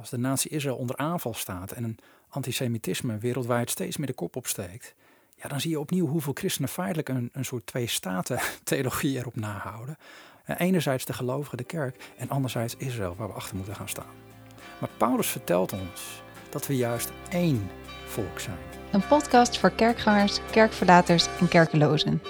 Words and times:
als 0.00 0.10
de 0.10 0.18
natie 0.18 0.50
Israël 0.50 0.76
onder 0.76 0.96
aanval 0.96 1.34
staat 1.34 1.72
en 1.72 1.84
een 1.84 1.98
antisemitisme 2.28 3.18
wereldwijd 3.18 3.70
steeds 3.70 3.96
meer 3.96 4.06
de 4.06 4.12
kop 4.12 4.36
opsteekt, 4.36 4.94
ja, 5.36 5.48
dan 5.48 5.60
zie 5.60 5.70
je 5.70 5.80
opnieuw 5.80 6.06
hoeveel 6.06 6.32
christenen 6.34 6.68
feitelijk 6.68 7.08
een, 7.08 7.30
een 7.32 7.44
soort 7.44 7.66
twee-staten-theologie 7.66 9.18
erop 9.18 9.36
nahouden. 9.36 9.96
enerzijds 10.44 11.04
de 11.04 11.12
gelovigen, 11.12 11.56
de 11.56 11.64
kerk, 11.64 12.12
en 12.16 12.28
anderzijds 12.28 12.76
Israël, 12.76 13.14
waar 13.16 13.28
we 13.28 13.34
achter 13.34 13.56
moeten 13.56 13.74
gaan 13.74 13.88
staan. 13.88 14.14
Maar 14.78 14.90
Paulus 14.96 15.26
vertelt 15.26 15.72
ons 15.72 16.22
dat 16.50 16.66
we 16.66 16.76
juist 16.76 17.12
één 17.28 17.70
volk 18.06 18.40
zijn. 18.40 18.58
Een 18.92 19.06
podcast 19.06 19.58
voor 19.58 19.70
kerkgangers, 19.70 20.40
kerkverlaters 20.50 21.26
en 21.40 21.48
kerkelozen. 21.48 22.22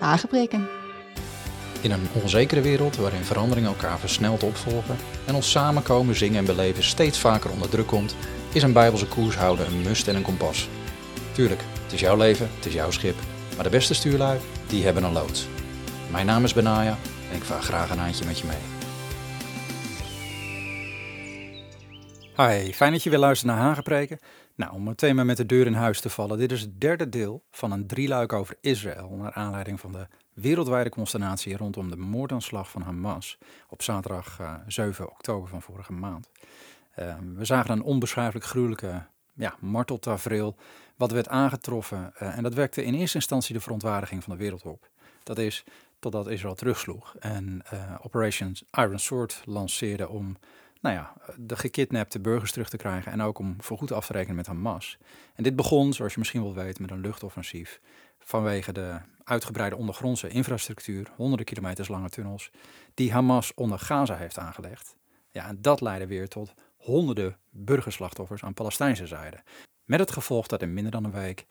Aangebreken. 0.00 0.85
In 1.80 1.90
een 1.90 2.06
onzekere 2.22 2.60
wereld 2.60 2.96
waarin 2.96 3.24
veranderingen 3.24 3.70
elkaar 3.70 3.98
versneld 3.98 4.42
opvolgen 4.42 4.96
en 5.26 5.34
ons 5.34 5.50
samenkomen, 5.50 6.14
zingen 6.14 6.38
en 6.38 6.44
beleven 6.44 6.82
steeds 6.82 7.18
vaker 7.18 7.50
onder 7.50 7.68
druk 7.68 7.86
komt, 7.86 8.16
is 8.52 8.62
een 8.62 8.72
bijbelse 8.72 9.06
koers 9.06 9.36
houden 9.36 9.66
een 9.66 9.82
must 9.82 10.08
en 10.08 10.16
een 10.16 10.22
kompas. 10.22 10.68
Tuurlijk, 11.32 11.60
het 11.82 11.92
is 11.92 12.00
jouw 12.00 12.16
leven, 12.16 12.48
het 12.54 12.66
is 12.66 12.72
jouw 12.72 12.90
schip, 12.90 13.16
maar 13.54 13.64
de 13.64 13.70
beste 13.70 13.94
stuurlui, 13.94 14.38
die 14.66 14.84
hebben 14.84 15.02
een 15.02 15.12
loods. 15.12 15.46
Mijn 16.10 16.26
naam 16.26 16.44
is 16.44 16.54
Benaya 16.54 16.98
en 17.30 17.36
ik 17.36 17.42
vaar 17.42 17.62
graag 17.62 17.90
een 17.90 17.98
handje 17.98 18.24
met 18.24 18.38
je 18.38 18.46
mee. 18.46 18.76
Hi, 22.36 22.72
fijn 22.72 22.92
dat 22.92 23.02
je 23.02 23.10
weer 23.10 23.18
luistert 23.18 23.52
naar 23.52 23.60
Hagepreken. 23.60 24.18
Nou, 24.54 24.72
om 24.72 24.82
meteen 24.82 25.14
maar 25.14 25.26
met 25.26 25.36
de 25.36 25.46
deur 25.46 25.66
in 25.66 25.72
huis 25.72 26.00
te 26.00 26.10
vallen. 26.10 26.38
Dit 26.38 26.52
is 26.52 26.60
het 26.60 26.80
derde 26.80 27.08
deel 27.08 27.42
van 27.50 27.72
een 27.72 27.86
drieluik 27.86 28.32
over 28.32 28.56
Israël. 28.60 29.08
Naar 29.10 29.32
aanleiding 29.32 29.80
van 29.80 29.92
de 29.92 30.06
wereldwijde 30.36 30.90
consternatie 30.90 31.56
rondom 31.56 31.90
de 31.90 31.96
moordaanslag 31.96 32.70
van 32.70 32.82
Hamas. 32.82 33.38
Op 33.68 33.82
zaterdag 33.82 34.38
uh, 34.40 34.52
eh, 34.52 34.60
7 34.66 35.10
oktober 35.10 35.48
van 35.48 35.62
vorige 35.62 35.92
maand. 35.92 36.28
Uh, 36.98 37.14
we 37.34 37.44
zagen 37.44 37.70
een 37.70 37.82
onbeschrijfelijk 37.82 38.46
gruwelijke 38.46 39.06
ja, 39.32 39.54
marteltafereel. 39.60 40.56
Wat 40.96 41.10
werd 41.10 41.28
aangetroffen. 41.28 42.12
Uh, 42.22 42.36
en 42.36 42.42
dat 42.42 42.54
wekte 42.54 42.84
in 42.84 42.94
eerste 42.94 43.16
instantie 43.16 43.54
de 43.54 43.60
verontwaardiging 43.60 44.24
van 44.24 44.32
de 44.32 44.38
wereld 44.38 44.64
op. 44.64 44.88
Dat 45.22 45.38
is 45.38 45.64
totdat 45.98 46.28
Israël 46.28 46.54
terugsloeg. 46.54 47.14
En 47.18 47.62
Operation 48.02 48.56
Iron 48.70 48.98
Sword 48.98 49.42
lanceerde 49.44 50.08
om 50.08 50.36
nou 50.80 50.94
ja, 50.94 51.12
de 51.36 51.56
gekidnapte 51.56 52.20
burgers 52.20 52.52
terug 52.52 52.68
te 52.68 52.76
krijgen 52.76 53.12
en 53.12 53.20
ook 53.22 53.38
om 53.38 53.56
voorgoed 53.58 53.92
af 53.92 54.06
te 54.06 54.12
rekenen 54.12 54.36
met 54.36 54.46
Hamas. 54.46 54.98
En 55.34 55.42
dit 55.42 55.56
begon, 55.56 55.92
zoals 55.92 56.12
je 56.12 56.18
misschien 56.18 56.42
wel 56.42 56.54
weet, 56.54 56.78
met 56.78 56.90
een 56.90 57.00
luchtoffensief 57.00 57.80
vanwege 58.18 58.72
de 58.72 58.98
uitgebreide 59.26 59.76
ondergrondse 59.76 60.28
infrastructuur, 60.28 61.10
honderden 61.16 61.46
kilometers 61.46 61.88
lange 61.88 62.08
tunnels, 62.08 62.50
die 62.94 63.12
Hamas 63.12 63.54
onder 63.54 63.78
Gaza 63.78 64.16
heeft 64.16 64.38
aangelegd. 64.38 64.96
Ja, 65.30 65.46
en 65.48 65.62
dat 65.62 65.80
leidde 65.80 66.06
weer 66.06 66.28
tot 66.28 66.54
honderden 66.76 67.36
burgerslachtoffers 67.50 68.42
aan 68.42 68.54
Palestijnse 68.54 69.06
zijde. 69.06 69.42
Met 69.84 70.00
het 70.00 70.10
gevolg 70.10 70.46
dat 70.46 70.62
in 70.62 70.74
minder 70.74 70.92
dan 70.92 71.04
een 71.04 71.12
week 71.12 71.46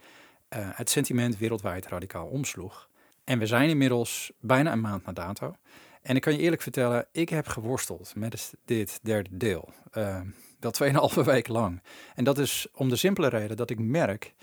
uh, 0.50 0.70
het 0.72 0.90
sentiment 0.90 1.38
wereldwijd 1.38 1.88
radicaal 1.88 2.28
omsloeg. 2.28 2.90
En 3.24 3.40
we 3.40 3.46
zijn 3.46 3.70
inmiddels 3.70 4.32
bijna 4.40 4.72
een 4.72 4.82
maand 4.82 5.06
na 5.06 5.12
dato. 5.12 5.56
En 6.02 6.16
ik 6.16 6.22
kan 6.22 6.34
je 6.34 6.40
eerlijk 6.40 6.62
vertellen, 6.62 7.08
ik 7.12 7.30
heb 7.30 7.48
geworsteld 7.48 8.16
met 8.16 8.54
dit 8.66 9.00
derde 9.02 9.30
deel. 9.32 9.70
Uh, 9.94 10.22
wel 10.60 10.74
2,5 11.18 11.24
weken 11.24 11.54
lang. 11.54 11.82
En 12.16 12.24
dat 12.24 12.38
is 12.38 12.68
om 12.74 12.90
de 12.90 12.96
simpele 12.96 13.28
reden 13.28 13.58
dat 13.58 13.70
ik 13.70 13.80
merk 13.80 14.34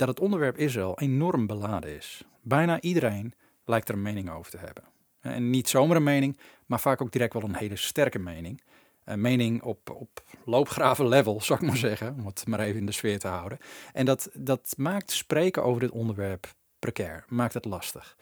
dat 0.00 0.08
het 0.08 0.20
onderwerp 0.20 0.58
Israël 0.58 0.98
enorm 0.98 1.46
beladen 1.46 1.96
is. 1.96 2.24
Bijna 2.42 2.80
iedereen 2.80 3.34
lijkt 3.64 3.88
er 3.88 3.94
een 3.94 4.02
mening 4.02 4.30
over 4.30 4.50
te 4.50 4.58
hebben. 4.58 4.84
En 5.20 5.50
niet 5.50 5.68
zomaar 5.68 5.96
een 5.96 6.02
mening, 6.02 6.38
maar 6.66 6.80
vaak 6.80 7.02
ook 7.02 7.12
direct 7.12 7.32
wel 7.32 7.42
een 7.42 7.56
hele 7.56 7.76
sterke 7.76 8.18
mening. 8.18 8.62
Een 9.04 9.20
mening 9.20 9.62
op, 9.62 9.90
op 9.90 10.24
loopgraven 10.44 11.08
level, 11.08 11.40
zou 11.40 11.60
ik 11.60 11.66
maar 11.66 11.76
zeggen, 11.76 12.14
om 12.18 12.26
het 12.26 12.46
maar 12.46 12.60
even 12.60 12.80
in 12.80 12.86
de 12.86 12.92
sfeer 12.92 13.18
te 13.18 13.28
houden. 13.28 13.58
En 13.92 14.04
dat, 14.04 14.30
dat 14.34 14.74
maakt 14.76 15.10
spreken 15.10 15.64
over 15.64 15.80
dit 15.80 15.90
onderwerp 15.90 16.54
precair, 16.78 17.24
maakt 17.28 17.54
het 17.54 17.64
lastig. 17.64 18.16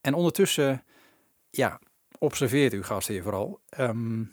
En 0.00 0.14
ondertussen, 0.14 0.84
ja, 1.50 1.80
observeert 2.18 2.72
u 2.72 2.82
gasten 2.82 3.14
hier 3.14 3.22
vooral. 3.22 3.60
Ehm, 3.68 4.24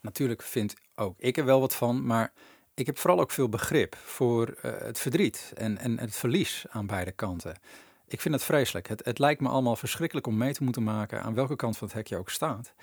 natuurlijk 0.00 0.42
vind 0.42 0.74
ook 0.94 1.14
ik 1.18 1.36
er 1.36 1.44
wel 1.44 1.60
wat 1.60 1.74
van, 1.74 2.06
maar 2.06 2.32
ik 2.76 2.86
heb 2.86 2.98
vooral 2.98 3.20
ook 3.20 3.30
veel 3.30 3.48
begrip 3.48 3.96
voor 3.96 4.48
eh, 4.48 4.72
het 4.78 4.98
verdriet 4.98 5.52
en, 5.54 5.78
en 5.78 5.98
het 5.98 6.16
verlies 6.16 6.64
aan 6.68 6.86
beide 6.86 7.12
kanten. 7.12 7.58
Ik 8.06 8.20
vind 8.20 8.34
het 8.34 8.44
vreselijk. 8.44 8.88
Het, 8.88 9.04
het 9.04 9.18
lijkt 9.18 9.40
me 9.40 9.48
allemaal 9.48 9.76
verschrikkelijk 9.76 10.26
om 10.26 10.36
mee 10.36 10.52
te 10.52 10.64
moeten 10.64 10.82
maken 10.82 11.22
aan 11.22 11.34
welke 11.34 11.56
kant 11.56 11.76
van 11.76 11.86
het 11.86 11.96
hek 11.96 12.06
je 12.06 12.16
ook 12.16 12.30
staat. 12.30 12.74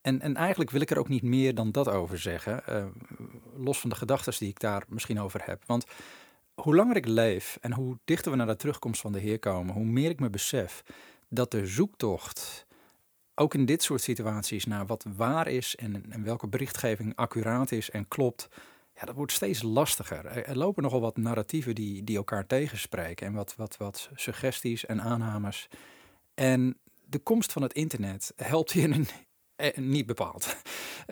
En, 0.00 0.20
en 0.20 0.36
eigenlijk 0.36 0.70
wil 0.70 0.80
ik 0.80 0.90
er 0.90 0.98
ook 0.98 1.08
niet 1.08 1.22
meer 1.22 1.54
dan 1.54 1.72
dat 1.72 1.88
over 1.88 2.18
zeggen, 2.18 2.62
uh, 2.68 2.84
los 3.56 3.80
van 3.80 3.90
de 3.90 3.96
gedachten 3.96 4.32
die 4.38 4.48
ik 4.48 4.60
daar 4.60 4.84
misschien 4.88 5.20
over 5.20 5.40
heb. 5.44 5.62
Want 5.66 5.84
hoe 6.54 6.74
langer 6.74 6.96
ik 6.96 7.06
leef 7.06 7.58
en 7.60 7.72
hoe 7.72 7.98
dichter 8.04 8.30
we 8.30 8.36
naar 8.36 8.46
de 8.46 8.56
terugkomst 8.56 9.00
van 9.00 9.12
de 9.12 9.18
Heer 9.20 9.38
komen, 9.38 9.74
hoe 9.74 9.84
meer 9.84 10.10
ik 10.10 10.20
me 10.20 10.30
besef 10.30 10.82
dat 11.28 11.50
de 11.50 11.66
zoektocht 11.66 12.66
ook 13.34 13.54
in 13.54 13.64
dit 13.64 13.82
soort 13.82 14.00
situaties 14.00 14.64
naar 14.64 14.86
wat 14.86 15.04
waar 15.16 15.48
is 15.48 15.76
en, 15.76 16.04
en 16.12 16.24
welke 16.24 16.46
berichtgeving 16.46 17.16
accuraat 17.16 17.72
is 17.72 17.90
en 17.90 18.08
klopt, 18.08 18.48
ja, 18.98 19.04
dat 19.04 19.14
wordt 19.14 19.32
steeds 19.32 19.62
lastiger. 19.62 20.26
Er, 20.26 20.56
lopen 20.56 20.82
nogal 20.82 21.00
wat 21.00 21.16
narratieven 21.16 21.74
die, 21.74 22.04
die 22.04 22.16
elkaar 22.16 22.46
tegenspreken 22.46 23.26
en 23.26 23.32
wat, 23.32 23.54
wat, 23.56 23.76
wat 23.76 24.10
suggesties 24.14 24.86
en 24.86 25.02
aannames. 25.02 25.68
En 26.34 26.76
de 27.04 27.18
komst 27.18 27.52
van 27.52 27.62
het 27.62 27.72
internet 27.72 28.32
helpt 28.36 28.72
hier 28.72 29.06
eh, 29.56 29.76
niet 29.76 30.06
bepaald. 30.06 30.56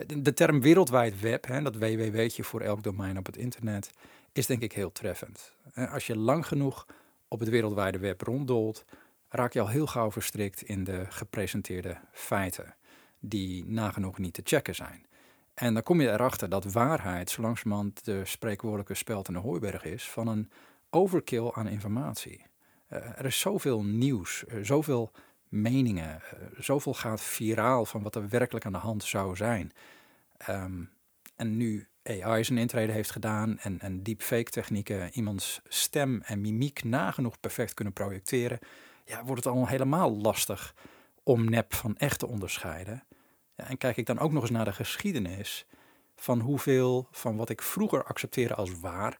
De 0.06 0.32
term 0.32 0.60
wereldwijd 0.60 1.20
web, 1.20 1.47
hè, 1.47 1.62
dat 1.62 1.76
www'tje 1.76 2.44
voor 2.44 2.60
elk 2.60 2.82
domein 2.82 3.19
op 3.19 3.26
het 3.26 3.36
internet, 3.36 3.91
is 4.32 4.47
denk 4.47 4.62
ik 4.62 4.72
heel 4.72 4.92
treffend. 4.92 5.56
Als 5.74 6.06
je 6.06 6.16
lang 6.16 6.47
genoeg 6.47 6.86
op 7.28 7.41
het 7.41 7.48
wereldwijde 7.48 7.98
web 7.98 8.20
ronddolt, 8.20 8.84
raak 9.28 9.53
je 9.53 9.60
al 9.60 9.68
heel 9.68 9.86
gauw 9.86 10.12
verstrikt 10.12 10.62
in 10.62 10.84
de 10.84 11.06
gepresenteerde 11.08 11.97
feiten, 12.12 12.74
die 13.18 13.64
nagenoeg 13.66 14.18
niet 14.18 14.34
te 14.34 14.41
checken 14.44 14.74
zijn. 14.74 15.06
En 15.56 15.74
dan 15.74 15.82
kom 15.82 16.00
je 16.00 16.10
erachter 16.10 16.48
dat 16.48 16.72
waarheid 16.72 17.30
zo 17.30 17.42
langzamerhand 17.42 18.04
de 18.04 18.24
spreekwoordelijke 18.24 18.94
speld 18.94 19.28
in 19.28 19.34
de 19.34 19.40
hooiberg 19.40 19.84
is 19.84 20.10
van 20.10 20.28
een 20.28 20.50
overkill 20.90 21.50
aan 21.52 21.68
informatie. 21.68 22.46
Uh, 22.92 22.98
er 23.18 23.24
is 23.24 23.38
zoveel 23.38 23.84
nieuws, 23.84 24.44
uh, 24.48 24.64
zoveel 24.64 25.12
meningen, 25.48 26.22
uh, 26.34 26.40
zoveel 26.58 26.94
gaat 26.94 27.20
viraal 27.20 27.84
van 27.86 28.02
wat 28.02 28.14
er 28.14 28.28
werkelijk 28.28 28.64
aan 28.64 28.72
de 28.72 28.78
hand 28.78 29.04
zou 29.04 29.36
zijn. 29.36 29.72
Um, 30.48 30.90
en 31.36 31.56
nu 31.56 31.88
AI 32.02 32.44
zijn 32.44 32.58
intrede 32.58 32.92
heeft 32.92 33.10
gedaan 33.10 33.58
en, 33.58 33.80
en 33.80 34.02
deepfake 34.02 34.50
technieken 34.50 35.10
iemands 35.12 35.60
stem 35.64 36.22
en 36.24 36.40
mimiek 36.40 36.84
nagenoeg 36.84 37.40
perfect 37.40 37.74
kunnen 37.74 37.94
projecteren, 37.94 38.58
ja, 39.04 39.24
wordt 39.24 39.44
het 39.44 39.46
allemaal 39.46 39.70
helemaal 39.70 40.16
lastig 40.16 40.74
om 41.22 41.50
nep 41.50 41.74
van 41.74 41.96
echt 41.96 42.18
te 42.18 42.26
onderscheiden. 42.26 43.02
En 43.56 43.78
kijk 43.78 43.96
ik 43.96 44.06
dan 44.06 44.18
ook 44.18 44.32
nog 44.32 44.42
eens 44.42 44.50
naar 44.50 44.64
de 44.64 44.72
geschiedenis 44.72 45.66
van 46.16 46.40
hoeveel 46.40 47.08
van 47.10 47.36
wat 47.36 47.48
ik 47.48 47.62
vroeger 47.62 48.04
accepteerde 48.04 48.54
als 48.54 48.80
waar, 48.80 49.18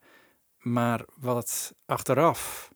maar 0.59 1.05
wat 1.15 1.75
achteraf, 1.87 2.71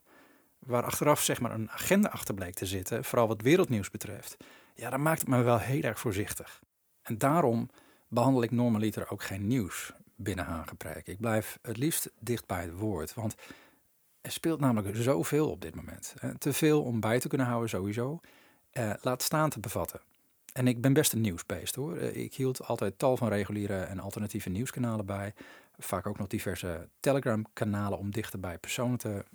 waar 0.59 0.83
achteraf 0.83 1.21
zeg 1.21 1.39
maar 1.41 1.51
een 1.51 1.69
agenda 1.69 2.09
achter 2.09 2.33
bleek 2.33 2.53
te 2.53 2.65
zitten, 2.65 3.03
vooral 3.03 3.27
wat 3.27 3.41
wereldnieuws 3.41 3.89
betreft, 3.89 4.37
ja, 4.75 4.89
dan 4.89 5.01
maakt 5.01 5.19
het 5.19 5.29
me 5.29 5.41
wel 5.41 5.59
heel 5.59 5.81
erg 5.81 5.99
voorzichtig. 5.99 6.61
En 7.01 7.17
daarom 7.17 7.69
behandel 8.07 8.43
ik 8.43 8.51
normaliter 8.51 9.11
ook 9.11 9.23
geen 9.23 9.47
nieuws 9.47 9.93
binnen 10.15 10.45
Hageprijk. 10.45 11.07
Ik 11.07 11.19
blijf 11.19 11.59
het 11.61 11.77
liefst 11.77 12.11
dicht 12.19 12.45
bij 12.45 12.61
het 12.61 12.73
woord, 12.73 13.13
want 13.13 13.35
er 14.21 14.31
speelt 14.31 14.59
namelijk 14.59 14.95
zoveel 14.95 15.49
op 15.49 15.61
dit 15.61 15.75
moment. 15.75 16.13
Te 16.37 16.53
veel 16.53 16.83
om 16.83 16.99
bij 16.99 17.19
te 17.19 17.27
kunnen 17.27 17.47
houden 17.47 17.69
sowieso. 17.69 18.19
Uh, 18.73 18.93
laat 19.01 19.21
staan 19.21 19.49
te 19.49 19.59
bevatten. 19.59 20.01
En 20.53 20.67
ik 20.67 20.81
ben 20.81 20.93
best 20.93 21.13
een 21.13 21.21
nieuwsbeest 21.21 21.75
hoor. 21.75 21.97
Eh, 21.97 22.15
ik 22.15 22.33
hield 22.33 22.63
altijd 22.63 22.97
tal 22.97 23.17
van 23.17 23.27
reguliere 23.27 23.79
en 23.79 23.99
alternatieve 23.99 24.49
nieuwskanalen 24.49 25.05
bij. 25.05 25.33
Vaak 25.77 26.07
ook 26.07 26.17
nog 26.17 26.27
diverse 26.27 26.89
Telegram-kanalen 26.99 27.97
om 27.97 28.11
dichter 28.11 28.39
bij 28.39 28.57
personen 28.57 28.97
te 28.97 29.25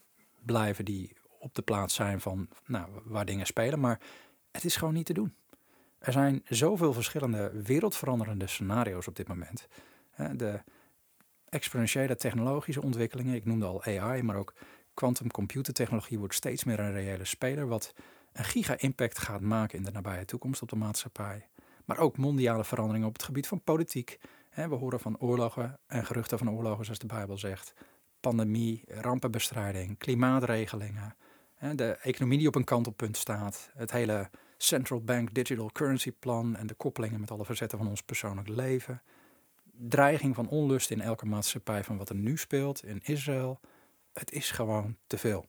blijven 0.44 0.84
die 0.84 1.16
op 1.38 1.54
de 1.54 1.62
plaats 1.62 1.94
zijn 1.94 2.20
van 2.20 2.48
nou, 2.66 2.88
waar 3.04 3.24
dingen 3.24 3.46
spelen. 3.46 3.80
Maar 3.80 4.00
het 4.50 4.64
is 4.64 4.76
gewoon 4.76 4.94
niet 4.94 5.06
te 5.06 5.12
doen. 5.12 5.34
Er 5.98 6.12
zijn 6.12 6.42
zoveel 6.44 6.92
verschillende 6.92 7.62
wereldveranderende 7.62 8.46
scenario's 8.46 9.06
op 9.06 9.16
dit 9.16 9.28
moment. 9.28 9.68
De 10.32 10.60
exponentiële 11.48 12.16
technologische 12.16 12.82
ontwikkelingen, 12.82 13.34
ik 13.34 13.44
noemde 13.44 13.66
al 13.66 13.84
AI, 13.84 14.22
maar 14.22 14.36
ook 14.36 14.54
quantum 14.94 15.30
computertechnologie 15.30 16.18
wordt 16.18 16.34
steeds 16.34 16.64
meer 16.64 16.80
een 16.80 16.92
reële 16.92 17.24
speler, 17.24 17.66
wat 17.66 17.94
een 18.36 18.44
giga-impact 18.44 19.18
gaat 19.18 19.40
maken 19.40 19.78
in 19.78 19.84
de 19.84 19.90
nabije 19.90 20.24
toekomst 20.24 20.62
op 20.62 20.68
de 20.68 20.76
maatschappij. 20.76 21.48
Maar 21.84 21.98
ook 21.98 22.16
mondiale 22.16 22.64
veranderingen 22.64 23.08
op 23.08 23.12
het 23.12 23.22
gebied 23.22 23.46
van 23.46 23.60
politiek. 23.60 24.18
We 24.54 24.74
horen 24.74 25.00
van 25.00 25.18
oorlogen 25.18 25.78
en 25.86 26.06
geruchten 26.06 26.38
van 26.38 26.50
oorlogen, 26.50 26.84
zoals 26.84 26.98
de 26.98 27.06
Bijbel 27.06 27.38
zegt. 27.38 27.74
Pandemie, 28.20 28.84
rampenbestrijding, 28.86 29.98
klimaatregelingen. 29.98 31.16
De 31.74 31.96
economie 32.02 32.38
die 32.38 32.46
op 32.46 32.54
een 32.54 32.64
kantelpunt 32.64 33.16
staat. 33.16 33.70
Het 33.74 33.90
hele 33.90 34.30
central 34.56 35.00
bank 35.00 35.34
digital 35.34 35.70
currency 35.72 36.12
plan 36.12 36.56
en 36.56 36.66
de 36.66 36.74
koppelingen 36.74 37.20
met 37.20 37.30
alle 37.30 37.44
verzetten 37.44 37.78
van 37.78 37.88
ons 37.88 38.02
persoonlijk 38.02 38.48
leven. 38.48 39.02
dreiging 39.78 40.34
van 40.34 40.48
onlust 40.48 40.90
in 40.90 41.00
elke 41.00 41.26
maatschappij 41.26 41.84
van 41.84 41.96
wat 41.96 42.08
er 42.08 42.14
nu 42.14 42.36
speelt 42.36 42.84
in 42.84 43.00
Israël. 43.02 43.60
Het 44.12 44.32
is 44.32 44.50
gewoon 44.50 44.96
te 45.06 45.18
veel. 45.18 45.46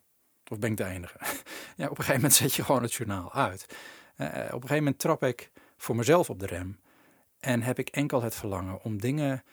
Of 0.50 0.60
ben 0.60 0.72
ik 0.72 0.78
de 0.78 0.86
enige? 0.86 1.18
ja, 1.78 1.86
op 1.86 1.90
een 1.90 1.96
gegeven 1.96 2.14
moment 2.16 2.34
zet 2.34 2.54
je 2.54 2.64
gewoon 2.64 2.82
het 2.82 2.94
journaal 2.94 3.34
uit. 3.34 3.66
Uh, 4.18 4.28
op 4.28 4.34
een 4.34 4.48
gegeven 4.48 4.76
moment 4.76 5.00
trap 5.00 5.24
ik 5.24 5.52
voor 5.78 5.96
mezelf 5.96 6.30
op 6.30 6.40
de 6.40 6.46
rem. 6.46 6.80
En 7.40 7.62
heb 7.62 7.80
ik 7.80 7.90
enkel 7.90 8.22
het 8.22 8.36
verlangen 8.36 8.84
om 8.84 9.02
dingen 9.02 9.44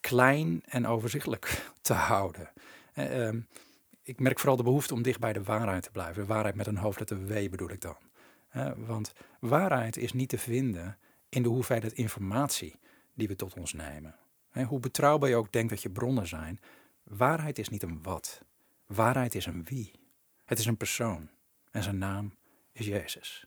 klein 0.00 0.62
en 0.66 0.86
overzichtelijk 0.86 1.62
te 1.80 1.92
houden. 1.92 2.52
Uh, 2.94 3.28
ik 4.02 4.20
merk 4.20 4.38
vooral 4.38 4.56
de 4.56 4.62
behoefte 4.62 4.94
om 4.94 5.02
dicht 5.02 5.20
bij 5.20 5.32
de 5.32 5.42
waarheid 5.42 5.82
te 5.82 5.90
blijven. 5.90 6.26
Waarheid 6.26 6.54
met 6.54 6.66
een 6.66 6.76
hoofdletter 6.76 7.26
W 7.26 7.50
bedoel 7.50 7.70
ik 7.70 7.80
dan. 7.80 7.96
Uh, 8.56 8.70
want 8.76 9.12
waarheid 9.40 9.96
is 9.96 10.12
niet 10.12 10.28
te 10.28 10.38
vinden 10.38 10.98
in 11.28 11.42
de 11.42 11.48
hoeveelheid 11.48 11.92
informatie 11.92 12.78
die 13.14 13.28
we 13.28 13.36
tot 13.36 13.54
ons 13.54 13.72
nemen. 13.72 14.14
hoe 14.66 14.80
betrouwbaar 14.80 15.28
je 15.28 15.36
ook 15.36 15.52
denkt 15.52 15.70
dat 15.70 15.82
je 15.82 15.90
bronnen 15.90 16.26
zijn, 16.26 16.60
waarheid 17.02 17.58
is 17.58 17.68
niet 17.68 17.82
een 17.82 18.02
wat. 18.02 18.40
Waarheid 18.86 19.34
is 19.34 19.46
een 19.46 19.64
wie. 19.64 20.05
Het 20.46 20.58
is 20.58 20.66
een 20.66 20.76
persoon 20.76 21.28
en 21.70 21.82
zijn 21.82 21.98
naam 21.98 22.34
is 22.72 22.86
Jezus. 22.86 23.46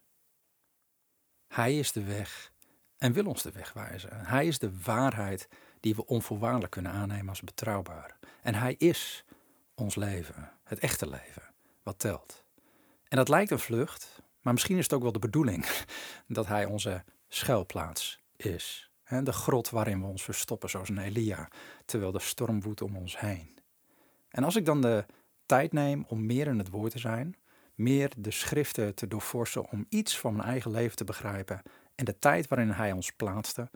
Hij 1.48 1.80
is 1.80 1.92
de 1.92 2.04
weg 2.04 2.52
en 2.98 3.14
wil 3.14 3.26
ons 3.26 3.42
de 3.42 3.52
weg 3.52 3.74
wijzen. 3.74 4.26
Hij 4.26 4.48
is 4.48 4.60
de 4.60 4.82
waarheid 4.84 5.48
die 5.80 5.96
we 5.96 6.06
onvoorwaardelijk 6.06 6.72
kunnen 6.72 6.92
aannemen 6.92 7.30
als 7.30 7.42
betrouwbaar. 7.42 8.18
En 8.42 8.56
hij 8.56 8.76
is 8.78 9.24
ons 9.76 9.96
leven, 9.96 10.52
het 10.64 10.80
echte 10.80 11.10
leven, 11.10 11.44
wat 11.84 12.00
telt. 12.00 12.44
En 13.08 13.18
dat 13.18 13.30
lijkt 13.30 13.52
een 13.52 13.60
vlucht, 13.60 14.22
maar 14.42 14.54
misschien 14.54 14.78
is 14.78 14.84
het 14.84 14.94
ook 14.94 15.02
wel 15.02 15.12
de 15.12 15.20
bedoeling 15.20 15.66
dat 16.28 16.48
hij 16.48 16.66
onze 16.66 17.04
schuilplaats 17.28 18.20
is. 18.36 18.92
De 19.24 19.34
grot 19.34 19.70
waarin 19.70 20.02
we 20.02 20.08
ons 20.08 20.24
verstoppen, 20.24 20.70
zoals 20.70 20.90
een 20.90 20.98
Elia, 20.98 21.48
terwijl 21.86 22.12
de 22.12 22.20
storm 22.20 22.62
woedt 22.62 22.82
om 22.82 22.96
ons 22.96 23.20
heen. 23.20 23.58
En 24.30 24.44
als 24.44 24.56
ik 24.56 24.66
dan 24.66 24.82
de 24.82 25.06
tijd 25.50 25.74
neem 25.74 26.06
om 26.08 26.26
meer 26.26 26.48
in 26.48 26.58
het 26.58 26.70
woord 26.70 26.92
te 26.92 27.00
zijn, 27.00 27.36
meer 27.76 28.12
de 28.18 28.32
schriften 28.32 28.96
te 28.96 29.08
doorforsen 29.08 29.70
om 29.70 29.86
iets 29.90 30.20
van 30.20 30.36
mijn 30.36 30.48
eigen 30.48 30.72
leven 30.72 30.96
te 30.96 31.04
begrijpen 31.04 31.62
en 31.96 32.06
de 32.06 32.20
tijd 32.20 32.48
waarin 32.48 32.70
hij 32.70 32.92
ons 32.92 33.12
plaatste, 33.12 33.70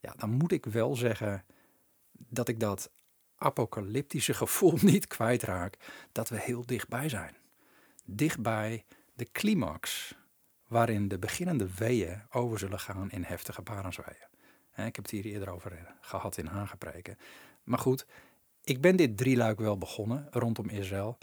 ja, 0.00 0.12
dan 0.16 0.30
moet 0.30 0.52
ik 0.52 0.64
wel 0.64 0.96
zeggen 0.96 1.44
dat 2.12 2.48
ik 2.48 2.60
dat 2.60 2.90
apocalyptische 3.36 4.34
gevoel 4.34 4.78
niet 4.92 5.06
kwijtraak 5.06 5.76
dat 6.12 6.28
we 6.28 6.40
heel 6.40 6.66
dichtbij 6.66 7.08
zijn. 7.08 7.36
Dichtbij 8.04 8.84
de 9.14 9.30
climax 9.32 10.14
waarin 10.66 11.08
de 11.08 11.18
beginnende 11.18 11.74
weeën 11.74 12.22
over 12.30 12.58
zullen 12.58 12.80
gaan 12.80 13.10
in 13.10 13.22
heftige 13.22 13.62
barensweeën. 13.62 14.28
Ik 14.76 14.96
heb 14.96 14.96
het 14.96 15.10
hier 15.10 15.24
eerder 15.24 15.50
over 15.50 15.72
eh, 15.72 15.78
gehad 16.00 16.36
in 16.36 16.50
aangepreken. 16.50 17.18
Maar 17.64 17.78
goed, 17.78 18.06
ik 18.66 18.80
ben 18.80 18.96
dit 18.96 19.16
drieluik 19.16 19.58
wel 19.58 19.78
begonnen 19.78 20.26
rondom 20.30 20.68
Israël. 20.68 21.18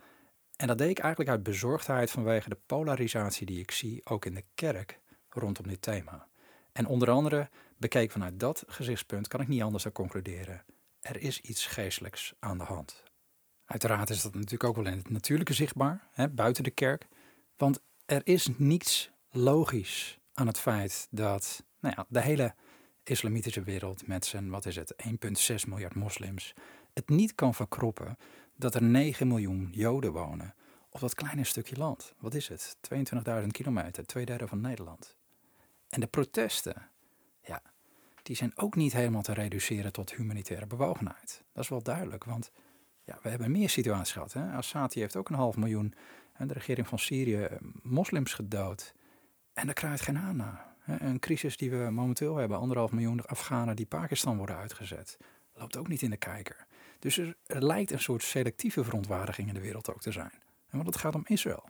En 0.55 0.67
dat 0.67 0.77
deed 0.77 0.89
ik 0.89 0.99
eigenlijk 0.99 1.31
uit 1.31 1.43
bezorgdheid 1.43 2.11
vanwege 2.11 2.49
de 2.49 2.57
polarisatie 2.65 3.45
die 3.45 3.59
ik 3.59 3.71
zie, 3.71 4.01
ook 4.05 4.25
in 4.25 4.33
de 4.33 4.43
kerk, 4.55 4.99
rondom 5.29 5.67
dit 5.67 5.81
thema. 5.81 6.27
En 6.71 6.85
onder 6.85 7.09
andere 7.09 7.49
bekeken 7.77 8.11
vanuit 8.11 8.39
dat 8.39 8.63
gezichtspunt 8.67 9.27
kan 9.27 9.41
ik 9.41 9.47
niet 9.47 9.61
anders 9.61 9.83
dan 9.83 9.91
concluderen. 9.91 10.63
Er 11.01 11.21
is 11.21 11.39
iets 11.39 11.65
geestelijks 11.65 12.33
aan 12.39 12.57
de 12.57 12.63
hand. 12.63 13.03
Uiteraard 13.65 14.09
is 14.09 14.21
dat 14.21 14.33
natuurlijk 14.33 14.63
ook 14.63 14.75
wel 14.75 14.85
in 14.85 14.97
het 14.97 15.09
natuurlijke 15.09 15.53
zichtbaar, 15.53 16.07
hè, 16.11 16.29
buiten 16.29 16.63
de 16.63 16.71
kerk. 16.71 17.07
Want 17.57 17.81
er 18.05 18.21
is 18.23 18.49
niets 18.57 19.11
logisch 19.29 20.19
aan 20.33 20.47
het 20.47 20.59
feit 20.59 21.07
dat 21.09 21.63
nou 21.79 21.93
ja, 21.97 22.05
de 22.09 22.21
hele 22.21 22.55
islamitische 23.03 23.63
wereld 23.63 24.07
met 24.07 24.25
zijn, 24.25 24.49
wat 24.49 24.65
is 24.65 24.75
het, 24.75 24.93
1,6 25.51 25.55
miljard 25.67 25.95
moslims, 25.95 26.53
het 26.93 27.09
niet 27.09 27.35
kan 27.35 27.53
verkroppen 27.53 28.17
dat 28.55 28.75
er 28.75 28.83
9 28.83 29.27
miljoen 29.27 29.69
Joden 29.71 30.11
wonen 30.11 30.55
op 30.89 30.99
dat 30.99 31.13
kleine 31.13 31.43
stukje 31.43 31.77
land. 31.77 32.13
Wat 32.19 32.33
is 32.33 32.47
het? 32.47 32.77
22.000 33.41 33.47
kilometer, 33.47 34.05
twee 34.05 34.25
derde 34.25 34.47
van 34.47 34.61
Nederland. 34.61 35.17
En 35.89 35.99
de 35.99 36.07
protesten, 36.07 36.89
ja, 37.41 37.61
die 38.23 38.35
zijn 38.35 38.51
ook 38.55 38.75
niet 38.75 38.93
helemaal 38.93 39.21
te 39.21 39.33
reduceren 39.33 39.91
tot 39.91 40.15
humanitaire 40.15 40.67
bewogenheid. 40.67 41.43
Dat 41.53 41.63
is 41.63 41.69
wel 41.69 41.83
duidelijk, 41.83 42.23
want 42.23 42.51
ja, 43.03 43.19
we 43.21 43.29
hebben 43.29 43.51
meer 43.51 43.69
situaties 43.69 44.13
gehad. 44.13 44.33
Hè? 44.33 44.51
Assad 44.51 44.93
heeft 44.93 45.15
ook 45.15 45.29
een 45.29 45.35
half 45.35 45.57
miljoen, 45.57 45.93
en 46.33 46.47
de 46.47 46.53
regering 46.53 46.87
van 46.87 46.99
Syrië, 46.99 47.47
moslims 47.81 48.33
gedood. 48.33 48.93
En 49.53 49.65
daar 49.65 49.75
krijgt 49.75 50.03
geen 50.03 50.17
aan 50.17 50.35
na. 50.35 50.75
Een 50.85 51.19
crisis 51.19 51.57
die 51.57 51.71
we 51.71 51.89
momenteel 51.91 52.35
hebben, 52.35 52.57
anderhalf 52.57 52.91
miljoen 52.91 53.25
Afghanen 53.25 53.75
die 53.75 53.85
Pakistan 53.85 54.37
worden 54.37 54.57
uitgezet, 54.57 55.17
loopt 55.53 55.77
ook 55.77 55.87
niet 55.87 56.01
in 56.01 56.09
de 56.09 56.17
kijker. 56.17 56.67
Dus 57.03 57.17
er, 57.17 57.35
lijkt 57.45 57.91
een 57.91 57.99
soort 57.99 58.23
selectieve 58.23 58.83
verontwaardiging 58.83 59.47
in 59.47 59.53
de 59.53 59.61
wereld 59.61 59.93
ook 59.93 60.01
te 60.01 60.11
zijn. 60.11 60.31
En 60.69 60.77
want 60.77 60.85
het 60.85 60.97
gaat 60.97 61.15
om 61.15 61.23
Israël. 61.25 61.69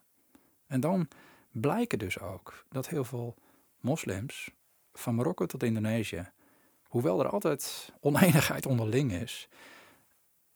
En 0.68 0.80
dan 0.80 1.07
blijken 1.51 2.00
dus 2.00 2.19
ook 2.19 2.65
dat 2.69 2.89
heel 2.89 3.03
veel 3.03 3.35
moslims, 3.80 4.51
van 4.94 5.15
Marokko 5.15 5.45
tot 5.45 5.63
Indonesië, 5.63 6.30
hoewel 6.83 7.19
er 7.19 7.30
altijd 7.30 7.94
oneenigheid 8.00 8.65
onderling 8.65 9.12
is, 9.12 9.47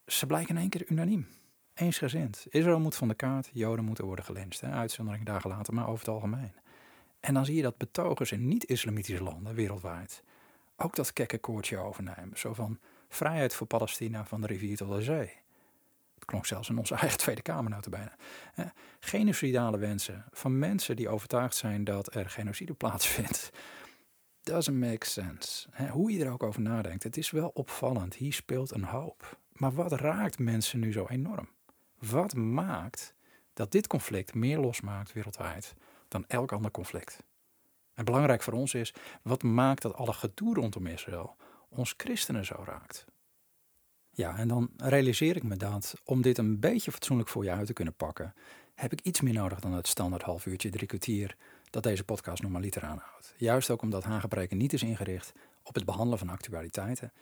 ze 0.06 0.26
blijken 0.26 0.54
in 0.54 0.60
één 0.60 0.70
keer 0.70 0.86
unaniem. 0.86 1.28
Eensgezind. 1.74 2.46
Israël 2.48 2.80
moet 2.80 2.96
van 2.96 3.08
de 3.08 3.14
kaart, 3.14 3.50
Joden 3.52 3.84
moeten 3.84 4.04
worden 4.04 4.24
gelinst. 4.24 4.62
Uitzondering 4.62 5.24
dagen 5.24 5.50
later, 5.50 5.74
maar 5.74 5.88
over 5.88 5.98
het 5.98 6.14
algemeen. 6.14 6.52
En 7.20 7.34
dan 7.34 7.44
zie 7.44 7.56
je 7.56 7.62
dat 7.62 7.76
betogers 7.76 8.32
in 8.32 8.48
niet-islamitische 8.48 9.22
landen 9.22 9.54
wereldwijd 9.54 10.22
ook 10.76 10.94
dat 10.94 11.12
kekke 11.12 11.38
koortje 11.38 11.78
overnemen. 11.78 12.38
Zo 12.38 12.52
van 12.52 12.78
vrijheid 13.08 13.54
voor 13.54 13.66
Palestina 13.66 14.24
van 14.24 14.40
de 14.40 14.46
rivier 14.46 14.76
tot 14.76 14.90
de 14.90 15.02
zee. 15.02 15.32
Het 16.14 16.24
klonk 16.24 16.46
zelfs 16.46 16.68
in 16.68 16.78
onze 16.78 16.94
eigen 17.00 17.18
Tweede 17.18 17.42
Kamer 17.42 17.70
nou 17.70 17.82
te 17.82 17.90
bijna. 17.90 18.16
genocidale 19.00 19.78
wensen 19.78 20.24
van 20.30 20.58
mensen 20.58 20.96
die 20.96 21.08
overtuigd 21.08 21.56
zijn 21.56 21.84
dat 21.84 22.14
er 22.14 22.30
genocide 22.30 22.74
plaatsvindt. 22.74 23.50
Doesn't 24.42 24.78
make 24.78 25.06
sense. 25.06 25.68
hoe 25.90 26.12
je 26.12 26.24
er 26.24 26.32
ook 26.32 26.42
over 26.42 26.60
nadenkt, 26.60 27.02
het 27.02 27.16
is 27.16 27.30
wel 27.30 27.50
opvallend. 27.54 28.14
Hier 28.14 28.32
speelt 28.32 28.74
een 28.74 28.84
hoop. 28.84 29.38
Maar 29.52 29.72
wat 29.72 29.92
raakt 29.92 30.38
mensen 30.38 30.80
nu 30.80 30.92
zo 30.92 31.06
enorm? 31.08 31.48
Wat 31.98 32.34
maakt 32.34 33.14
dat 33.58 33.72
dit 33.72 33.86
conflict 33.86 34.34
meer 34.34 34.58
losmaakt 34.58 35.12
wereldwijd 35.12 35.74
dan 36.08 36.24
elk 36.26 36.52
ander 36.52 36.70
conflict. 36.70 37.22
En 37.94 38.04
belangrijk 38.04 38.42
voor 38.42 38.52
ons 38.52 38.74
is, 38.74 38.94
wat 39.22 39.42
maakt 39.42 39.82
dat 39.82 39.94
alle 39.94 40.12
gedoe 40.12 40.54
rondom 40.54 40.86
Israël 40.86 41.36
ons 41.68 41.94
christenen 41.96 42.44
zo 42.44 42.62
raakt? 42.64 43.06
Ja, 44.10 44.36
en 44.36 44.48
dan 44.48 44.70
realiseer 44.76 45.36
ik 45.36 45.42
me 45.42 45.56
dat 45.56 45.94
om 46.04 46.22
dit 46.22 46.38
een 46.38 46.60
beetje 46.60 46.92
fatsoenlijk 46.92 47.28
voor 47.28 47.44
je 47.44 47.50
uit 47.50 47.66
te 47.66 47.72
kunnen 47.72 47.94
pakken, 47.94 48.34
heb 48.74 48.92
ik 48.92 49.00
iets 49.00 49.20
meer 49.20 49.32
nodig 49.32 49.60
dan 49.60 49.72
het 49.72 49.86
standaard 49.86 50.22
half 50.22 50.46
uurtje, 50.46 50.70
drie 50.70 50.86
kwartier 50.86 51.36
dat 51.70 51.82
deze 51.82 52.04
podcast 52.04 52.42
normaliter 52.42 52.82
aanhoudt. 52.82 53.34
Juist 53.36 53.70
ook 53.70 53.82
omdat 53.82 54.04
Hagebreken 54.04 54.56
niet 54.56 54.72
is 54.72 54.82
ingericht 54.82 55.32
op 55.62 55.74
het 55.74 55.84
behandelen 55.84 56.18
van 56.18 56.28
actualiteiten. 56.28 57.12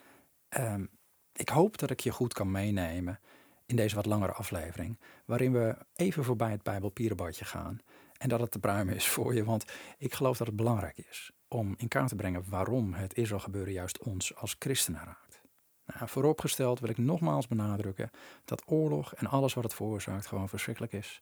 Um, 0.58 0.90
ik 1.32 1.48
hoop 1.48 1.78
dat 1.78 1.90
ik 1.90 2.00
je 2.00 2.10
goed 2.10 2.32
kan 2.32 2.50
meenemen 2.50 3.20
in 3.66 3.76
deze 3.76 3.94
wat 3.94 4.06
langere 4.06 4.32
aflevering, 4.32 4.98
waarin 5.24 5.52
we 5.52 5.76
even 5.94 6.24
voorbij 6.24 6.50
het 6.50 6.62
Bijbelpierenbadje 6.62 7.44
gaan 7.44 7.78
en 8.18 8.28
dat 8.28 8.40
het 8.40 8.50
te 8.50 8.58
pruimen 8.58 8.94
is 8.94 9.08
voor 9.08 9.34
je. 9.34 9.44
Want 9.44 9.64
ik 9.98 10.14
geloof 10.14 10.36
dat 10.36 10.46
het 10.46 10.56
belangrijk 10.56 10.98
is 10.98 11.32
om 11.56 11.74
in 11.76 11.88
kaart 11.88 12.08
te 12.08 12.14
brengen 12.16 12.44
waarom 12.48 12.92
het 12.92 13.14
Israël 13.14 13.40
gebeuren 13.40 13.72
juist 13.72 13.98
ons 13.98 14.34
als 14.34 14.56
christenen 14.58 15.04
raakt. 15.04 15.40
Nou, 15.86 16.08
vooropgesteld 16.08 16.80
wil 16.80 16.90
ik 16.90 16.98
nogmaals 16.98 17.48
benadrukken 17.48 18.10
dat 18.44 18.62
oorlog 18.66 19.14
en 19.14 19.26
alles 19.26 19.54
wat 19.54 19.64
het 19.64 19.74
veroorzaakt 19.74 20.26
gewoon 20.26 20.48
verschrikkelijk 20.48 20.92
is. 20.92 21.20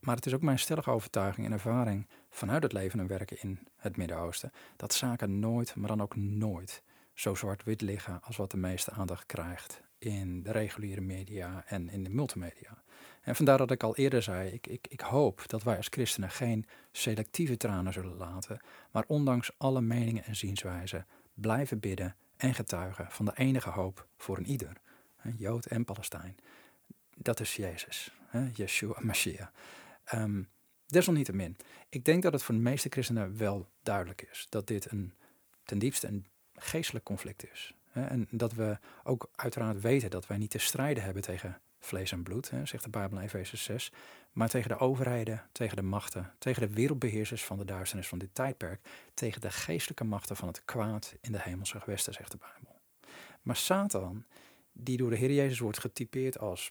Maar 0.00 0.16
het 0.16 0.26
is 0.26 0.34
ook 0.34 0.42
mijn 0.42 0.58
stellige 0.58 0.90
overtuiging 0.90 1.46
en 1.46 1.52
ervaring 1.52 2.06
vanuit 2.30 2.62
het 2.62 2.72
leven 2.72 3.00
en 3.00 3.06
werken 3.06 3.40
in 3.40 3.58
het 3.76 3.96
Midden-Oosten 3.96 4.52
dat 4.76 4.94
zaken 4.94 5.38
nooit, 5.38 5.76
maar 5.76 5.88
dan 5.88 6.02
ook 6.02 6.16
nooit, 6.16 6.82
zo 7.14 7.34
zwart-wit 7.34 7.80
liggen 7.80 8.22
als 8.22 8.36
wat 8.36 8.50
de 8.50 8.56
meeste 8.56 8.90
aandacht 8.90 9.26
krijgt 9.26 9.82
in 9.98 10.42
de 10.42 10.52
reguliere 10.52 11.00
media 11.00 11.64
en 11.66 11.88
in 11.88 12.04
de 12.04 12.10
multimedia. 12.10 12.82
En 13.20 13.36
vandaar 13.36 13.58
dat 13.58 13.70
ik 13.70 13.82
al 13.82 13.96
eerder 13.96 14.22
zei, 14.22 14.50
ik, 14.50 14.66
ik, 14.66 14.86
ik 14.88 15.00
hoop 15.00 15.42
dat 15.46 15.62
wij 15.62 15.76
als 15.76 15.86
christenen 15.90 16.30
geen 16.30 16.66
selectieve 16.92 17.56
tranen 17.56 17.92
zullen 17.92 18.16
laten, 18.16 18.60
maar 18.90 19.04
ondanks 19.06 19.50
alle 19.56 19.80
meningen 19.80 20.24
en 20.24 20.36
zienswijzen 20.36 21.06
blijven 21.34 21.80
bidden 21.80 22.16
en 22.36 22.54
getuigen 22.54 23.06
van 23.10 23.24
de 23.24 23.32
enige 23.34 23.70
hoop 23.70 24.06
voor 24.16 24.36
een 24.36 24.46
ieder, 24.46 24.76
Jood 25.36 25.66
en 25.66 25.84
Palestijn. 25.84 26.36
Dat 27.16 27.40
is 27.40 27.56
Jezus, 27.56 28.12
Yeshua 28.54 28.98
Mashiach. 29.00 29.52
Um, 30.14 30.48
desalniettemin, 30.86 31.56
ik 31.88 32.04
denk 32.04 32.22
dat 32.22 32.32
het 32.32 32.42
voor 32.42 32.54
de 32.54 32.60
meeste 32.60 32.88
christenen 32.88 33.36
wel 33.36 33.68
duidelijk 33.82 34.28
is 34.30 34.46
dat 34.48 34.66
dit 34.66 34.90
een, 34.90 35.14
ten 35.64 35.78
diepste 35.78 36.06
een 36.06 36.26
geestelijk 36.54 37.04
conflict 37.04 37.50
is. 37.52 37.74
En 37.92 38.28
dat 38.30 38.52
we 38.52 38.78
ook 39.02 39.30
uiteraard 39.34 39.80
weten 39.80 40.10
dat 40.10 40.26
wij 40.26 40.36
niet 40.38 40.50
te 40.50 40.58
strijden 40.58 41.02
hebben 41.02 41.22
tegen 41.22 41.60
vlees 41.80 42.12
en 42.12 42.22
bloed, 42.22 42.50
hè, 42.50 42.66
zegt 42.66 42.84
de 42.84 42.90
Bijbel 42.90 43.18
in 43.18 43.24
Efeze 43.24 43.56
6, 43.56 43.92
maar 44.32 44.48
tegen 44.48 44.68
de 44.68 44.78
overheden, 44.78 45.42
tegen 45.52 45.76
de 45.76 45.82
machten, 45.82 46.32
tegen 46.38 46.68
de 46.68 46.74
wereldbeheersers 46.74 47.44
van 47.44 47.58
de 47.58 47.64
duisternis 47.64 48.08
van 48.08 48.18
dit 48.18 48.34
tijdperk, 48.34 48.80
tegen 49.14 49.40
de 49.40 49.50
geestelijke 49.50 50.04
machten 50.04 50.36
van 50.36 50.48
het 50.48 50.64
kwaad 50.64 51.14
in 51.20 51.32
de 51.32 51.40
hemelse 51.40 51.80
gewesten, 51.80 52.12
zegt 52.12 52.30
de 52.30 52.38
Bijbel. 52.38 52.80
Maar 53.42 53.56
Satan, 53.56 54.24
die 54.72 54.96
door 54.96 55.10
de 55.10 55.16
Heer 55.16 55.32
Jezus 55.32 55.58
wordt 55.58 55.78
getypeerd 55.78 56.38
als 56.38 56.70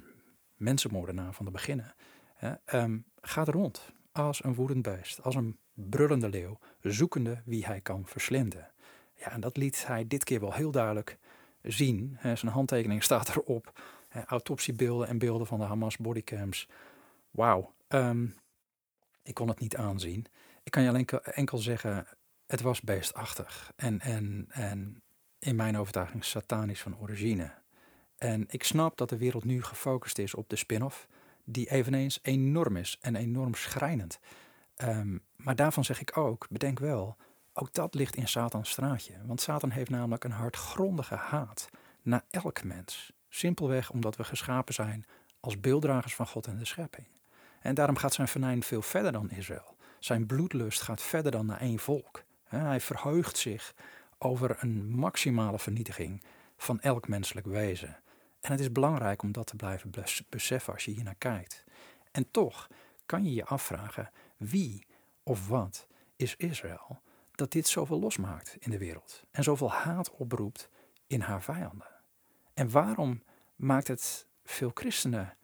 mensenmoordenaar 0.55 1.33
van 1.33 1.45
de 1.45 1.51
beginnen, 1.51 1.95
hè, 2.35 2.53
um, 2.73 3.05
gaat 3.21 3.47
rond 3.47 3.93
als 4.11 4.43
een 4.43 4.53
woedend 4.53 4.81
beest, 4.81 5.23
als 5.23 5.35
een 5.35 5.57
brullende 5.73 6.29
leeuw, 6.29 6.59
zoekende 6.81 7.41
wie 7.45 7.65
hij 7.65 7.81
kan 7.81 8.05
verslinden. 8.05 8.71
Ja, 9.15 9.31
en 9.31 9.41
dat 9.41 9.57
liet 9.57 9.87
hij 9.87 10.07
dit 10.07 10.23
keer 10.23 10.39
wel 10.39 10.53
heel 10.53 10.71
duidelijk 10.71 11.17
zien. 11.61 12.17
Zijn 12.21 12.51
handtekening 12.51 13.03
staat 13.03 13.29
erop. 13.29 13.81
Autopsiebeelden 14.25 15.07
en 15.07 15.17
beelden 15.17 15.47
van 15.47 15.59
de 15.59 15.65
Hamas 15.65 15.97
bodycams. 15.97 16.67
Wauw. 17.31 17.73
Ehm, 17.87 18.27
ik 19.23 19.33
kon 19.33 19.47
het 19.47 19.59
niet 19.59 19.75
aanzien. 19.75 20.25
Ik 20.63 20.71
kan 20.71 20.83
je 20.83 20.89
alleen 20.89 21.07
enkel 21.23 21.57
zeggen, 21.57 22.07
het 22.47 22.61
was 22.61 22.81
beestachtig. 22.81 23.73
En, 23.75 23.99
en, 23.99 24.45
en 24.49 25.01
in 25.39 25.55
mijn 25.55 25.77
overtuiging 25.77 26.25
satanisch 26.25 26.81
van 26.81 26.99
origine. 26.99 27.51
En 28.17 28.45
ik 28.49 28.63
snap 28.63 28.97
dat 28.97 29.09
de 29.09 29.17
wereld 29.17 29.43
nu 29.43 29.63
gefocust 29.63 30.17
is 30.17 30.35
op 30.35 30.49
de 30.49 30.55
spin-off, 30.55 31.07
die 31.43 31.71
eveneens 31.71 32.19
enorm 32.21 32.75
is 32.75 32.97
en 33.01 33.15
enorm 33.15 33.53
schrijnend. 33.53 34.19
Ehm, 34.75 35.17
maar 35.35 35.55
daarvan 35.55 35.83
zeg 35.83 36.01
ik 36.01 36.17
ook, 36.17 36.47
bedenk 36.49 36.79
wel, 36.79 37.17
ook 37.53 37.73
dat 37.73 37.93
ligt 37.93 38.15
in 38.15 38.27
Satans 38.27 38.69
straatje. 38.69 39.13
Want 39.25 39.41
Satan 39.41 39.69
heeft 39.69 39.89
namelijk 39.89 40.23
een 40.23 40.31
hartgrondige 40.31 41.15
haat 41.15 41.69
naar 42.01 42.23
elk 42.29 42.63
mens. 42.63 43.13
Simpelweg 43.29 43.91
omdat 43.91 44.15
we 44.15 44.23
geschapen 44.23 44.73
zijn 44.73 45.05
als 45.39 45.59
beelddragers 45.59 46.15
van 46.15 46.27
God 46.27 46.47
en 46.47 46.57
de 46.57 46.65
schepping. 46.65 47.07
En 47.61 47.75
daarom 47.75 47.95
gaat 47.95 48.13
zijn 48.13 48.27
venijn 48.27 48.63
veel 48.63 48.81
verder 48.81 49.11
dan 49.11 49.31
Israël. 49.31 49.75
Zijn 49.99 50.25
bloedlust 50.25 50.81
gaat 50.81 51.01
verder 51.01 51.31
dan 51.31 51.45
naar 51.45 51.59
één 51.59 51.79
volk. 51.79 52.23
Hij 52.43 52.79
verheugt 52.79 53.37
zich 53.37 53.73
over 54.17 54.57
een 54.59 54.89
maximale 54.89 55.59
vernietiging 55.59 56.23
van 56.57 56.79
elk 56.79 57.07
menselijk 57.07 57.47
wezen. 57.47 57.97
En 58.41 58.51
het 58.51 58.59
is 58.59 58.71
belangrijk 58.71 59.21
om 59.21 59.31
dat 59.31 59.47
te 59.47 59.55
blijven 59.55 59.91
beseffen 60.29 60.73
als 60.73 60.85
je 60.85 60.91
hier 60.91 61.03
naar 61.03 61.15
kijkt. 61.15 61.63
En 62.11 62.31
toch 62.31 62.67
kan 63.05 63.23
je 63.23 63.33
je 63.33 63.45
afvragen 63.45 64.09
wie 64.37 64.85
of 65.23 65.47
wat 65.47 65.87
is 66.15 66.35
Israël 66.35 67.01
dat 67.31 67.51
dit 67.51 67.67
zoveel 67.67 67.99
losmaakt 67.99 68.55
in 68.59 68.71
de 68.71 68.77
wereld 68.77 69.23
en 69.31 69.43
zoveel 69.43 69.71
haat 69.71 70.11
oproept 70.11 70.69
in 71.07 71.21
haar 71.21 71.43
vijanden. 71.43 71.98
En 72.59 72.69
waarom 72.69 73.23
maakt 73.55 73.87
het 73.87 74.27
veel 74.43 74.71
christenen 74.73 75.37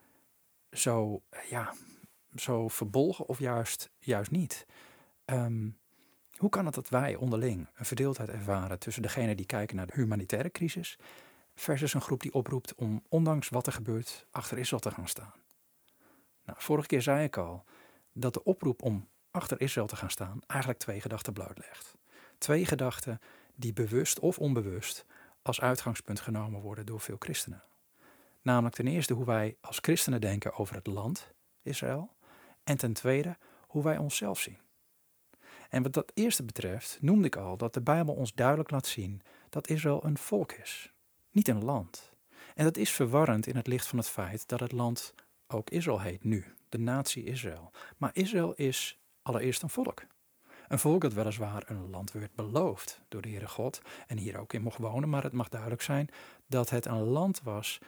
zo, 0.72 1.22
ja, 1.50 1.74
zo 2.36 2.68
verbolgen 2.68 3.26
of 3.26 3.40
juist, 3.40 3.90
juist 4.00 4.32
niet? 4.32 4.66
Ehm, 5.26 5.70
hoe 6.36 6.50
kan 6.50 6.66
het 6.66 6.76
dat 6.76 6.90
wij 6.90 7.16
onderling 7.16 7.68
een 7.76 7.86
verdeeldheid 7.86 8.30
ervaren 8.30 8.80
tussen 8.80 9.02
degenen 9.02 9.38
die 9.38 9.46
kijken 9.46 9.76
naar 9.76 9.88
de 9.88 9.94
humanitaire 9.96 10.52
crisis 10.52 10.98
versus 11.54 11.94
een 11.94 12.02
groep 12.02 12.22
die 12.22 12.34
oproept 12.34 12.76
om, 12.76 13.04
ondanks 13.10 13.50
wat 13.50 13.68
er 13.68 13.74
gebeurt, 13.74 14.26
achter 14.32 14.58
Israël 14.58 14.82
te 14.82 14.92
gaan 14.92 15.08
staan? 15.08 15.34
Nou, 16.46 16.58
vorige 16.62 16.88
keer 16.88 17.02
zei 17.02 17.24
ik 17.24 17.38
al 17.38 17.64
dat 18.14 18.34
de 18.34 18.44
oproep 18.44 18.82
om 18.82 19.08
achter 19.32 19.62
Israël 19.62 19.88
te 19.88 19.96
gaan 19.96 20.12
staan 20.12 20.40
eigenlijk 20.48 20.80
twee 20.80 21.02
gedachten 21.02 21.34
blootlegt. 21.34 21.96
Twee 22.38 22.66
gedachten 22.66 23.20
die 23.56 23.74
bewust 23.74 24.20
of 24.20 24.40
onbewust 24.40 25.06
als 25.46 25.62
uitgangspunt 25.62 26.20
genomen 26.20 26.62
worden 26.62 26.86
door 26.86 27.00
veel 27.00 27.16
christenen. 27.20 27.64
Namelijk 28.42 28.76
ten 28.76 28.88
eerste 28.88 29.14
hoe 29.14 29.26
wij 29.26 29.58
als 29.62 29.78
christenen 29.82 30.22
denken 30.22 30.54
over 30.54 30.76
het 30.76 30.88
land 30.88 31.34
Israël 31.62 32.16
en 32.64 32.78
ten 32.78 32.94
tweede 32.94 33.38
hoe 33.68 33.84
wij 33.84 33.98
onszelf 33.98 34.40
zien. 34.40 34.58
En 35.70 35.84
wat 35.84 35.94
dat 35.94 36.12
eerste 36.14 36.44
betreft 36.44 36.98
noemde 37.02 37.28
ik 37.28 37.36
al 37.36 37.58
dat 37.58 37.74
de 37.74 37.82
Bijbel 37.82 38.14
ons 38.14 38.34
duidelijk 38.34 38.72
laat 38.72 38.88
zien 38.88 39.22
dat 39.50 39.68
Israël 39.68 40.06
een 40.06 40.18
volk 40.18 40.52
is, 40.52 40.94
niet 41.32 41.48
een 41.48 41.64
land. 41.64 42.14
En 42.56 42.64
dat 42.64 42.78
is 42.78 42.92
verwarrend 42.92 43.48
in 43.48 43.56
het 43.56 43.68
licht 43.68 43.88
van 43.88 43.98
het 43.98 44.10
feit 44.10 44.48
dat 44.48 44.60
het 44.60 44.72
land 44.72 45.14
ook 45.48 45.70
Israël 45.70 46.02
heet 46.02 46.24
nu, 46.24 46.54
de 46.70 46.80
natie 46.80 47.24
Israël. 47.24 47.72
Maar 47.98 48.12
Israël 48.14 48.54
is 48.54 49.00
allereerst 49.22 49.62
een 49.62 49.70
volk. 49.70 50.06
Een 50.68 50.80
volk 50.80 51.02
dat 51.02 51.14
weliswaar 51.14 51.64
een 51.66 51.90
land 51.90 52.12
werd 52.12 52.36
beloofd 52.36 53.02
door 53.08 53.22
de 53.22 53.30
Heere 53.30 53.48
God 53.48 53.82
en 54.08 54.18
hier 54.18 54.38
ook 54.38 54.54
in 54.54 54.62
mocht 54.62 54.78
wonen, 54.78 55.10
maar 55.10 55.24
het 55.24 55.34
mag 55.34 55.50
duidelijk 55.50 55.82
zijn 55.82 56.10
dat 56.48 56.70
het 56.70 56.86
een 56.86 57.04
land 57.04 57.42
was 57.42 57.80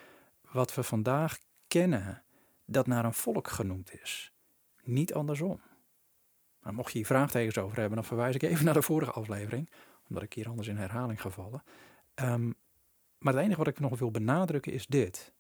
wat 0.52 0.76
we 0.76 0.84
vandaag 0.84 1.38
kennen, 1.68 2.24
dat 2.66 2.88
naar 2.88 3.06
een 3.06 3.14
volk 3.14 3.48
genoemd 3.48 4.02
is. 4.02 4.32
Niet 4.84 5.14
andersom. 5.14 5.62
Maar 6.60 6.74
mocht 6.74 6.92
je 6.92 6.98
hier 6.98 7.08
vraagtekens 7.08 7.58
over 7.58 7.78
hebben, 7.78 7.96
dan 7.96 8.06
verwijs 8.08 8.36
ik 8.36 8.44
even 8.44 8.66
naar 8.66 8.74
de 8.74 8.82
vorige 8.82 9.12
aflevering, 9.12 9.70
omdat 10.08 10.24
ik 10.24 10.34
hier 10.34 10.50
anders 10.50 10.68
in 10.68 10.78
herhaling 10.78 11.22
gevallen. 11.22 11.64
Um, 12.16 12.56
maar 13.18 13.34
het 13.34 13.44
enige 13.44 13.58
wat 13.58 13.68
ik 13.68 13.80
nog 13.80 14.00
wil 14.00 14.12
benadrukken 14.12 14.74
is 14.74 14.86
dit. 14.86 15.34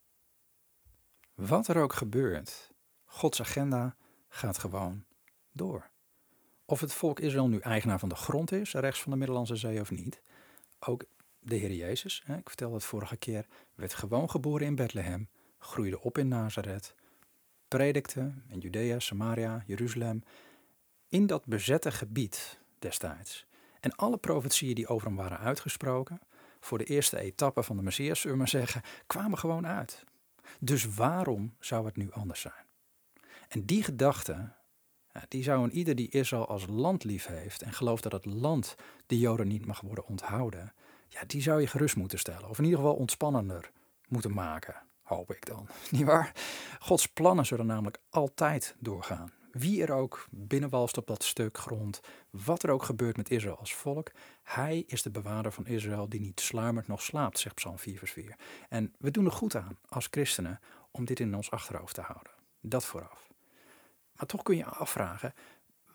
Wat 1.36 1.68
er 1.68 1.78
ook 1.78 1.94
gebeurt, 1.94 2.72
Gods 3.06 3.42
agenda 3.42 3.96
gaat 4.28 4.58
gewoon 4.58 5.06
door. 5.52 5.90
Of 6.70 6.80
het 6.80 6.94
volk 6.94 7.20
Israël 7.20 7.48
nu 7.48 7.60
eigenaar 7.60 8.00
van 8.00 8.10
de 8.10 8.16
grond 8.16 8.52
is, 8.52 8.74
rechts 8.74 9.02
van 9.02 9.12
de 9.12 9.18
Middellandse 9.18 9.56
Zee 9.56 9.80
of 9.80 9.92
niet. 9.92 10.22
Ook 10.80 11.06
de 11.40 11.56
Heer 11.56 11.72
Jezus, 11.72 12.22
hè, 12.26 12.38
ik 12.38 12.48
vertelde 12.48 12.76
het 12.76 12.84
vorige 12.84 13.18
keer, 13.18 13.46
werd 13.76 13.94
gewoon 13.94 14.30
geboren 14.30 14.66
in 14.66 14.76
Bethlehem, 14.76 15.30
groeide 15.58 16.02
op 16.02 16.18
in 16.18 16.28
Nazareth, 16.28 16.96
predikte 17.68 18.34
in 18.48 18.60
Judea, 18.60 19.00
Samaria, 19.00 19.64
Jeruzalem, 19.66 20.24
in 21.08 21.28
dat 21.28 21.46
bezette 21.46 21.92
gebied 21.92 22.60
destijds. 22.80 23.46
En 23.80 23.96
alle 23.96 24.18
profetieën 24.18 24.76
die 24.76 24.88
over 24.88 25.08
hem 25.08 25.16
waren 25.16 25.40
uitgesproken, 25.40 26.20
voor 26.60 26.78
de 26.78 26.84
eerste 26.84 27.20
etappe 27.20 27.64
van 27.64 27.76
de 27.76 27.84
Messias, 27.84 28.20
zullen 28.20 28.36
we 28.38 28.42
maar 28.42 28.52
zeggen, 28.52 28.82
kwamen 29.06 29.38
gewoon 29.38 29.68
uit. 29.68 30.04
Dus 30.60 30.96
waarom 30.96 31.56
zou 31.60 31.86
het 31.86 31.96
nu 31.98 32.12
anders 32.12 32.42
zijn? 32.42 32.66
En 33.48 33.66
die 33.66 33.84
gedachte 33.84 34.54
die 35.28 35.44
zou 35.44 35.64
een 35.64 35.72
ieder 35.72 35.96
die 35.96 36.10
Israël 36.10 36.48
als 36.48 36.66
land 36.70 37.04
lief 37.04 37.26
heeft 37.26 37.62
en 37.62 37.74
gelooft 37.74 38.04
dat 38.04 38.12
het 38.12 38.26
land 38.26 38.76
de 39.06 39.20
Joden 39.20 39.48
niet 39.48 39.66
mag 39.66 39.82
worden 39.82 40.06
onthouden, 40.08 40.74
ja, 41.08 41.24
die 41.28 41.42
zou 41.42 41.62
je 41.62 41.68
gerust 41.68 41.96
moeten 41.96 42.20
stellen. 42.20 42.50
Of 42.50 42.58
in 42.58 42.64
ieder 42.64 42.80
geval 42.80 42.96
ontspannender 42.96 43.72
moeten 44.08 44.34
maken, 44.34 44.76
hoop 45.02 45.32
ik 45.32 45.46
dan. 45.46 45.68
Niet 45.92 46.06
waar? 46.06 46.32
Gods 46.80 47.08
plannen 47.08 47.46
zullen 47.46 47.66
namelijk 47.66 48.00
altijd 48.10 48.76
doorgaan. 48.80 49.32
Wie 49.52 49.84
er 49.84 49.92
ook 49.92 50.28
binnenwalst 50.32 50.98
op 50.98 51.08
dat 51.08 51.24
stuk 51.24 51.58
grond, 51.58 52.00
wat 52.30 52.64
er 52.64 52.70
ook 52.70 52.84
gebeurt 52.84 53.18
met 53.18 53.30
Israël 53.30 53.58
als 53.58 53.74
volk, 53.74 54.12
hij 54.44 54.84
is 54.88 55.02
de 55.02 55.10
bewaarder 55.10 55.52
van 55.52 55.66
Israël 55.66 56.10
die 56.10 56.20
niet 56.20 56.40
sluimert 56.40 56.88
nog 56.88 57.02
slaapt, 57.02 57.40
zegt 57.40 57.56
Psalm 57.56 57.80
4 57.80 57.98
vers 57.98 58.12
4. 58.12 58.36
En 58.70 58.94
we 58.98 59.12
doen 59.12 59.26
er 59.26 59.32
goed 59.32 59.56
aan 59.56 59.78
als 59.90 60.08
christenen 60.12 60.60
om 60.92 61.06
dit 61.06 61.20
in 61.20 61.36
ons 61.36 61.52
achterhoofd 61.52 61.94
te 61.94 62.02
houden. 62.02 62.32
Dat 62.62 62.86
vooraf. 62.86 63.28
Maar 64.18 64.26
toch 64.28 64.44
kun 64.44 64.56
je 64.56 64.66
afvragen, 64.66 65.34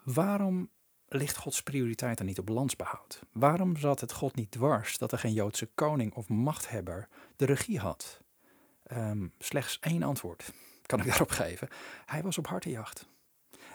waarom 0.04 0.70
ligt 1.08 1.36
Gods 1.36 1.62
prioriteit 1.62 2.16
dan 2.16 2.26
niet 2.26 2.38
op 2.38 2.48
landsbehoud? 2.48 3.22
Waarom 3.32 3.76
zat 3.76 4.00
het 4.00 4.12
God 4.12 4.34
niet 4.34 4.50
dwars 4.50 4.98
dat 4.98 5.12
er 5.12 5.18
geen 5.18 5.32
Joodse 5.32 5.70
koning 5.74 6.14
of 6.14 6.28
machthebber 6.28 7.08
de 7.36 7.44
regie 7.44 7.78
had? 7.78 8.20
Ehm, 8.82 9.28
slechts 9.38 9.78
één 9.80 10.02
antwoord 10.02 10.52
kan 10.82 11.00
ik 11.00 11.06
daarop 11.10 11.30
geven. 11.30 11.68
Hij 12.06 12.22
was 12.22 12.38
op 12.38 12.46
hartenjacht. 12.46 13.10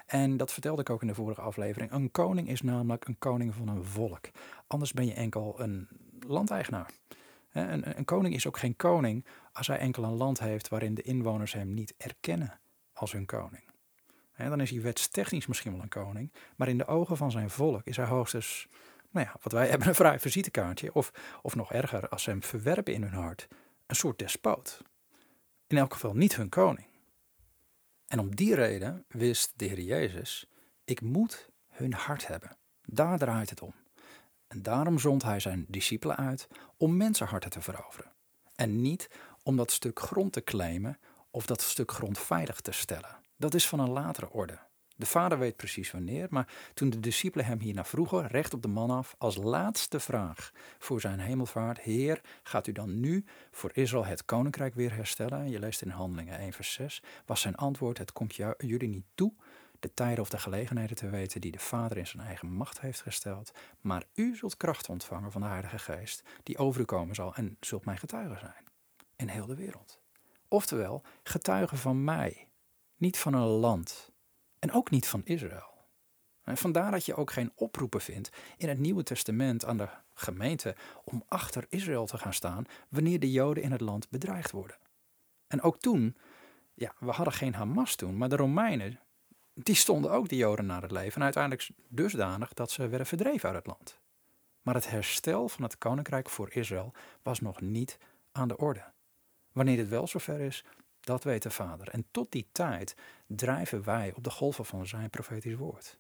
En 0.05 0.37
dat 0.37 0.53
vertelde 0.53 0.81
ik 0.81 0.89
ook 0.89 1.01
in 1.01 1.07
de 1.07 1.13
vorige 1.13 1.41
aflevering. 1.41 1.91
Een 1.91 2.11
koning 2.11 2.47
is 2.47 2.61
namelijk 2.61 3.07
een 3.07 3.17
koning 3.19 3.55
van 3.55 3.67
een 3.67 3.85
volk. 3.85 4.29
Anders 4.67 4.93
ben 4.93 5.05
je 5.05 5.13
enkel 5.13 5.61
een 5.61 5.87
landeigenaar. 6.19 6.91
Een, 7.51 7.97
een 7.97 8.05
koning 8.05 8.33
is 8.33 8.47
ook 8.47 8.57
geen 8.57 8.75
koning 8.75 9.25
als 9.53 9.67
hij 9.67 9.77
enkel 9.77 10.03
een 10.03 10.13
land 10.13 10.39
heeft 10.39 10.67
waarin 10.67 10.93
de 10.93 11.01
inwoners 11.01 11.53
hem 11.53 11.73
niet 11.73 11.93
erkennen 11.97 12.59
als 12.93 13.11
hun 13.11 13.25
koning 13.25 13.67
dan 14.38 14.62
is 14.62 14.70
hij 14.70 14.82
wetstechnisch 14.82 15.48
misschien 15.48 15.72
wel 15.72 15.82
een 15.82 15.89
koning, 15.89 16.32
maar 16.56 16.67
in 16.67 16.77
de 16.77 16.88
ogen 16.88 17.17
van 17.17 17.32
zijn 17.32 17.50
volk 17.50 17.86
is 17.86 17.98
hij 17.98 18.06
hoogstens, 18.06 18.67
nou 19.10 19.25
ja, 19.25 19.36
wat 19.41 19.51
wij 19.51 19.67
hebben, 19.70 19.88
een 19.88 19.96
vrij 19.96 20.20
visitekaartje. 20.20 20.94
Of, 20.94 21.12
of 21.41 21.56
nog 21.56 21.72
erger, 21.72 22.10
als 22.10 22.24
ze 22.24 22.29
hem 22.29 22.44
verwerpen 22.44 22.94
in 22.94 23.01
hun 23.01 23.13
hart, 23.13 23.48
een 23.86 23.96
soort 23.96 24.20
despoot. 24.20 24.82
In 25.67 25.77
elk 25.77 25.94
geval 25.94 26.13
niet 26.13 26.36
hun 26.36 26.50
koning. 26.50 26.88
En 28.08 28.20
om 28.20 28.36
die 28.36 28.56
reden 28.56 29.06
wist 29.08 29.53
de 29.56 29.65
Heer 29.65 29.79
Jezus, 29.79 30.50
ik 30.86 31.01
moet 31.01 31.50
hun 31.70 31.94
hart 31.94 32.27
hebben. 32.27 32.58
Daar 32.82 33.17
draait 33.17 33.50
het 33.50 33.62
om. 33.62 33.74
En 34.48 34.62
daarom 34.62 35.00
zond 35.00 35.24
hij 35.24 35.39
zijn 35.39 35.65
discipelen 35.67 36.15
uit 36.15 36.48
om 36.77 36.98
mensenharten 36.98 37.50
te 37.50 37.62
veroveren. 37.62 38.12
En 38.56 38.82
niet 38.82 39.10
om 39.44 39.56
dat 39.56 39.72
stuk 39.72 40.00
grond 40.00 40.34
te 40.34 40.44
claimen 40.44 41.00
of 41.32 41.46
dat 41.46 41.62
stuk 41.62 41.91
grond 41.91 42.20
veilig 42.20 42.62
te 42.62 42.72
stellen. 42.72 43.15
Dat 43.38 43.53
is 43.53 43.67
van 43.67 43.79
een 43.79 43.89
latere 43.89 44.29
orde. 44.29 44.60
De 44.96 45.06
vader 45.06 45.39
weet 45.39 45.56
precies 45.56 45.91
wanneer, 45.91 46.27
maar 46.29 46.53
toen 46.74 46.89
de 46.89 47.00
discipelen 47.00 47.46
hem 47.46 47.60
hierna 47.60 47.86
vroegen, 47.86 48.27
recht 48.27 48.53
op 48.53 48.62
de 48.62 48.67
man 48.67 48.91
af, 48.91 49.15
als 49.17 49.36
laatste 49.36 50.00
vraag 50.00 50.51
voor 50.79 51.01
zijn 51.01 51.20
hemelvaart: 51.20 51.79
Heer, 51.79 52.22
gaat 52.44 52.67
u 52.67 52.72
dan 52.72 53.00
nu 53.00 53.25
voor 53.51 53.72
Israël 53.74 54.06
het 54.06 54.25
koninkrijk 54.25 54.74
weer 54.74 54.94
herstellen? 54.94 55.50
Je 55.50 55.60
leest 55.60 55.82
in 55.82 55.89
Handelingen 55.89 56.38
1, 56.39 56.53
vers 56.53 56.74
6. 56.74 57.03
Was 57.25 57.41
zijn 57.41 57.56
antwoord: 57.56 57.98
Het 57.98 58.12
komt 58.13 58.36
jullie 58.58 58.89
niet 58.89 59.06
toe 59.15 59.34
de 59.79 59.94
tijden 59.94 60.20
of 60.20 60.29
de 60.29 60.38
gelegenheden 60.38 60.96
te 60.96 61.10
weten 61.10 61.41
die 61.41 61.51
de 61.51 61.60
Vader 61.60 61.98
in 61.98 62.08
zijn 62.08 62.24
eigen 62.24 62.51
macht 62.51 62.82
heeft 62.82 63.01
gesteld. 63.01 63.51
Maar 63.82 64.03
u 64.13 64.36
zult 64.36 64.58
kracht 64.58 64.89
ontvangen 64.89 65.32
van 65.32 65.41
de 65.41 65.48
Heilige 65.48 65.79
Geest, 65.79 66.24
die 66.44 66.58
over 66.58 66.82
u 66.82 66.86
komen 66.86 67.15
zal 67.15 67.36
en 67.36 67.58
zult 67.60 67.86
mijn 67.86 67.98
getuige 67.98 68.39
zijn. 68.39 68.65
In 69.15 69.27
heel 69.27 69.46
de 69.46 69.56
wereld. 69.56 70.00
Oftewel, 70.48 71.03
getuigen 71.24 71.77
van 71.77 72.03
mij, 72.03 72.48
niet 72.97 73.17
van 73.17 73.33
een 73.33 73.47
land. 73.47 74.11
En 74.59 74.71
ook 74.71 74.89
niet 74.89 75.07
van 75.07 75.21
Israël. 75.25 75.75
En 76.43 76.57
vandaar 76.57 76.91
dat 76.91 77.05
je 77.05 77.15
ook 77.15 77.31
geen 77.31 77.51
oproepen 77.55 78.01
vindt 78.01 78.29
in 78.57 78.69
het 78.69 78.79
Nieuwe 78.79 79.03
Testament 79.03 79.65
aan 79.65 79.77
de 79.77 79.89
gemeente 80.13 80.75
om 81.03 81.23
achter 81.27 81.65
Israël 81.69 82.05
te 82.05 82.17
gaan 82.17 82.33
staan 82.33 82.65
wanneer 82.89 83.19
de 83.19 83.31
Joden 83.31 83.63
in 83.63 83.71
het 83.71 83.81
land 83.81 84.09
bedreigd 84.09 84.51
worden. 84.51 84.77
En 85.47 85.61
ook 85.61 85.79
toen, 85.79 86.17
ja, 86.73 86.93
we 86.99 87.11
hadden 87.11 87.33
geen 87.33 87.53
Hamas 87.53 87.95
toen, 87.95 88.17
maar 88.17 88.29
de 88.29 88.35
Romeinen, 88.35 88.99
die 89.53 89.75
stonden 89.75 90.11
ook 90.11 90.29
de 90.29 90.35
Joden 90.35 90.65
naar 90.65 90.81
het 90.81 90.91
leven. 90.91 91.15
En 91.15 91.23
uiteindelijk 91.23 91.69
dusdanig 91.87 92.53
dat 92.53 92.71
ze 92.71 92.87
werden 92.87 93.07
verdreven 93.07 93.49
uit 93.49 93.57
het 93.57 93.67
land. 93.67 93.99
Maar 94.61 94.75
het 94.75 94.89
herstel 94.89 95.49
van 95.49 95.63
het 95.63 95.77
koninkrijk 95.77 96.29
voor 96.29 96.53
Israël 96.53 96.93
was 97.21 97.39
nog 97.39 97.61
niet 97.61 97.97
aan 98.31 98.47
de 98.47 98.57
orde. 98.57 98.83
Wanneer 99.51 99.75
dit 99.75 99.87
wel 99.87 100.07
zover 100.07 100.39
is, 100.39 100.65
dat 101.07 101.23
weet 101.23 101.43
de 101.43 101.49
Vader. 101.49 101.89
En 101.89 102.05
tot 102.11 102.31
die 102.31 102.47
tijd 102.51 102.95
drijven 103.27 103.83
wij 103.83 104.13
op 104.15 104.23
de 104.23 104.29
golven 104.29 104.65
van 104.65 104.87
zijn 104.87 105.09
profetisch 105.09 105.55
woord. 105.55 105.97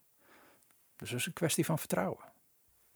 Dus 0.95 1.09
het 1.09 1.19
is 1.19 1.25
een 1.25 1.33
kwestie 1.33 1.65
van 1.65 1.79
vertrouwen. 1.79 2.25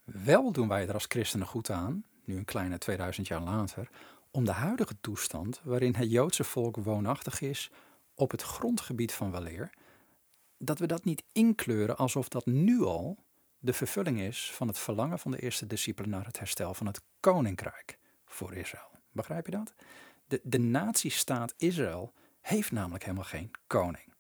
Wel 0.03 0.51
doen 0.51 0.67
wij 0.67 0.87
er 0.87 0.93
als 0.93 1.05
christenen 1.07 1.47
goed 1.47 1.69
aan, 1.69 2.05
nu 2.23 2.37
een 2.37 2.45
kleine 2.45 2.77
2000 2.77 3.27
jaar 3.27 3.41
later, 3.41 3.89
om 4.31 4.45
de 4.45 4.51
huidige 4.51 4.95
toestand 5.01 5.61
waarin 5.63 5.95
het 5.95 6.11
Joodse 6.11 6.43
volk 6.43 6.75
woonachtig 6.75 7.41
is 7.41 7.71
op 8.13 8.31
het 8.31 8.41
grondgebied 8.41 9.13
van 9.13 9.31
weleer, 9.31 9.69
dat 10.57 10.79
we 10.79 10.85
dat 10.85 11.05
niet 11.05 11.23
inkleuren 11.31 11.97
alsof 11.97 12.27
dat 12.27 12.45
nu 12.45 12.81
al 12.81 13.17
de 13.59 13.73
vervulling 13.73 14.19
is 14.19 14.51
van 14.53 14.67
het 14.67 14.77
verlangen 14.77 15.19
van 15.19 15.31
de 15.31 15.41
eerste 15.41 15.67
discipelen 15.67 16.09
naar 16.09 16.25
het 16.25 16.39
herstel 16.39 16.73
van 16.73 16.87
het 16.87 17.01
koninkrijk 17.19 17.97
voor 18.25 18.53
Israël. 18.53 18.89
Begrijp 19.11 19.45
je 19.45 19.51
dat? 19.51 19.73
De, 20.31 20.39
de 20.43 20.59
natiestaat 20.59 21.53
Israël 21.57 22.13
heeft 22.41 22.71
namelijk 22.71 23.03
helemaal 23.03 23.25
geen 23.25 23.51
koning. 23.67 24.13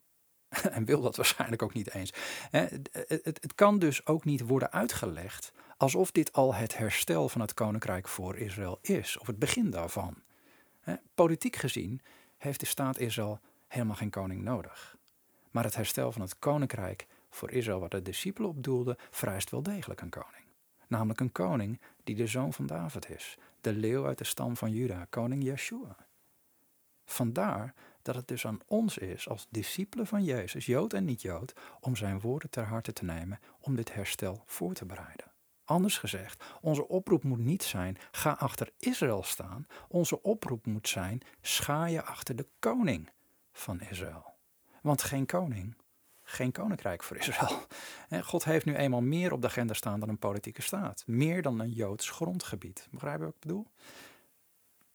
en 0.71 0.85
wil 0.85 1.01
dat 1.01 1.15
waarschijnlijk 1.15 1.61
ook 1.61 1.73
niet 1.73 1.93
eens. 1.93 2.13
Het, 2.49 2.89
het, 3.23 3.55
kan 3.55 3.79
dus 3.79 4.05
ook 4.05 4.25
niet 4.25 4.41
worden 4.41 4.71
uitgelegd 4.71 5.51
alsof 5.77 6.11
dit 6.11 6.33
al 6.33 6.53
het 6.53 6.77
herstel 6.77 7.29
van 7.29 7.41
het 7.41 7.53
koninkrijk 7.53 8.07
voor 8.07 8.37
Israël 8.37 8.79
is, 8.81 9.17
of 9.17 9.27
het 9.27 9.39
begin 9.39 9.69
daarvan. 9.69 10.15
Politiek 11.15 11.55
gezien 11.55 12.01
heeft 12.37 12.59
de 12.59 12.65
staat 12.65 12.99
Israël 12.99 13.39
helemaal 13.67 13.95
geen 13.95 14.09
koning 14.09 14.43
nodig. 14.43 14.97
Maar 15.51 15.63
het 15.63 15.75
herstel 15.75 16.11
van 16.11 16.21
het 16.21 16.39
koninkrijk 16.39 17.07
voor 17.29 17.51
Israël, 17.51 17.79
wat 17.79 17.91
de 17.91 18.01
discipelen 18.01 18.49
op 18.49 18.63
doelden, 18.63 18.97
vereist 19.11 19.49
wel 19.49 19.63
degelijk 19.63 20.01
een 20.01 20.09
koning. 20.09 20.45
Namelijk 20.87 21.19
een 21.19 21.31
koning 21.31 21.79
die 22.03 22.15
de 22.15 22.27
zoon 22.27 22.53
van 22.53 22.65
David 22.65 23.09
is, 23.09 23.37
de 23.61 23.73
leeuw 23.73 24.05
uit 24.05 24.17
de 24.17 24.23
stam 24.23 24.57
van 24.57 24.71
Juda, 24.71 25.05
koning 25.09 25.43
Yeshua. 25.43 25.95
Vandaar 27.05 27.73
dat 28.01 28.15
het 28.15 28.27
dus 28.27 28.45
aan 28.45 28.59
ons 28.65 28.97
is, 28.97 29.29
als 29.29 29.47
discipelen 29.49 30.07
van 30.07 30.23
Jezus, 30.23 30.65
Jood 30.65 30.93
en 30.93 31.05
niet-Jood, 31.05 31.53
om 31.79 31.95
zijn 31.95 32.19
woorden 32.19 32.49
ter 32.49 32.63
harte 32.63 32.93
te 32.93 33.05
nemen 33.05 33.39
om 33.59 33.75
dit 33.75 33.93
herstel 33.93 34.43
voor 34.45 34.73
te 34.73 34.85
bereiden. 34.85 35.31
Anders 35.65 35.97
gezegd, 35.97 36.43
onze 36.61 36.87
oproep 36.87 37.23
moet 37.23 37.39
niet 37.39 37.63
zijn: 37.63 37.97
ga 38.11 38.31
achter 38.31 38.71
Israël 38.77 39.23
staan. 39.23 39.67
Onze 39.87 40.21
oproep 40.21 40.65
moet 40.65 40.87
zijn: 40.87 41.21
scha 41.41 41.85
je 41.85 42.03
achter 42.03 42.35
de 42.35 42.47
koning 42.59 43.09
van 43.51 43.81
Israël. 43.81 44.33
Want 44.81 45.01
geen 45.01 45.25
koning, 45.25 45.75
geen 46.31 46.51
koninkrijk 46.51 47.03
voor 47.03 47.17
Israël. 47.17 47.65
God 48.31 48.43
heeft 48.43 48.65
nu 48.65 48.75
eenmaal 48.75 49.01
meer 49.01 49.31
op 49.31 49.41
de 49.41 49.47
agenda 49.47 49.73
staan 49.73 49.99
dan 49.99 50.09
een 50.09 50.17
politieke 50.17 50.61
staat. 50.61 51.03
Meer 51.05 51.41
dan 51.41 51.59
een 51.59 51.71
Joods 51.71 52.09
grondgebied. 52.09 52.87
Begrijp 52.91 53.17
je 53.17 53.25
wat 53.25 53.33
ik 53.33 53.39
bedoel? 53.39 53.67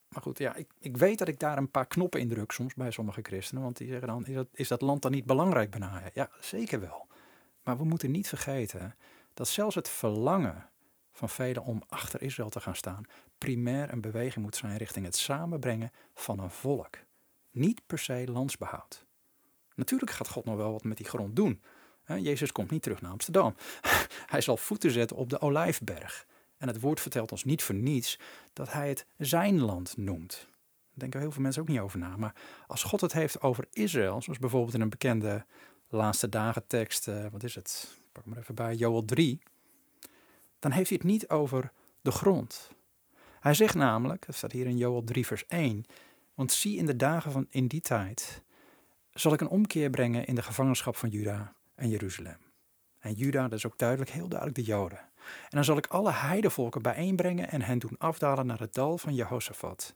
Maar 0.09 0.23
goed, 0.23 0.39
ja, 0.39 0.55
ik, 0.55 0.71
ik 0.79 0.97
weet 0.97 1.19
dat 1.19 1.29
ik 1.29 1.39
daar 1.39 1.59
een 1.59 1.71
paar 1.71 1.87
knoppen 1.87 2.21
in 2.21 2.29
druk 2.29 2.51
soms 2.51 2.75
bij 2.75 2.91
sommige 2.91 3.23
christenen. 3.23 3.63
Want 3.63 3.77
die 3.77 3.89
zeggen 3.89 4.09
dan, 4.09 4.27
is 4.27 4.35
dat, 4.35 4.49
is 4.53 4.69
dat 4.69 4.81
land 4.81 5.03
dan 5.03 5.11
niet 5.11 5.27
belangrijk 5.27 5.71
bijna? 5.71 6.03
Ja, 6.15 6.31
zeker 6.41 6.81
wel. 6.81 7.07
Maar 7.63 7.77
we 7.77 7.85
moeten 7.85 8.11
niet 8.11 8.29
vergeten 8.29 8.95
dat 9.35 9.49
zelfs 9.49 9.75
het 9.75 9.89
verlangen 9.89 10.69
van 11.13 11.29
velen 11.29 11.63
om 11.63 11.83
achter 11.89 12.23
Israël 12.23 12.49
te 12.49 12.61
gaan 12.61 12.77
staan, 12.77 13.05
primair 13.39 13.93
een 13.93 14.01
beweging 14.01 14.45
moet 14.45 14.57
zijn 14.57 14.77
richting 14.77 15.05
het 15.05 15.17
samenbrengen 15.17 15.93
van 16.15 16.39
een 16.39 16.51
volk. 16.51 16.99
Niet 17.51 17.87
per 17.87 17.99
se 17.99 18.31
landsbehoud. 18.31 19.06
Natuurlijk 19.77 20.11
gaat 20.11 20.29
God 20.29 20.45
nog 20.45 20.57
wel 20.57 20.73
wat 20.73 20.85
met 20.85 20.97
die 20.97 21.07
grond 21.07 21.37
doen. 21.37 21.61
Jezus 22.07 22.53
komt 22.53 22.71
niet 22.71 22.83
terug 22.83 23.01
naar 23.01 23.11
Amsterdam. 23.11 23.55
Hij 24.27 24.41
zal 24.41 24.57
voeten 24.57 24.91
zetten 24.91 25.17
op 25.17 25.31
de 25.31 25.41
Olijfberg. 25.41 26.27
En 26.57 26.69
het 26.69 26.81
woord 26.81 27.01
vertelt 27.01 27.33
ons 27.33 27.45
niet 27.45 27.63
voor 27.63 27.75
niets 27.75 28.19
dat 28.53 28.73
hij 28.73 28.89
het 28.89 29.07
zijn 29.19 29.61
land 29.61 29.97
noemt. 29.97 30.47
Daar 30.47 30.49
denken 30.93 31.21
heel 31.21 31.31
veel 31.31 31.43
mensen 31.43 31.63
ook 31.63 31.69
niet 31.69 31.79
over 31.79 31.99
na. 31.99 32.17
Maar 32.17 32.35
als 32.67 32.83
God 32.83 33.01
het 33.01 33.13
heeft 33.13 33.41
over 33.41 33.67
Israël, 33.73 34.23
zoals 34.23 34.39
bijvoorbeeld 34.39 34.75
in 34.75 34.81
een 34.81 34.91
bekende 34.91 35.45
laatste 35.89 36.29
dagen 36.29 36.67
tekst, 36.67 37.09
uh, 37.09 37.27
wat 37.33 37.43
is 37.43 37.55
het? 37.55 37.99
Pak 38.13 38.25
maar 38.25 38.39
even 38.39 38.55
bij, 38.55 38.75
Joel 38.75 39.05
3. 39.05 39.39
Dan 40.59 40.71
heeft 40.71 40.89
hij 40.89 40.99
het 41.03 41.07
niet 41.07 41.29
over 41.29 41.73
de 42.01 42.11
grond. 42.11 42.71
Hij 43.41 43.55
zegt 43.55 43.75
namelijk, 43.75 44.27
dat 44.27 44.35
staat 44.35 44.53
hier 44.53 44.67
in 44.67 44.77
Joel 44.77 45.05
3 45.05 45.27
vers 45.27 45.47
1, 45.47 45.85
want 46.35 46.53
zie 46.53 46.77
in 46.77 46.87
de 46.87 46.97
dagen 46.97 47.33
van 47.33 47.47
in 47.51 47.67
die 47.67 47.81
tijd 47.81 48.43
zal 49.17 49.33
ik 49.33 49.41
een 49.41 49.49
omkeer 49.49 49.91
brengen 49.91 50.27
in 50.27 50.35
de 50.35 50.43
gevangenschap 50.43 50.97
van 50.97 51.09
Juda 51.09 51.53
en 51.75 51.89
Jeruzalem. 51.89 52.39
En 52.99 53.13
Juda, 53.13 53.43
dat 53.43 53.59
is 53.59 53.67
ook 53.67 53.79
duidelijk, 53.79 54.11
heel 54.11 54.29
duidelijk 54.29 54.59
de 54.59 54.65
Joden. 54.65 54.99
En 54.99 55.49
dan 55.49 55.65
zal 55.65 55.77
ik 55.77 55.87
alle 55.87 56.13
heidevolken 56.13 56.83
bijeenbrengen 56.83 57.51
en 57.51 57.63
hen 57.63 57.79
doen 57.79 57.99
afdalen 57.99 58.47
naar 58.47 58.59
het 58.59 58.75
dal 58.75 58.99
van 58.99 59.15
Jehoshaphat. 59.15 59.95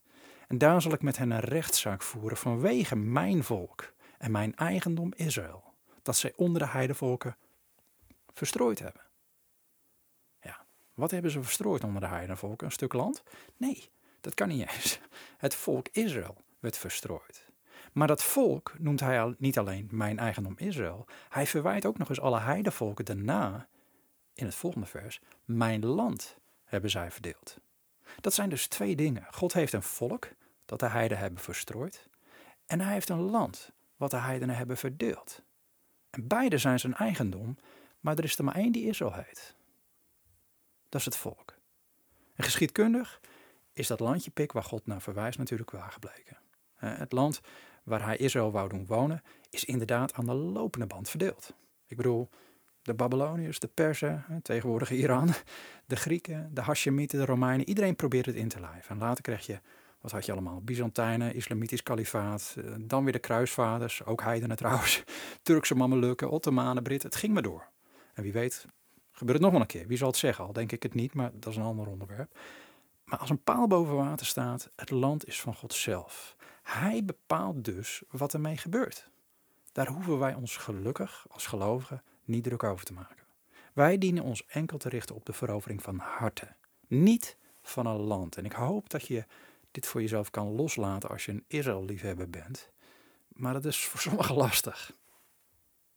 En 0.49 0.59
daar 0.59 0.83
zal 0.83 0.93
ik 0.93 1.03
met 1.03 1.19
hen 1.19 1.31
een 1.31 1.41
rechtszaak 1.41 2.03
voeren 2.03 2.37
vanwege 2.37 2.97
mijn 2.97 3.45
volk 3.45 3.93
en 4.19 4.31
mijn 4.31 4.57
eigendom 4.57 5.13
Israël, 5.17 5.65
dat 6.03 6.17
zij 6.17 6.33
onder 6.37 6.63
de 6.63 6.69
heidevolken 6.69 7.37
verstrooid 8.35 8.79
hebben. 8.79 9.03
Ja, 10.41 10.65
wat 10.95 11.11
hebben 11.11 11.31
ze 11.31 11.43
verstrooid 11.43 11.85
onder 11.85 12.01
de 12.01 12.09
heidevolken? 12.09 12.67
Een 12.67 12.73
stuk 12.73 12.93
land? 12.93 13.23
Nee, 13.57 13.91
dat 14.21 14.35
kan 14.35 14.49
niet 14.49 14.71
eens. 14.71 15.01
Het 15.37 15.55
volk 15.55 15.89
Israël 15.93 16.37
werd 16.59 16.77
verstrooid. 16.77 17.50
Maar 17.93 18.07
dat 18.07 18.23
volk 18.23 18.75
noemt 18.79 19.01
hij 19.01 19.21
al, 19.21 19.35
niet 19.39 19.59
alleen 19.59 19.89
mijn 19.91 20.19
eigendom 20.19 20.55
Israël, 20.57 21.07
hij 21.29 21.47
verwijt 21.47 21.87
ook 21.87 21.99
nog 21.99 22.09
eens 22.09 22.21
alle 22.21 22.41
heidevolken 22.41 23.05
daarna 23.05 23.69
in 24.35 24.45
het 24.45 24.55
volgende 24.55 24.87
vers, 24.87 25.21
mijn 25.45 25.87
land 25.87 26.37
hebben 26.65 26.91
zij 26.91 27.11
verdeeld. 27.11 27.57
Dat 28.21 28.35
zijn 28.35 28.49
dus 28.49 28.67
twee 28.67 28.97
dingen. 28.97 29.27
God 29.31 29.53
heeft 29.53 29.73
een 29.73 29.83
volk 29.83 30.29
dat 30.65 30.81
de 30.81 30.89
heiden 30.89 31.19
hebben 31.19 31.41
verstrooid. 31.41 32.09
En 32.67 32.81
hij 32.81 32.93
heeft 32.93 33.09
een 33.09 33.21
land 33.21 33.73
wat 33.97 34.11
de 34.11 34.17
heidenen 34.17 34.57
hebben 34.57 34.77
verdeeld. 34.77 35.43
En 36.11 36.27
beide 36.27 36.59
zijn 36.59 36.79
zijn 36.79 36.95
eigendom, 36.95 37.57
maar 38.01 38.19
er 38.19 38.25
is 38.25 38.39
er 38.39 38.45
maar 38.45 38.55
één 38.55 38.73
die 38.73 38.87
Israël 38.87 39.13
heet. 39.13 39.55
Dat 40.89 41.01
is 41.01 41.07
het 41.07 41.17
volk. 41.17 41.59
En 42.35 42.45
geschiedkundig 42.45 43.21
is 43.73 43.87
dat 43.87 44.01
landje 44.01 44.31
Pik 44.31 44.53
waar 44.53 44.65
God 44.65 44.87
naar 44.87 45.03
verwijst 45.03 45.39
natuurlijk 45.39 45.71
waar 45.71 45.93
gebleken. 45.93 46.39
Het 46.75 47.13
land 47.13 47.41
waar 47.83 48.05
hij 48.05 48.17
Israël 48.17 48.51
wou 48.51 48.69
doen 48.69 48.87
wonen, 48.87 49.23
is 49.51 49.65
inderdaad 49.65 50.15
aan 50.15 50.27
de 50.27 50.35
lopende 50.35 50.87
band 50.87 51.11
verdeeld. 51.11 51.55
Ik 51.87 51.97
bedoel, 51.97 52.29
de 52.83 52.95
Babyloniërs, 52.95 53.59
de 53.59 53.69
Persen, 53.69 54.25
tegenwoordig 54.43 54.91
Iran, 54.91 55.29
de 55.87 55.97
Grieken, 55.97 56.51
de 56.55 56.61
Hashemieten, 56.61 57.19
de 57.19 57.25
Romeinen. 57.25 57.69
Iedereen 57.69 57.97
probeert 57.97 58.27
het 58.27 58.35
in 58.35 58.49
te 58.49 58.61
lijven. 58.61 58.91
En 58.91 58.99
later 58.99 59.23
krijg 59.23 59.47
je, 59.47 59.61
wat 60.01 60.11
had 60.11 60.27
je 60.27 60.33
allemaal? 60.33 60.61
Byzantijnen, 60.61 61.35
Islamitisch 61.35 61.83
kalifaat, 61.83 62.57
eh, 62.59 62.73
dan 62.79 63.05
weer 63.05 63.13
de 63.13 63.19
kruisvaders, 63.19 64.05
ook 64.05 64.23
heidenen 64.23 64.57
trouwens, 64.57 65.03
Turkse 65.43 65.75
Mamelukken, 65.75 66.31
Ottomanen, 66.31 66.83
Britten. 66.83 67.09
Het 67.09 67.19
ging 67.19 67.33
maar 67.33 67.43
door. 67.43 67.69
En 68.15 68.23
wie 68.23 68.33
weet 68.33 68.67
gebeurt 69.13 69.39
het 69.39 69.47
nog 69.47 69.51
wel 69.53 69.61
een 69.61 69.67
keer. 69.67 69.87
Wie 69.87 69.97
zal 69.97 70.09
het 70.09 70.17
zeggen? 70.17 70.45
Al 70.45 70.53
denk 70.53 70.73
ik 70.73 70.83
het 70.83 70.95
niet, 70.95 71.15
maar 71.15 71.31
dat 71.33 71.53
is 71.53 71.57
een 71.57 71.63
ander 71.63 71.87
onderwerp. 71.87 72.39
Maar 73.05 73.19
als 73.19 73.31
een 73.31 73.43
paal 73.43 73.67
boven 73.67 73.95
water 73.97 74.27
staat, 74.27 74.71
het 74.77 74.91
land 74.91 75.27
is 75.27 75.41
van 75.41 75.55
God 75.55 75.75
zelf. 75.75 76.37
Hij 76.63 77.05
bepaalt 77.05 77.65
dus 77.65 78.03
wat 78.11 78.35
ermee 78.35 78.57
gebeurt. 78.57 79.11
Daar 79.73 79.89
hoeven 79.89 80.19
wij 80.19 80.35
ons 80.35 80.57
gelukkig 80.57 81.27
als 81.29 81.47
gelovigen 81.47 82.03
niet 82.25 82.45
druk 82.45 82.63
over 82.63 82.85
te 82.85 82.93
maken. 82.93 83.25
Wij 83.73 83.99
dienen 83.99 84.25
ons 84.25 84.47
enkel 84.47 84.79
te 84.79 84.89
richten 84.89 85.15
op 85.15 85.25
de 85.25 85.33
verovering 85.33 85.83
van 85.83 85.99
harten, 85.99 86.57
niet 86.87 87.37
van 87.63 87.87
een 87.87 88.01
land. 88.01 88.37
En 88.37 88.45
ik 88.45 88.53
hoop 88.53 88.91
dat 88.91 89.07
je 89.07 89.25
dit 89.71 89.87
voor 89.87 90.01
jezelf 90.01 90.31
kan 90.31 90.55
loslaten 90.55 91.09
als 91.09 91.25
je 91.25 91.33
een 91.33 91.45
Israël-liefhebber 91.47 92.31
bent. 92.31 92.71
Maar 93.29 93.53
dat 93.53 93.65
is 93.65 93.85
voor 93.85 94.01
sommigen 94.11 94.35
lastig. 94.35 94.93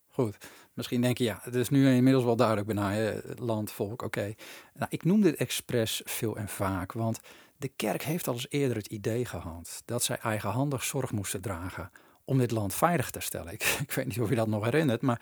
Goed, 0.08 0.36
misschien 0.72 1.00
denk 1.00 1.18
je, 1.18 1.24
ja, 1.24 1.38
het 1.42 1.54
is 1.54 1.68
nu 1.68 1.94
inmiddels 1.94 2.24
wel 2.24 2.36
duidelijk 2.36 2.66
bijna, 2.66 3.20
land, 3.36 3.72
volk, 3.72 4.02
oké. 4.02 4.34
Nou, 4.74 4.86
ik 4.90 5.04
noem 5.04 5.20
dit 5.20 5.36
expres 5.36 6.02
veel 6.04 6.36
en 6.36 6.48
vaak, 6.48 6.92
want 6.92 7.20
de 7.64 7.72
kerk 7.76 8.02
heeft 8.02 8.28
al 8.28 8.34
eens 8.34 8.46
eerder 8.50 8.76
het 8.76 8.86
idee 8.86 9.24
gehad 9.24 9.82
dat 9.84 10.02
zij 10.02 10.18
eigenhandig 10.18 10.84
zorg 10.84 11.12
moesten 11.12 11.40
dragen 11.40 11.90
om 12.24 12.38
dit 12.38 12.50
land 12.50 12.74
veilig 12.74 13.10
te 13.10 13.20
stellen. 13.20 13.52
Ik, 13.86 13.92
weet 13.94 14.06
niet 14.06 14.20
of 14.20 14.28
je 14.28 14.34
dat 14.34 14.48
nog 14.48 14.64
herinnert, 14.64 15.02
maar 15.02 15.20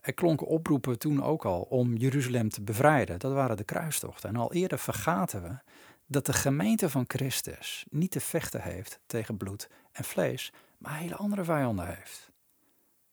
Er 0.00 0.14
klonken 0.14 0.46
oproepen 0.46 0.98
toen 0.98 1.22
ook 1.22 1.44
al 1.44 1.60
om 1.60 1.96
Jeruzalem 1.96 2.48
te 2.48 2.62
bevrijden. 2.62 3.18
Dat 3.18 3.32
waren 3.32 3.56
de 3.56 3.64
kruistochten. 3.64 4.28
En 4.28 4.36
al 4.36 4.52
eerder 4.52 4.78
vergaten 4.78 5.42
we 5.42 5.58
dat 6.06 6.26
de 6.26 6.32
gemeente 6.32 6.90
van 6.90 7.04
Christus 7.06 7.86
niet 7.90 8.10
te 8.10 8.20
vechten 8.20 8.62
heeft 8.62 9.00
tegen 9.06 9.36
bloed 9.36 9.68
en 9.92 10.04
vlees, 10.04 10.52
maar 10.78 10.98
hele 10.98 11.16
andere 11.16 11.44
vijanden 11.44 11.86
heeft. 11.86 12.30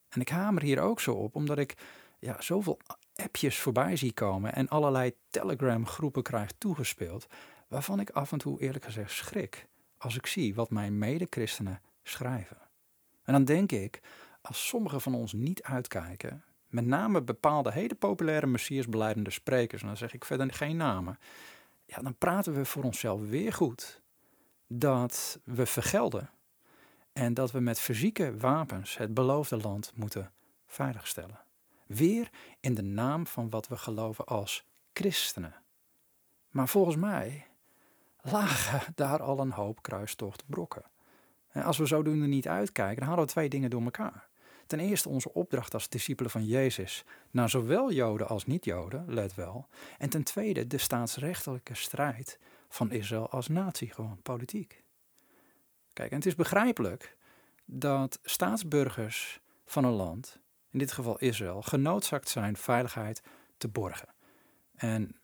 En 0.10 0.22
ik 0.22 0.30
hamer 0.30 0.62
hier 0.62 0.80
ook 0.80 1.00
zo 1.00 1.14
op, 1.14 1.36
omdat 1.36 1.58
ik 1.58 1.78
ja, 2.20 2.42
zoveel 2.42 2.80
appjes 3.16 3.60
voorbij 3.60 3.96
zie 3.96 4.14
komen 4.14 4.54
en 4.54 4.68
allerlei 4.68 5.14
Telegram-groepen 5.30 6.24
krijg 6.24 6.52
toegespeeld, 6.58 7.28
waarvan 7.70 8.00
ik 8.00 8.10
af 8.10 8.32
en 8.32 8.38
toe 8.38 8.62
eerlijk 8.62 8.86
gezegd 8.86 9.12
schrik 9.12 9.68
als 9.98 10.16
ik 10.16 10.26
zie 10.26 10.56
wat 10.56 10.70
mijn 10.70 10.98
mede-christenen 10.98 11.82
schrijven. 12.04 12.58
En 13.24 13.34
dan 13.34 13.46
denk 13.46 13.72
ik, 13.72 14.02
als 14.42 14.68
sommigen 14.68 15.02
van 15.02 15.16
ons 15.16 15.34
niet 15.34 15.64
uitkijken, 15.64 16.44
met 16.68 16.86
name 16.86 17.22
bepaalde 17.22 17.72
hele 17.72 17.96
populaire 17.96 18.48
messiasbeleidende 18.48 19.30
sprekers, 19.30 19.82
en 19.82 19.88
dan 19.88 19.98
zeg 19.98 20.14
ik 20.14 20.26
verder 20.26 20.54
geen 20.54 20.78
namen, 20.78 21.20
ja, 21.86 22.02
dan 22.02 22.16
praten 22.18 22.54
we 22.54 22.66
voor 22.66 22.84
onszelf 22.84 23.22
weer 23.30 23.54
goed 23.54 24.02
dat 24.68 25.40
we 25.44 25.66
vergelden 25.66 26.30
en 27.14 27.34
dat 27.34 27.52
we 27.52 27.60
met 27.60 27.80
fysieke 27.80 28.38
wapens 28.38 28.98
het 28.98 29.14
beloofde 29.14 29.58
land 29.58 29.92
moeten 29.96 30.32
veiligstellen. 30.66 31.40
Weer 31.86 32.30
in 32.60 32.74
de 32.74 32.82
naam 32.82 33.28
van 33.28 33.50
wat 33.50 33.68
we 33.68 33.78
geloven 33.78 34.26
als 34.26 34.66
christenen. 34.94 35.56
Maar 36.50 36.68
volgens 36.68 36.96
mij 36.96 37.48
lagen 38.32 38.94
daar 38.96 39.22
al 39.22 39.40
een 39.40 39.52
hoop 39.52 39.82
kruistocht 39.82 40.44
brokken. 40.46 40.84
En 41.52 41.64
als 41.64 41.78
we 41.78 41.86
zodoende 41.86 42.28
niet 42.28 42.48
uitkijken, 42.48 43.00
dan 43.00 43.08
halen 43.08 43.26
we 43.26 43.32
twee 43.32 43.50
dingen 43.50 43.70
door 43.70 43.82
elkaar. 43.84 44.28
Ten 44.68 44.80
eerste 44.80 45.10
onze 45.10 45.34
opdracht 45.34 45.74
als 45.74 45.90
discipelen 45.90 46.32
van 46.32 46.46
Jezus 46.46 47.04
naar 47.32 47.50
zowel 47.50 47.92
Joden 47.92 48.28
als 48.28 48.46
niet-Joden, 48.46 49.14
let 49.14 49.36
wel. 49.36 49.68
En 49.98 50.10
ten 50.10 50.24
tweede 50.24 50.68
de 50.68 50.78
staatsrechtelijke 50.78 51.76
strijd 51.76 52.40
van 52.70 52.92
Israël 52.92 53.30
als 53.30 53.48
natie, 53.48 53.94
gewoon 53.94 54.22
politiek. 54.22 54.84
Kijk, 55.94 56.10
en 56.10 56.18
het 56.18 56.26
is 56.26 56.36
begrijpelijk 56.36 57.18
dat 57.66 58.20
staatsburgers 58.24 59.40
van 59.66 59.84
een 59.84 59.94
land, 59.94 60.40
in 60.72 60.80
dit 60.80 60.92
geval 60.92 61.20
Israël, 61.20 61.62
genoodzaakt 61.62 62.30
zijn 62.30 62.58
veiligheid 62.58 63.22
te 63.58 63.68
borgen. 63.68 64.10
En 64.76 65.20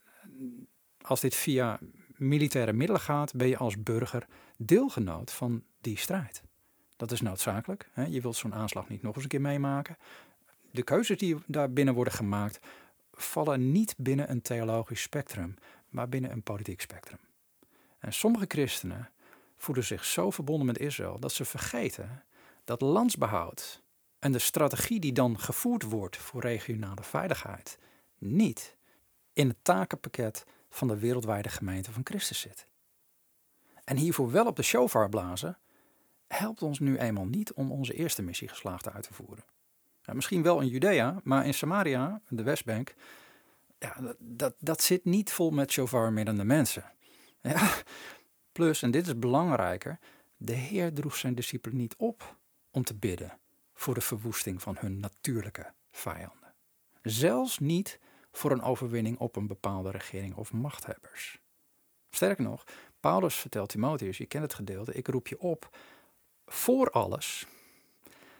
als 1.02 1.20
dit 1.20 1.36
via 1.36 1.80
militaire 2.18 2.74
middelen 2.74 3.02
gaat, 3.02 3.34
ben 3.34 3.48
je 3.48 3.58
als 3.58 3.84
burger 3.84 4.28
deelgenoot 4.58 5.32
van 5.32 5.64
die 5.82 5.98
strijd. 5.98 6.44
Dat 6.96 7.12
is 7.12 7.22
noodzakelijk. 7.22 7.90
Hè? 7.92 8.06
Je 8.06 8.22
wilt 8.22 8.36
zo'n 8.36 8.54
aanslag 8.54 8.90
niet 8.90 9.02
nog 9.02 9.16
eens 9.16 9.24
een 9.24 9.30
keer 9.30 9.42
meemaken. 9.42 9.98
De 10.72 10.84
keuzes 10.84 11.18
die 11.18 11.38
daar 11.46 11.72
binnen 11.72 11.94
worden 11.94 12.14
gemaakt, 12.14 12.60
vallen 13.14 13.72
niet 13.72 13.96
binnen 13.98 14.30
een 14.30 14.42
theologisch 14.42 15.02
spectrum, 15.02 15.56
maar 15.90 16.10
binnen 16.10 16.32
een 16.32 16.44
politiek 16.44 16.82
spectrum. 16.82 17.20
En 18.00 18.14
sommige 18.14 18.46
christenen 18.48 19.10
voelen 19.58 19.84
zich 19.84 20.06
zo 20.06 20.32
verbonden 20.32 20.66
met 20.66 20.78
Israël 20.78 21.20
dat 21.20 21.32
ze 21.32 21.46
vergeten 21.46 22.24
dat 22.64 22.82
landsbehoud 22.82 23.84
en 24.20 24.32
de 24.32 24.40
strategie 24.40 25.00
die 25.00 25.14
dan 25.14 25.40
gevoerd 25.40 25.84
wordt 25.84 26.18
voor 26.18 26.42
regionale 26.42 27.04
veiligheid 27.04 27.78
niet 28.18 28.76
in 29.34 29.48
het 29.48 29.58
takenpakket 29.62 30.46
van 30.76 30.88
de 30.88 31.00
wereldwijde 31.00 31.50
gemeente 31.50 31.92
van 31.92 32.02
Christus 32.04 32.40
zit. 32.40 32.68
En 33.84 33.98
hiervoor 33.98 34.32
wel 34.32 34.46
op 34.46 34.56
de 34.56 34.64
shofar 34.64 35.10
blazen, 35.10 35.58
helpt 36.28 36.62
ons 36.62 36.80
nu 36.80 36.98
eenmaal 36.98 37.26
niet 37.26 37.54
om 37.54 37.72
onze 37.72 37.94
eerste 37.94 38.22
missie 38.22 38.48
geslaagd 38.48 38.92
uit 38.92 39.04
te 39.04 39.14
voeren. 39.14 39.46
Ja, 40.02 40.14
misschien 40.14 40.42
wel 40.42 40.62
in 40.62 40.68
Judea, 40.68 41.20
maar 41.24 41.46
in 41.46 41.54
Samaria, 41.54 42.22
de 42.30 42.44
Westbank, 42.44 42.94
ja, 43.80 43.96
dat, 44.02 44.16
dat, 44.20 44.56
dat 44.60 44.82
zit 44.82 45.06
niet 45.06 45.32
vol 45.32 45.52
met 45.52 45.72
shofar 45.72 46.14
middende 46.14 46.44
mensen. 46.44 46.94
Ja, 47.42 47.74
plus, 48.52 48.82
en 48.82 48.92
dit 48.92 49.08
is 49.08 49.20
belangrijker, 49.20 50.00
de 50.38 50.54
Heer 50.54 50.94
droeg 50.94 51.16
zijn 51.16 51.36
discipelen 51.36 51.78
niet 51.78 51.96
op 51.98 52.38
om 52.72 52.84
te 52.84 52.96
bidden 52.96 53.38
voor 53.74 53.94
de 53.94 54.02
verwoesting 54.02 54.62
van 54.62 54.76
hun 54.80 55.00
natuurlijke 55.00 55.74
vijanden. 55.92 56.54
Zelfs 57.02 57.60
niet 57.60 58.00
voor 58.38 58.52
een 58.52 58.62
overwinning 58.62 59.20
op 59.20 59.36
een 59.36 59.48
bepaalde 59.48 59.92
regering 59.92 60.36
of 60.36 60.54
machthebbers. 60.54 61.40
Sterker 62.10 62.44
nog, 62.44 62.64
Paulus 63.00 63.36
vertelt 63.36 63.70
Timotheus, 63.70 64.18
je 64.18 64.26
kent 64.26 64.44
het 64.44 64.54
gedeelte, 64.54 64.94
ik 64.94 65.08
roep 65.08 65.28
je 65.28 65.40
op 65.40 65.78
voor 66.46 66.90
alles 66.90 67.48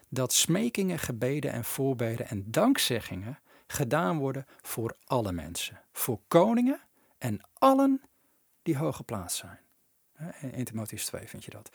dat 0.10 0.34
smekingen, 0.34 1.00
gebeden 1.00 1.52
en 1.52 1.64
voorbeden 1.64 2.28
en 2.28 2.52
dankzeggingen 2.52 3.40
gedaan 3.68 4.18
worden 4.18 4.46
voor 4.62 4.98
alle 5.04 5.32
mensen, 5.32 5.82
voor 5.92 6.20
koningen 6.28 6.82
en 7.18 7.42
allen 7.54 8.02
die 8.62 8.78
hoog 8.78 8.96
geplaatst 8.96 9.38
zijn. 9.38 9.60
In 10.52 10.64
Timotheus 10.64 11.06
2 11.06 11.28
vind 11.28 11.46
je 11.46 11.52
dat. 11.52 11.70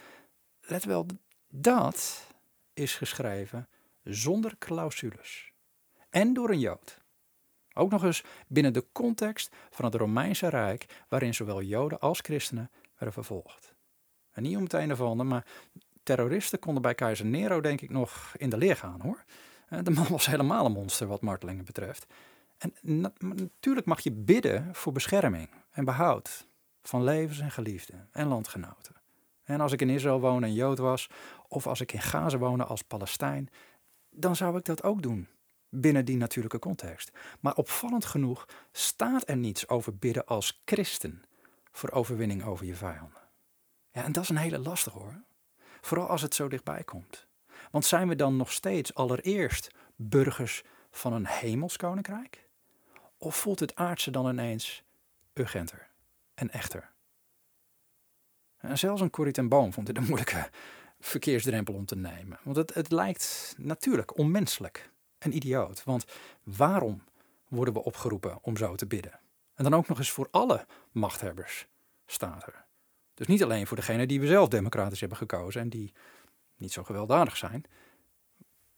Let 0.61 0.85
wel, 0.85 1.07
dat 1.49 2.27
is 2.73 2.95
geschreven 2.95 3.69
zonder 4.03 4.59
clausules 4.59 5.53
en 6.11 6.33
door 6.33 6.51
een 6.51 6.59
Jood. 6.59 7.00
Ook 7.75 7.91
nog 7.91 8.05
eens 8.05 8.25
binnen 8.49 8.73
de 8.73 8.87
context 8.93 9.55
van 9.71 9.85
het 9.85 9.95
Romeinse 9.95 10.49
Rijk, 10.49 11.05
waarin 11.09 11.35
zowel 11.35 11.63
Joden 11.63 12.01
als 12.01 12.21
christenen 12.21 12.71
werden 12.91 13.13
vervolgd. 13.13 13.75
En 14.31 14.43
niet 14.43 14.57
om 14.57 14.63
het 14.63 14.73
een 14.73 14.93
of 14.93 15.01
ander, 15.01 15.27
maar 15.27 15.47
terroristen 16.03 16.59
konden 16.59 16.83
bij 16.83 16.95
keizer 16.95 17.27
Nero 17.27 17.61
denk 17.61 17.81
ik 17.81 17.91
nog 17.91 18.35
in 18.37 18.51
de 18.51 18.57
leer 18.57 18.77
gaan 18.77 19.01
hoor. 19.01 19.25
Eh, 19.69 19.79
de 19.83 19.91
man 19.91 20.07
was 20.19 20.27
helemaal 20.27 20.67
een 20.67 20.73
monster 20.73 21.07
wat 21.07 21.21
martelingen 21.21 21.65
betreft. 21.65 22.07
En 22.59 22.75
natuurlijk 23.19 23.87
mag 23.87 24.01
je 24.01 24.13
bidden 24.13 24.75
voor 24.75 24.93
bescherming 24.93 25.51
en 25.71 25.85
behoud 25.85 26.47
van 26.83 27.05
levens 27.05 27.41
en 27.41 27.51
geliefden 27.51 28.09
en 28.13 28.27
landgenoten. 28.27 28.95
En 29.43 29.61
als 29.61 29.73
ik 29.73 29.81
in 29.81 29.91
Israël 29.91 30.21
woon 30.21 30.45
en 30.45 30.55
Jood 30.55 30.79
was, 30.79 31.11
of 31.49 31.67
als 31.67 31.81
ik 31.81 31.93
in 31.93 32.01
Gaza 32.01 32.39
woonde 32.39 32.65
als 32.65 32.83
Palestijn, 32.83 33.49
dan 34.11 34.37
zou 34.37 34.57
ik 34.57 34.65
dat 34.65 34.83
ook 34.83 35.03
doen 35.03 35.29
binnen 35.71 36.05
die 36.05 36.17
natuurlijke 36.17 36.59
context. 36.59 37.11
Maar 37.41 37.55
opvallend 37.55 38.05
genoeg 38.05 38.49
staat 38.73 39.29
er 39.29 39.37
niets 39.37 39.69
over 39.69 39.97
bidden 39.97 40.27
als 40.27 40.63
christen 40.65 41.23
voor 41.73 41.91
overwinning 41.91 42.45
over 42.45 42.67
je 42.67 42.75
vijanden. 42.75 43.23
Ja, 43.93 44.05
en 44.05 44.13
dat 44.13 44.23
is 44.23 44.29
een 44.29 44.37
hele 44.37 44.59
lastige 44.59 44.99
hoor. 44.99 45.23
Vooral 45.81 46.07
als 46.07 46.23
het 46.23 46.35
zo 46.35 46.49
dichtbij 46.49 46.85
komt. 46.85 47.27
Want 47.71 47.85
zijn 47.85 48.09
we 48.09 48.17
dan 48.17 48.37
nog 48.37 48.53
steeds 48.53 48.95
allereerst 48.95 49.71
burgers 49.97 50.63
van 50.91 51.13
een 51.13 51.27
hemels 51.27 51.77
koninkrijk? 51.77 52.49
Of 53.19 53.37
voelt 53.37 53.61
het 53.61 53.75
aardse 53.75 54.11
dan 54.11 54.29
ineens 54.29 54.83
urgenter 55.35 55.89
en 56.35 56.51
echter? 56.51 56.91
En 58.57 58.79
zelfs 58.79 59.01
een 59.01 59.11
Corrie 59.11 59.33
ten 59.33 59.49
Boom 59.49 59.73
vond 59.73 59.87
dit 59.87 59.97
een 59.97 60.05
moeilijke 60.05 60.49
verkeersdrempel 61.01 61.75
om 61.75 61.85
te 61.85 61.97
nemen. 61.97 62.39
Want 62.43 62.57
het, 62.57 62.75
het 62.75 62.93
lijkt 62.93 63.55
natuurlijk 63.59 64.19
onmenselijk 64.19 64.90
en 65.21 65.35
idioot. 65.35 65.85
Want 65.85 66.05
waarom 66.43 67.03
worden 67.49 67.75
we 67.75 67.85
opgeroepen 67.85 68.39
om 68.43 68.57
zo 68.57 68.75
te 68.75 68.87
bidden? 68.87 69.21
En 69.55 69.65
dan 69.65 69.75
ook 69.75 69.89
nog 69.89 69.99
eens 69.99 70.11
voor 70.11 70.29
alle 70.31 70.67
machthebbers 70.91 71.67
staat 72.07 72.47
er. 72.47 72.65
Dus 73.15 73.27
niet 73.27 73.43
alleen 73.43 73.67
voor 73.67 73.77
degene 73.77 74.07
die 74.07 74.21
we 74.21 74.27
zelf 74.27 74.49
democratisch 74.49 75.01
hebben 75.01 75.19
gekozen 75.19 75.61
en 75.61 75.69
die 75.69 75.93
niet 76.57 76.73
zo 76.73 76.85
gewelddadig 76.85 77.37
zijn. 77.37 77.65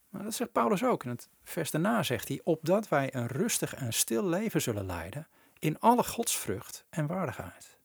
Maar 0.09 0.23
dat 0.23 0.33
zegt 0.33 0.51
Paulus 0.51 0.83
ook. 0.83 1.03
In 1.03 1.09
het 1.09 1.29
vers 1.43 1.71
daarna 1.71 2.03
zegt 2.03 2.27
hij: 2.27 2.41
opdat 2.43 2.87
wij 2.87 3.15
een 3.15 3.27
rustig 3.27 3.75
en 3.75 3.93
stil 3.93 4.25
leven 4.25 4.61
zullen 4.61 4.85
leiden 4.85 5.27
in 5.59 5.79
alle 5.79 6.03
godsvrucht 6.03 6.85
en 6.89 7.07
waardigheid. 7.07 7.77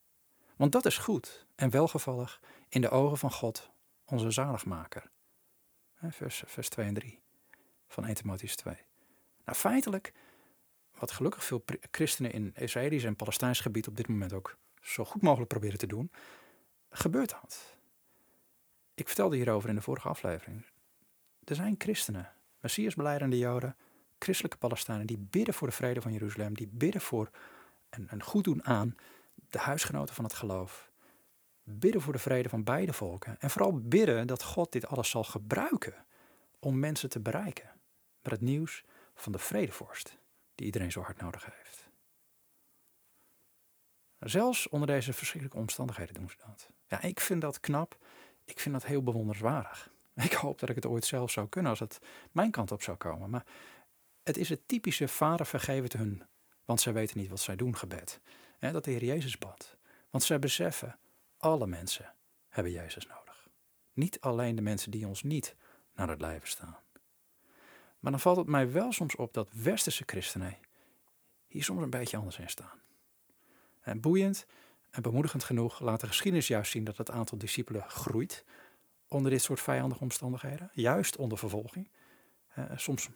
Want 0.57 0.73
dat 0.73 0.87
is 0.87 0.99
goed 0.99 1.47
en 1.55 1.71
welgevallig 1.71 2.41
in 2.69 2.81
de 2.81 2.91
ogen 2.91 3.19
van 3.19 3.33
God, 3.33 3.71
onze 4.05 4.31
zaligmaker. 4.31 5.11
Vers, 6.11 6.43
vers 6.47 6.69
2 6.69 6.87
en 6.87 6.95
3 6.95 7.21
van 7.89 8.05
1 8.05 8.15
Timotheus 8.15 8.57
2. 8.57 8.75
Nou, 9.45 9.59
feitelijk, 9.59 10.13
wat 10.99 11.11
gelukkig 11.11 11.45
veel 11.45 11.65
christenen 11.91 12.33
in 12.33 12.55
Israëlisch 12.55 13.05
en 13.05 13.17
Palestijns 13.17 13.61
gebied 13.61 13.89
op 13.89 13.97
dit 13.97 14.09
moment 14.09 14.33
ook 14.33 14.57
zo 14.81 15.05
goed 15.05 15.23
mogelijk 15.23 15.49
proberen 15.49 15.79
te 15.79 15.87
doen, 15.87 16.11
gebeurt 16.91 17.31
dat. 17.31 17.77
Ik 18.95 19.07
vertelde 19.07 19.37
hierover 19.37 19.69
in 19.69 19.75
de 19.75 19.81
vorige 19.81 20.09
aflevering. 20.09 20.67
Er 21.45 21.55
zijn 21.55 21.75
christenen, 21.79 22.33
messiasbeleidende 22.61 23.39
joden, 23.39 23.77
christelijke 24.19 24.59
Palestijnen, 24.59 25.07
die 25.07 25.19
bidden 25.19 25.55
voor 25.55 25.69
de 25.69 25.75
vrede 25.75 26.01
van 26.01 26.13
Jeruzalem, 26.13 26.55
die 26.55 26.69
bidden 26.73 27.01
voor 27.01 27.31
een, 27.91 28.07
een 28.11 28.23
goed 28.23 28.45
doen 28.45 28.65
aan 28.65 28.97
de 29.51 29.59
huisgenoten 29.59 30.15
van 30.15 30.25
het 30.25 30.35
geloof. 30.35 30.91
Bidden 31.63 32.01
voor 32.01 32.13
de 32.13 32.19
vrede 32.19 32.49
van 32.49 32.65
beide 32.65 32.93
volken. 32.93 33.37
En 33.41 33.51
vooral 33.51 33.81
bidden 33.81 34.27
dat 34.27 34.43
God 34.43 34.73
dit 34.73 34.87
alles 34.87 35.11
zal 35.11 35.25
gebruiken 35.25 35.95
om 36.59 36.79
mensen 36.79 37.09
te 37.09 37.21
bereiken. 37.21 37.71
Het 38.31 38.41
nieuws 38.41 38.85
van 39.15 39.33
de 39.33 39.39
vredevorst, 39.39 40.19
die 40.55 40.67
iedereen 40.67 40.93
zo 40.93 41.01
hard 41.01 41.21
nodig 41.21 41.45
heeft. 41.45 41.89
Zelfs 44.19 44.69
onder 44.69 44.89
deze 44.89 45.13
verschrikkelijke 45.13 45.61
omstandigheden 45.61 46.15
doen 46.15 46.31
ze 46.31 46.37
dat. 46.47 46.71
Ja, 46.87 47.03
ik 47.03 47.21
vind 47.21 47.41
dat 47.41 47.61
knap. 47.61 47.99
Ik 48.45 48.61
vind 48.61 48.75
dat 48.75 48.85
heel 48.85 49.03
bewonderenswaardig. 49.03 49.91
Ik 50.15 50.33
hoop 50.33 50.59
dat 50.59 50.69
ik 50.69 50.75
het 50.75 50.87
ooit 50.87 51.05
zelf 51.05 51.31
zou 51.31 51.49
kunnen 51.49 51.71
als 51.71 51.81
het 51.81 51.99
mijn 52.33 52.51
kant 52.51 52.73
op 52.73 52.83
zou 52.83 52.97
komen. 52.97 53.31
Maar 53.31 53.47
het 54.23 54.37
is 54.37 54.49
het 54.49 54.69
typische 54.69 55.09
vader 55.09 55.47
vergeven 55.47 55.99
hun, 55.99 56.23
want 56.65 56.81
zij 56.81 56.93
weten 56.93 57.19
niet 57.19 57.29
wat 57.29 57.41
zij 57.41 57.57
doen 57.57 57.77
gebed. 57.77 58.21
Dat 58.59 58.85
de 58.85 58.91
Heer 58.91 59.05
Jezus 59.05 59.39
bad. 59.39 59.77
Want 60.11 60.25
zij 60.25 60.39
beseffen, 60.39 60.99
alle 61.37 61.67
mensen 61.67 62.15
hebben 62.49 62.73
Jezus 62.73 63.07
nodig. 63.07 63.49
Niet 63.93 64.21
alleen 64.21 64.57
de 64.57 64.63
mensen 64.63 64.91
die 64.91 65.07
ons 65.07 65.23
niet 65.23 65.57
naar 65.95 66.09
het 66.09 66.21
leven 66.21 66.49
staan. 66.49 66.77
Maar 67.99 68.11
dan 68.11 68.21
valt 68.21 68.37
het 68.37 68.47
mij 68.47 68.73
wel 68.73 68.93
soms 68.93 69.17
op 69.17 69.35
dat 69.35 69.49
westerse 69.53 70.03
christenen 70.07 70.57
hier 71.47 71.65
soms 71.65 71.83
een 71.83 71.91
beetje 71.91 72.17
anders 72.17 72.39
in 72.39 72.49
staan. 72.49 72.81
En 73.81 74.01
boeiend 74.01 74.47
en 74.91 75.03
bemoedigend 75.03 75.45
genoeg 75.45 75.81
laat 75.81 76.01
de 76.01 76.07
geschiedenis 76.07 76.47
juist 76.47 76.71
zien 76.71 76.85
dat 76.85 76.97
het 76.97 77.11
aantal 77.11 77.39
discipelen 77.39 77.91
groeit 77.91 78.45
onder 79.09 79.31
dit 79.31 79.43
soort 79.43 79.61
vijandige 79.61 80.01
omstandigheden, 80.01 80.71
juist 80.73 81.17
onder 81.17 81.39
vervolging. 81.39 81.91
Uh, 82.59 82.65
soms, 82.77 83.09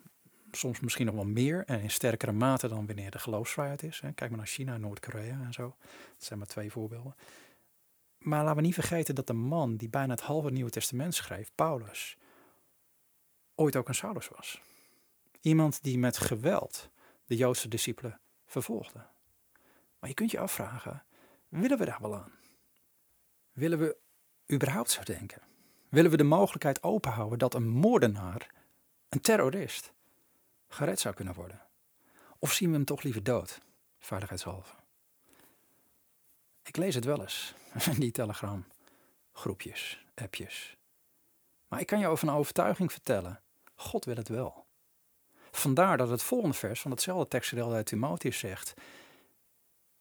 soms 0.50 0.80
misschien 0.80 1.06
nog 1.06 1.14
wel 1.14 1.24
meer 1.24 1.64
en 1.66 1.80
in 1.80 1.90
sterkere 1.90 2.32
mate 2.32 2.68
dan 2.68 2.86
wanneer 2.86 3.10
de 3.10 3.18
geloofsvrijheid 3.18 3.82
is. 3.82 4.00
Kijk 4.00 4.28
maar 4.28 4.38
naar 4.38 4.46
China, 4.46 4.76
Noord-Korea 4.76 5.40
en 5.44 5.52
zo. 5.52 5.76
Dat 6.16 6.24
zijn 6.24 6.38
maar 6.38 6.48
twee 6.48 6.70
voorbeelden. 6.70 7.14
Maar 8.18 8.42
laten 8.42 8.56
we 8.56 8.62
niet 8.62 8.74
vergeten 8.74 9.14
dat 9.14 9.26
de 9.26 9.32
man 9.32 9.76
die 9.76 9.88
bijna 9.88 10.12
het 10.12 10.22
halve 10.22 10.50
Nieuwe 10.50 10.70
Testament 10.70 11.14
schreef, 11.14 11.50
Paulus, 11.54 12.16
ooit 13.54 13.76
ook 13.76 13.88
een 13.88 13.94
Saulus 13.94 14.28
was. 14.28 14.62
Iemand 15.42 15.82
die 15.82 15.98
met 15.98 16.18
geweld 16.18 16.90
de 17.24 17.36
Joodse 17.36 17.68
discipelen 17.68 18.20
vervolgde. 18.46 19.06
Maar 19.98 20.08
je 20.08 20.14
kunt 20.14 20.30
je 20.30 20.38
afvragen, 20.38 21.04
willen 21.48 21.78
we 21.78 21.84
daar 21.84 22.00
wel 22.00 22.14
aan? 22.14 22.32
Willen 23.52 23.78
we 23.78 23.96
überhaupt 24.52 24.90
zo 24.90 25.02
denken? 25.02 25.42
Willen 25.88 26.10
we 26.10 26.16
de 26.16 26.22
mogelijkheid 26.22 26.82
openhouden 26.82 27.38
dat 27.38 27.54
een 27.54 27.68
moordenaar, 27.68 28.50
een 29.08 29.20
terrorist, 29.20 29.92
gered 30.68 31.00
zou 31.00 31.14
kunnen 31.14 31.34
worden? 31.34 31.60
Of 32.38 32.52
zien 32.52 32.68
we 32.70 32.74
hem 32.74 32.84
toch 32.84 33.02
liever 33.02 33.22
dood, 33.22 33.60
veiligheidshalve? 33.98 34.74
Ik 36.62 36.76
lees 36.76 36.94
het 36.94 37.04
wel 37.04 37.20
eens, 37.20 37.54
die 37.98 38.10
telegram, 38.10 38.64
groepjes, 39.32 40.04
appjes. 40.14 40.76
Maar 41.68 41.80
ik 41.80 41.86
kan 41.86 41.98
je 41.98 42.06
over 42.06 42.28
een 42.28 42.34
overtuiging 42.34 42.92
vertellen, 42.92 43.42
God 43.74 44.04
wil 44.04 44.16
het 44.16 44.28
wel. 44.28 44.66
Vandaar 45.62 45.96
dat 45.96 46.08
het 46.08 46.22
volgende 46.22 46.56
vers 46.56 46.80
van 46.80 46.90
hetzelfde 46.90 47.28
tekstdeel 47.28 47.72
uit 47.72 47.86
Timotheus 47.86 48.38
zegt 48.38 48.74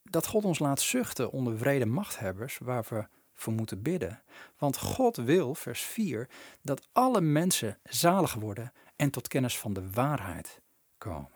dat 0.04 0.28
God 0.28 0.46
ons 0.46 0.60
laat 0.60 0.82
zuchten 0.82 1.32
onder 1.32 1.58
vrede 1.58 1.86
machthebbers 1.86 2.58
waar 2.58 2.86
we 2.90 3.08
voor 3.34 3.54
moeten 3.54 3.82
bidden. 3.82 4.24
Want 4.58 4.78
God 4.78 5.16
wil, 5.16 5.56
vers 5.56 5.82
4, 5.82 6.30
dat 6.62 6.88
alle 6.92 7.22
mensen 7.22 7.78
zalig 7.84 8.34
worden 8.34 8.74
en 8.96 9.10
tot 9.10 9.28
kennis 9.28 9.58
van 9.58 9.74
de 9.74 9.92
waarheid 9.92 10.62
komen. 10.98 11.32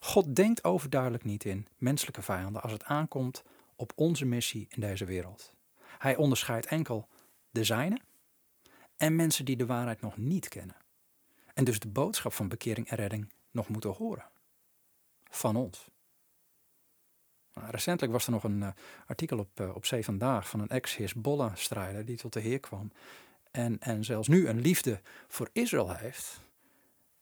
God 0.00 0.36
denkt 0.36 0.64
overduidelijk 0.64 1.24
niet 1.24 1.44
in 1.44 1.66
menselijke 1.76 2.22
vijanden 2.22 2.62
als 2.62 2.72
het 2.72 2.84
aankomt 2.84 3.42
op 3.76 3.92
onze 3.94 4.24
missie 4.24 4.66
in 4.70 4.80
deze 4.80 5.04
wereld. 5.04 5.52
Hij 5.98 6.16
onderscheidt 6.16 6.66
enkel 6.66 7.08
de 7.50 7.64
zijne 7.64 8.00
en 8.96 9.16
mensen 9.16 9.44
die 9.44 9.56
de 9.56 9.66
waarheid 9.66 10.00
nog 10.00 10.16
niet 10.16 10.48
kennen. 10.48 10.76
En 11.58 11.64
dus 11.64 11.78
de 11.78 11.88
boodschap 11.88 12.32
van 12.32 12.48
bekering 12.48 12.88
en 12.88 12.96
redding 12.96 13.32
nog 13.50 13.68
moeten 13.68 13.90
horen. 13.90 14.30
Van 15.30 15.56
ons. 15.56 15.88
Nou, 17.54 17.70
recentelijk 17.70 18.12
was 18.12 18.26
er 18.26 18.32
nog 18.32 18.44
een 18.44 18.60
uh, 18.60 18.68
artikel 19.06 19.38
op, 19.38 19.60
uh, 19.60 19.74
op 19.74 19.86
Zee 19.86 20.04
Vandaag 20.04 20.48
van 20.48 20.60
een 20.60 20.68
ex-Hezbollah-strijder 20.68 22.04
die 22.04 22.16
tot 22.16 22.32
de 22.32 22.40
Heer 22.40 22.60
kwam. 22.60 22.92
En, 23.50 23.78
en 23.78 24.04
zelfs 24.04 24.28
nu 24.28 24.48
een 24.48 24.60
liefde 24.60 25.00
voor 25.28 25.48
Israël 25.52 25.96
heeft. 25.96 26.40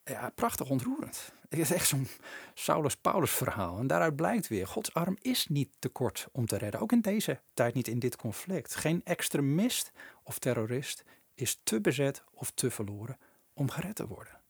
Ja, 0.05 0.31
prachtig 0.35 0.70
ontroerend. 0.70 1.33
Het 1.49 1.59
is 1.59 1.70
echt 1.70 1.88
zo'n 1.88 2.09
Saulus-Paulus 2.55 3.31
verhaal. 3.31 3.79
En 3.79 3.87
daaruit 3.87 4.16
blijkt 4.16 4.49
weer, 4.49 4.66
Gods 4.66 4.94
arm 4.94 5.16
is 5.20 5.46
niet 5.46 5.70
te 5.79 5.88
kort 5.88 6.29
om 6.33 6.46
te 6.46 6.57
redden. 6.57 6.81
Ook 6.81 6.92
in 6.92 7.01
deze 7.01 7.40
tijd 7.55 7.75
niet 7.75 7.88
in 7.88 7.99
dit 7.99 8.16
conflict. 8.16 8.75
Geen 8.75 9.01
extremist 9.05 9.92
of 10.22 10.38
terrorist 10.38 11.05
is 11.35 11.61
te 11.62 11.81
bezet 11.81 12.25
of 12.31 12.51
te 12.51 12.70
verloren 12.70 13.18
om 13.57 13.71
gered 13.71 13.95
te 13.95 14.07
worden. 14.07 14.40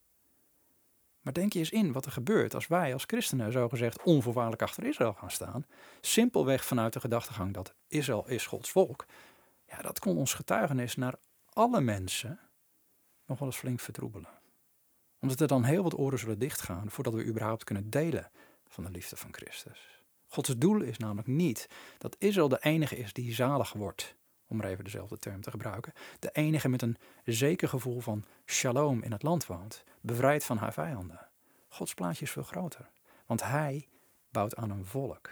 Maar 1.20 1.32
denk 1.32 1.52
je 1.52 1.58
eens 1.58 1.70
in 1.70 1.92
wat 1.92 2.04
er 2.04 2.12
gebeurt 2.12 2.54
als 2.54 2.66
wij 2.66 2.92
als 2.92 3.04
christenen 3.06 3.52
zogezegd 3.52 4.02
onvoorwaardelijk 4.02 4.62
achter 4.62 4.84
Israël 4.84 5.12
gaan 5.12 5.30
staan. 5.30 5.66
Simpelweg 6.00 6.64
vanuit 6.64 6.92
de 6.92 7.00
gedachtegang 7.00 7.54
dat 7.54 7.74
Israël 7.88 8.28
is 8.28 8.46
Gods 8.46 8.70
volk. 8.70 9.06
Ja, 9.68 9.82
dat 9.82 9.98
kon 9.98 10.16
ons 10.16 10.34
getuigenis 10.34 10.96
naar 10.96 11.14
alle 11.52 11.80
mensen 11.80 12.40
nog 13.26 13.38
wel 13.38 13.48
eens 13.48 13.56
flink 13.56 13.80
vertroebelen. 13.80 14.28
Omdat 15.20 15.40
er 15.40 15.48
dan 15.48 15.64
heel 15.64 15.82
wat 15.82 15.98
oren 15.98 16.18
zullen 16.18 16.38
dichtgaan 16.38 16.90
voordat 16.90 17.14
we 17.14 17.24
überhaupt 17.24 17.64
kunnen 17.64 17.90
delen 17.90 18.30
van 18.68 18.84
de 18.84 18.90
liefde 18.90 19.16
van 19.16 19.34
Christus. 19.34 20.02
Gods 20.26 20.56
doel 20.56 20.80
is 20.80 20.98
namelijk 20.98 21.28
niet 21.28 21.68
dat 21.98 22.16
Israël 22.18 22.48
de 22.48 22.62
enige 22.62 22.96
is 22.96 23.12
die 23.12 23.34
zalig 23.34 23.72
wordt 23.72 24.16
om 24.46 24.56
maar 24.56 24.66
even 24.66 24.84
dezelfde 24.84 25.18
term 25.18 25.40
te 25.40 25.50
gebruiken, 25.50 25.92
de 26.18 26.30
enige 26.32 26.68
met 26.68 26.82
een 26.82 26.96
zeker 27.24 27.68
gevoel 27.68 28.00
van 28.00 28.24
shalom 28.46 29.02
in 29.02 29.12
het 29.12 29.22
land 29.22 29.46
woont, 29.46 29.84
bevrijd 30.00 30.44
van 30.44 30.56
haar 30.56 30.72
vijanden. 30.72 31.28
Gods 31.68 31.94
plaatje 31.94 32.24
is 32.24 32.30
veel 32.30 32.42
groter, 32.42 32.90
want 33.26 33.42
hij 33.42 33.88
bouwt 34.30 34.56
aan 34.56 34.70
een 34.70 34.84
volk. 34.84 35.30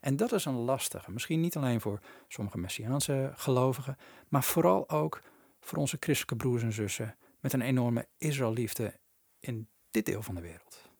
En 0.00 0.16
dat 0.16 0.32
is 0.32 0.44
een 0.44 0.54
lastige, 0.54 1.10
misschien 1.10 1.40
niet 1.40 1.56
alleen 1.56 1.80
voor 1.80 2.00
sommige 2.28 2.58
Messiaanse 2.58 3.32
gelovigen, 3.34 3.96
maar 4.28 4.44
vooral 4.44 4.88
ook 4.88 5.22
voor 5.60 5.78
onze 5.78 5.96
christelijke 6.00 6.36
broers 6.36 6.62
en 6.62 6.72
zussen 6.72 7.16
met 7.40 7.52
een 7.52 7.60
enorme 7.60 8.06
Israëlliefde 8.18 8.98
in 9.40 9.68
dit 9.90 10.06
deel 10.06 10.22
van 10.22 10.34
de 10.34 10.40
wereld. 10.40 10.90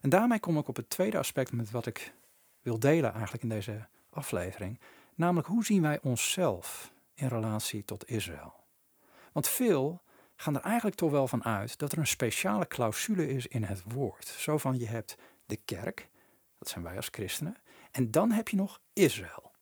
En 0.00 0.10
daarmee 0.10 0.40
kom 0.40 0.58
ik 0.58 0.68
op 0.68 0.76
het 0.76 0.90
tweede 0.90 1.18
aspect 1.18 1.52
met 1.52 1.70
wat 1.70 1.86
ik 1.86 2.14
wil 2.60 2.78
delen 2.78 3.12
eigenlijk 3.12 3.42
in 3.42 3.48
deze 3.48 3.86
aflevering. 4.10 4.80
Namelijk, 5.16 5.48
hoe 5.48 5.64
zien 5.64 5.82
wij 5.82 6.00
onszelf 6.02 6.92
in 7.14 7.28
relatie 7.28 7.84
tot 7.84 8.08
Israël? 8.08 8.54
Want 9.32 9.48
veel 9.48 10.02
gaan 10.34 10.54
er 10.54 10.62
eigenlijk 10.62 10.96
toch 10.96 11.10
wel 11.10 11.28
van 11.28 11.44
uit 11.44 11.78
dat 11.78 11.92
er 11.92 11.98
een 11.98 12.06
speciale 12.06 12.66
clausule 12.66 13.28
is 13.28 13.46
in 13.46 13.62
het 13.62 13.82
woord. 13.92 14.26
Zo 14.26 14.58
van 14.58 14.78
je 14.78 14.86
hebt 14.86 15.16
de 15.46 15.56
kerk, 15.56 16.08
dat 16.58 16.68
zijn 16.68 16.84
wij 16.84 16.96
als 16.96 17.08
christenen, 17.10 17.56
en 17.90 18.10
dan 18.10 18.30
heb 18.30 18.48
je 18.48 18.56
nog 18.56 18.80
Israël. 18.92 19.52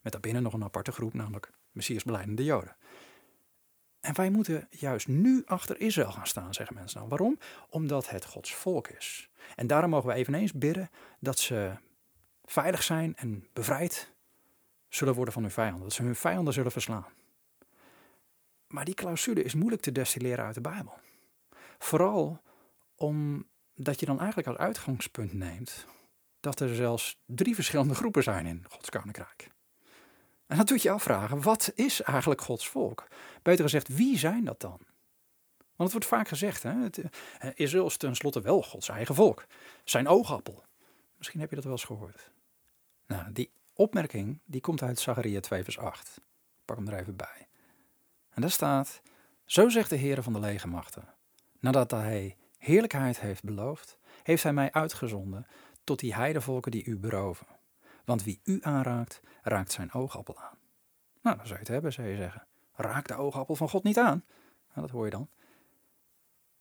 Met 0.00 0.12
daarbinnen 0.12 0.42
nog 0.42 0.52
een 0.52 0.64
aparte 0.64 0.92
groep, 0.92 1.14
namelijk 1.14 1.52
Messias 1.70 2.04
beleidende 2.04 2.44
Joden. 2.44 2.76
En 4.00 4.14
wij 4.14 4.30
moeten 4.30 4.66
juist 4.70 5.08
nu 5.08 5.42
achter 5.46 5.80
Israël 5.80 6.12
gaan 6.12 6.26
staan, 6.26 6.54
zeggen 6.54 6.74
mensen 6.74 6.98
nou. 6.98 7.08
Waarom? 7.08 7.38
Omdat 7.68 8.10
het 8.10 8.24
Gods 8.24 8.54
volk 8.54 8.88
is. 8.88 9.30
En 9.56 9.66
daarom 9.66 9.90
mogen 9.90 10.08
we 10.08 10.14
eveneens 10.14 10.52
bidden 10.52 10.90
dat 11.20 11.38
ze 11.38 11.72
veilig 12.44 12.82
zijn 12.82 13.16
en 13.16 13.46
bevrijd 13.52 14.11
zullen 14.94 15.14
worden 15.14 15.34
van 15.34 15.42
hun 15.42 15.50
vijanden. 15.50 15.82
Dat 15.82 15.92
ze 15.92 16.02
hun 16.02 16.16
vijanden 16.16 16.52
zullen 16.54 16.72
verslaan. 16.72 17.06
Maar 18.66 18.84
die 18.84 18.94
clausule 18.94 19.42
is 19.42 19.54
moeilijk 19.54 19.82
te 19.82 19.92
destilleren 19.92 20.44
uit 20.44 20.54
de 20.54 20.60
Bijbel. 20.60 20.98
Vooral 21.78 22.40
omdat 22.94 24.00
je 24.00 24.06
dan 24.06 24.18
eigenlijk 24.18 24.48
als 24.48 24.56
uitgangspunt 24.56 25.32
neemt 25.32 25.86
dat 26.40 26.60
er 26.60 26.74
zelfs 26.74 27.20
drie 27.26 27.54
verschillende 27.54 27.94
groepen 27.94 28.22
zijn 28.22 28.46
in 28.46 28.64
Gods 28.68 28.90
koninkrijk. 28.90 29.50
En 30.46 30.56
dan 30.56 30.66
doet 30.66 30.82
je 30.82 30.90
afvragen, 30.90 31.42
wat 31.42 31.72
is 31.74 32.00
eigenlijk 32.02 32.40
Gods 32.40 32.68
volk? 32.68 33.06
Beter 33.42 33.64
gezegd, 33.64 33.88
wie 33.88 34.18
zijn 34.18 34.44
dat 34.44 34.60
dan? 34.60 34.78
Want 35.58 35.92
het 35.92 35.92
wordt 35.92 36.06
vaak 36.06 36.28
gezegd, 36.28 36.62
hè, 36.62 36.72
het, 36.72 37.00
eh, 37.38 37.50
Israël 37.54 37.86
is 37.86 37.96
tenslotte 37.96 38.40
wel 38.40 38.62
Gods 38.62 38.88
eigen 38.88 39.14
volk. 39.14 39.46
Zijn 39.84 40.08
oogappel. 40.08 40.64
Misschien 41.16 41.40
heb 41.40 41.48
je 41.48 41.54
dat 41.54 41.64
wel 41.64 41.72
eens 41.72 41.84
gehoord. 41.84 42.30
Nou, 43.06 43.32
die 43.32 43.50
opmerking 43.82 44.40
die 44.44 44.60
komt 44.60 44.82
uit 44.82 44.98
Zachariah 44.98 45.40
2 45.40 45.64
vers 45.64 45.78
8. 45.78 46.20
Pak 46.64 46.76
hem 46.76 46.88
er 46.88 46.98
even 46.98 47.16
bij. 47.16 47.48
En 48.30 48.40
daar 48.40 48.50
staat, 48.50 49.02
zo 49.44 49.68
zegt 49.68 49.90
de 49.90 49.96
Heer 49.96 50.22
van 50.22 50.32
de 50.32 50.38
legermachten. 50.38 51.14
Nadat 51.60 51.90
hij 51.90 52.36
heerlijkheid 52.58 53.20
heeft 53.20 53.44
beloofd, 53.44 53.98
heeft 54.22 54.42
hij 54.42 54.52
mij 54.52 54.72
uitgezonden 54.72 55.46
tot 55.84 55.98
die 55.98 56.14
heidevolken 56.14 56.70
die 56.70 56.84
u 56.84 56.98
beroven. 56.98 57.46
Want 58.04 58.24
wie 58.24 58.40
u 58.44 58.58
aanraakt, 58.62 59.20
raakt 59.42 59.72
zijn 59.72 59.92
oogappel 59.92 60.38
aan. 60.38 60.58
Nou, 61.22 61.36
dan 61.36 61.46
zou 61.46 61.58
je 61.58 61.64
het 61.64 61.74
hebben, 61.74 61.92
zou 61.92 62.08
je 62.08 62.16
zeggen. 62.16 62.46
Raak 62.74 63.08
de 63.08 63.14
oogappel 63.14 63.56
van 63.56 63.68
God 63.68 63.82
niet 63.82 63.98
aan. 63.98 64.24
Nou, 64.68 64.80
dat 64.80 64.90
hoor 64.90 65.04
je 65.04 65.10
dan. 65.10 65.28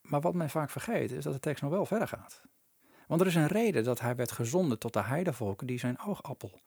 Maar 0.02 0.22
wat 0.22 0.34
men 0.34 0.50
vaak 0.50 0.70
vergeet, 0.70 1.12
is 1.12 1.24
dat 1.24 1.34
de 1.34 1.40
tekst 1.40 1.62
nog 1.62 1.72
wel 1.72 1.86
verder 1.86 2.08
gaat. 2.08 2.42
Want 3.08 3.22
er 3.22 3.28
is 3.28 3.36
een 3.36 3.48
reden 3.48 3.84
dat 3.84 4.00
hij 4.00 4.16
werd 4.16 4.32
gezonden 4.32 4.80
tot 4.80 4.94
de 4.94 5.04
heidevolken 5.04 5.68
die 5.68 5.80
zijn 5.80 6.00
oogappel 6.00 6.62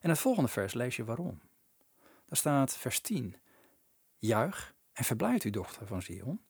En 0.00 0.10
het 0.10 0.18
volgende 0.18 0.48
vers 0.48 0.74
lees 0.74 0.96
je 0.96 1.04
waarom. 1.04 1.40
Daar 2.00 2.36
staat 2.38 2.76
vers 2.76 3.00
10. 3.00 3.36
Juich 4.18 4.74
en 4.92 5.04
verblijd 5.04 5.44
u, 5.44 5.50
dochter 5.50 5.86
van 5.86 6.02
Zion. 6.02 6.40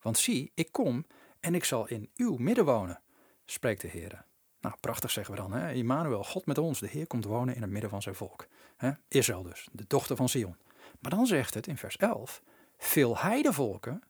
Want 0.00 0.18
zie, 0.18 0.52
ik 0.54 0.72
kom 0.72 1.06
en 1.40 1.54
ik 1.54 1.64
zal 1.64 1.88
in 1.88 2.10
uw 2.16 2.36
midden 2.36 2.64
wonen, 2.64 3.02
spreekt 3.44 3.80
de 3.80 3.88
Heer. 3.88 4.24
Nou, 4.60 4.74
prachtig 4.80 5.10
zeggen 5.10 5.34
we 5.34 5.40
dan. 5.40 5.52
Hè? 5.52 5.72
Immanuel, 5.72 6.24
God 6.24 6.46
met 6.46 6.58
ons, 6.58 6.80
de 6.80 6.88
Heer 6.88 7.06
komt 7.06 7.24
wonen 7.24 7.54
in 7.54 7.62
het 7.62 7.70
midden 7.70 7.90
van 7.90 8.02
zijn 8.02 8.14
volk. 8.14 8.46
Hè? 8.76 8.90
Israël 9.08 9.42
dus, 9.42 9.68
de 9.72 9.84
dochter 9.86 10.16
van 10.16 10.28
Zion. 10.28 10.56
Maar 11.00 11.10
dan 11.10 11.26
zegt 11.26 11.54
het 11.54 11.66
in 11.66 11.76
vers 11.76 11.96
11, 11.96 12.42
veel 12.76 13.18
heidevolken 13.18 14.02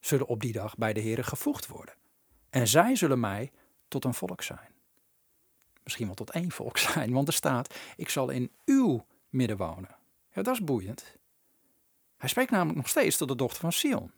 zullen 0.00 0.26
op 0.26 0.40
die 0.40 0.52
dag 0.52 0.76
bij 0.76 0.92
de 0.92 1.00
Heer 1.00 1.24
gevoegd 1.24 1.66
worden. 1.66 1.94
En 2.50 2.68
zij 2.68 2.96
zullen 2.96 3.20
mij 3.20 3.52
tot 3.88 4.04
een 4.04 4.14
volk 4.14 4.42
zijn. 4.42 4.74
Misschien 5.86 6.06
wel 6.06 6.14
tot 6.14 6.30
één 6.30 6.50
volk 6.50 6.78
zijn, 6.88 7.12
want 7.12 7.28
er 7.28 7.34
staat: 7.34 7.74
Ik 7.96 8.08
zal 8.08 8.30
in 8.30 8.50
uw 8.64 9.06
midden 9.28 9.56
wonen. 9.56 9.96
Ja, 10.32 10.42
dat 10.42 10.54
is 10.54 10.64
boeiend. 10.64 11.16
Hij 12.16 12.28
spreekt 12.28 12.50
namelijk 12.50 12.76
nog 12.76 12.88
steeds 12.88 13.16
tot 13.16 13.28
de 13.28 13.36
dochter 13.36 13.60
van 13.60 13.72
Sion. 13.72 14.12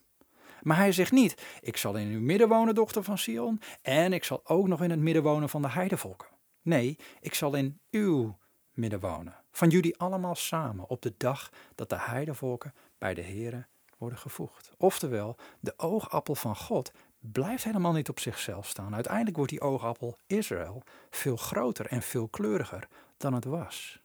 Maar 0.63 0.77
hij 0.77 0.93
zegt 0.93 1.13
niet: 1.13 1.43
Ik 1.61 1.77
zal 1.77 1.97
in 1.97 2.09
uw 2.09 2.21
midden 2.21 2.49
wonen, 2.49 2.75
dochter 2.75 3.03
van 3.03 3.19
Sion, 3.19 3.61
en 3.83 4.13
ik 4.13 4.25
zal 4.25 4.41
ook 4.45 4.69
nog 4.69 4.83
in 4.83 4.91
het 4.91 4.99
midden 4.99 5.23
wonen 5.23 5.49
van 5.49 5.63
de 5.63 5.71
heidevolken. 5.71 6.29
Nee, 6.63 6.99
ik 7.21 7.35
zal 7.35 7.55
in 7.55 7.81
uw 7.91 8.39
midden 8.73 9.01
wonen, 9.01 9.37
van 9.51 9.69
jullie 9.69 9.99
allemaal 9.99 10.35
samen, 10.35 10.89
op 10.89 11.03
de 11.03 11.15
dag 11.17 11.51
dat 11.75 11.89
de 11.89 11.99
heidevolken 11.99 12.75
bij 12.99 13.15
de 13.15 13.23
Here 13.23 13.67
worden 13.99 14.19
gevoegd. 14.19 14.71
Oftewel, 14.77 15.37
de 15.61 15.75
oogappel 15.77 16.35
van 16.35 16.57
God 16.57 16.93
blijft 17.19 17.65
helemaal 17.65 17.93
niet 17.93 18.09
op 18.09 18.21
zichzelf 18.21 18.67
staan. 18.67 18.95
Uiteindelijk 18.95 19.37
wordt 19.37 19.51
die 19.51 19.61
oogappel 19.61 20.19
Israël 20.27 20.83
veel 21.11 21.37
groter 21.37 21.87
en 21.87 22.03
veel 22.03 22.29
kleuriger 22.29 22.89
dan 23.17 23.35
het 23.35 23.45
was. 23.45 24.01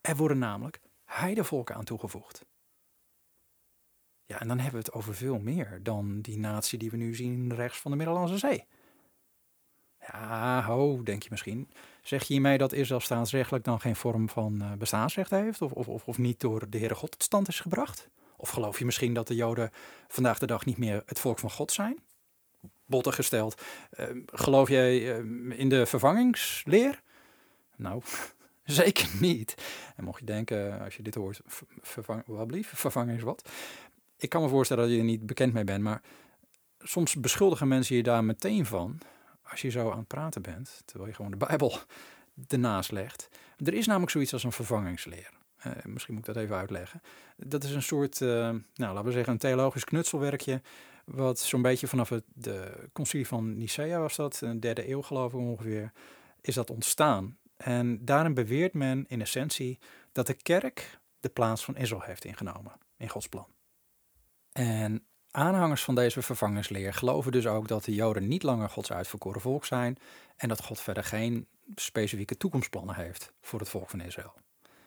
Er 0.00 0.16
worden 0.16 0.38
namelijk 0.38 0.80
heidevolken 1.04 1.74
aan 1.74 1.84
toegevoegd. 1.84 2.44
Ja, 4.26 4.40
en 4.40 4.48
dan 4.48 4.58
hebben 4.58 4.80
we 4.80 4.86
het 4.86 4.96
over 4.96 5.14
veel 5.14 5.38
meer 5.38 5.80
dan 5.82 6.20
die 6.20 6.38
natie 6.38 6.78
die 6.78 6.90
we 6.90 6.96
nu 6.96 7.14
zien 7.14 7.54
rechts 7.54 7.78
van 7.78 7.90
de 7.90 7.96
Middellandse 7.96 8.38
Zee. 8.38 8.66
Ja, 10.12 10.62
ho, 10.62 11.02
denk 11.02 11.22
je 11.22 11.28
misschien. 11.30 11.70
Zeg 12.02 12.20
je 12.24 12.32
hiermee 12.32 12.58
dat 12.58 12.72
Israël 12.72 13.00
staatsrechtelijk 13.00 13.64
dan 13.64 13.80
geen 13.80 13.96
vorm 13.96 14.28
van 14.28 14.62
uh, 14.62 14.72
bestaansrecht 14.72 15.30
heeft? 15.30 15.62
Of, 15.62 15.72
of, 15.72 16.06
of, 16.06 16.18
niet 16.18 16.40
door 16.40 16.70
de 16.70 16.78
Heere 16.78 16.94
God 16.94 17.10
tot 17.10 17.22
stand 17.22 17.48
is 17.48 17.60
gebracht? 17.60 18.08
Of 18.36 18.48
geloof 18.50 18.78
je 18.78 18.84
misschien 18.84 19.14
dat 19.14 19.26
de 19.26 19.34
Joden 19.34 19.70
vandaag 20.08 20.38
de 20.38 20.46
dag 20.46 20.64
niet 20.64 20.78
meer 20.78 21.02
het 21.06 21.18
volk 21.18 21.38
van 21.38 21.50
God 21.50 21.72
zijn? 21.72 21.98
Botten 22.86 23.12
gesteld. 23.12 23.62
Uh, 23.98 24.06
geloof 24.26 24.68
jij 24.68 25.18
uh, 25.20 25.58
in 25.58 25.68
de 25.68 25.86
vervangingsleer? 25.86 27.02
Nou, 27.76 28.02
zeker 28.64 29.08
niet. 29.20 29.54
En 29.96 30.04
mocht 30.04 30.20
je 30.20 30.26
denken, 30.26 30.80
als 30.80 30.96
je 30.96 31.02
dit 31.02 31.14
hoort, 31.14 31.40
vervang, 31.80 32.22
wat 32.26 32.46
blief, 32.46 32.72
vervanging 32.74 33.16
is 33.16 33.22
wat 33.22 33.48
ik 34.16 34.28
kan 34.28 34.42
me 34.42 34.48
voorstellen 34.48 34.82
dat 34.84 34.92
je 34.92 34.98
er 34.98 35.04
niet 35.04 35.26
bekend 35.26 35.52
mee 35.52 35.64
bent, 35.64 35.82
maar 35.82 36.02
soms 36.78 37.14
beschuldigen 37.14 37.68
mensen 37.68 37.96
je 37.96 38.02
daar 38.02 38.24
meteen 38.24 38.66
van 38.66 38.98
als 39.42 39.62
je 39.62 39.70
zo 39.70 39.90
aan 39.90 39.98
het 39.98 40.06
praten 40.06 40.42
bent, 40.42 40.82
terwijl 40.84 41.08
je 41.08 41.16
gewoon 41.16 41.30
de 41.30 41.36
Bijbel 41.36 41.78
ernaast 42.48 42.92
legt. 42.92 43.28
Er 43.64 43.74
is 43.74 43.86
namelijk 43.86 44.12
zoiets 44.12 44.32
als 44.32 44.44
een 44.44 44.52
vervangingsleer. 44.52 45.30
Uh, 45.66 45.72
misschien 45.84 46.14
moet 46.14 46.28
ik 46.28 46.34
dat 46.34 46.42
even 46.42 46.56
uitleggen. 46.56 47.02
Dat 47.36 47.64
is 47.64 47.70
een 47.70 47.82
soort, 47.82 48.20
uh, 48.20 48.28
nou 48.28 48.62
laten 48.74 49.04
we 49.04 49.12
zeggen, 49.12 49.32
een 49.32 49.38
theologisch 49.38 49.84
knutselwerkje. 49.84 50.62
Wat 51.06 51.38
zo'n 51.38 51.62
beetje 51.62 51.86
vanaf 51.86 52.08
het 52.08 52.24
de 52.34 52.88
concilie 52.92 53.26
van 53.26 53.58
Nicea 53.58 53.98
was 53.98 54.16
dat, 54.16 54.40
een 54.40 54.60
derde 54.60 54.90
eeuw 54.90 55.02
geloof 55.02 55.32
ik 55.32 55.38
ongeveer, 55.38 55.92
is 56.40 56.54
dat 56.54 56.70
ontstaan. 56.70 57.38
En 57.56 58.04
daarin 58.04 58.34
beweert 58.34 58.74
men 58.74 59.04
in 59.08 59.20
essentie 59.20 59.78
dat 60.12 60.26
de 60.26 60.34
kerk 60.34 60.98
de 61.20 61.28
plaats 61.28 61.64
van 61.64 61.76
Israël 61.76 62.02
heeft 62.02 62.24
ingenomen 62.24 62.72
in 62.96 63.08
Gods 63.08 63.28
plan. 63.28 63.46
En 64.52 65.06
aanhangers 65.30 65.84
van 65.84 65.94
deze 65.94 66.22
vervangingsleer 66.22 66.94
geloven 66.94 67.32
dus 67.32 67.46
ook 67.46 67.68
dat 67.68 67.84
de 67.84 67.94
Joden 67.94 68.28
niet 68.28 68.42
langer 68.42 68.70
Gods 68.70 68.92
uitverkoren 68.92 69.40
volk 69.40 69.64
zijn 69.64 69.98
en 70.36 70.48
dat 70.48 70.64
God 70.64 70.80
verder 70.80 71.04
geen 71.04 71.46
specifieke 71.74 72.36
toekomstplannen 72.36 72.94
heeft 72.94 73.32
voor 73.40 73.58
het 73.58 73.68
volk 73.68 73.90
van 73.90 74.00
Israël. 74.00 74.34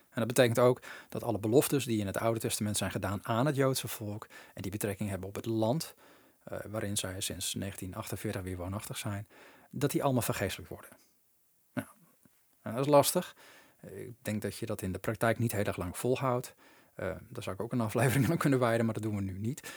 En 0.09 0.25
dat 0.25 0.27
betekent 0.27 0.59
ook 0.59 0.81
dat 1.09 1.23
alle 1.23 1.39
beloftes 1.39 1.85
die 1.85 1.99
in 1.99 2.05
het 2.05 2.17
Oude 2.17 2.39
Testament 2.39 2.77
zijn 2.77 2.91
gedaan 2.91 3.25
aan 3.25 3.45
het 3.45 3.55
Joodse 3.55 3.87
volk 3.87 4.27
en 4.53 4.61
die 4.61 4.71
betrekking 4.71 5.09
hebben 5.09 5.27
op 5.27 5.35
het 5.35 5.45
land, 5.45 5.95
waarin 6.49 6.97
zij 6.97 7.21
sinds 7.21 7.51
1948 7.51 8.41
weer 8.41 8.57
woonachtig 8.57 8.97
zijn, 8.97 9.27
dat 9.69 9.91
die 9.91 10.03
allemaal 10.03 10.21
vergeestelijk 10.21 10.69
worden. 10.69 10.89
Nou, 12.63 12.75
dat 12.75 12.85
is 12.85 12.91
lastig. 12.91 13.35
Ik 13.81 14.15
denk 14.21 14.41
dat 14.41 14.57
je 14.57 14.65
dat 14.65 14.81
in 14.81 14.91
de 14.91 14.99
praktijk 14.99 15.39
niet 15.39 15.51
heel 15.51 15.63
erg 15.63 15.77
lang 15.77 15.97
volhoudt. 15.97 16.55
Uh, 16.95 17.05
daar 17.29 17.43
zou 17.43 17.55
ik 17.55 17.61
ook 17.61 17.71
een 17.71 17.81
aflevering 17.81 18.29
aan 18.29 18.37
kunnen 18.37 18.59
wijden, 18.59 18.85
maar 18.85 18.93
dat 18.93 19.03
doen 19.03 19.15
we 19.15 19.21
nu 19.21 19.37
niet. 19.37 19.71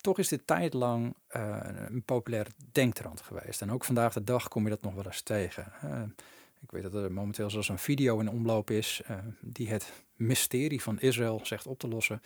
Toch 0.00 0.18
is 0.18 0.28
dit 0.28 0.46
tijdlang 0.46 1.14
een 1.28 2.02
populaire 2.04 2.50
denktrand 2.72 3.20
geweest. 3.20 3.62
En 3.62 3.72
ook 3.72 3.84
vandaag 3.84 4.12
de 4.12 4.24
dag 4.24 4.48
kom 4.48 4.64
je 4.64 4.70
dat 4.70 4.82
nog 4.82 4.94
wel 4.94 5.04
eens 5.04 5.22
tegen. 5.22 5.72
ik 6.60 6.70
weet 6.70 6.82
dat 6.82 6.94
er 6.94 7.12
momenteel 7.12 7.50
zelfs 7.50 7.68
een 7.68 7.78
video 7.78 8.20
in 8.20 8.28
omloop 8.28 8.70
is 8.70 9.02
die 9.40 9.70
het 9.70 9.92
mysterie 10.16 10.82
van 10.82 11.00
Israël 11.00 11.40
zegt 11.42 11.66
op 11.66 11.78
te 11.78 11.88
lossen. 11.88 12.22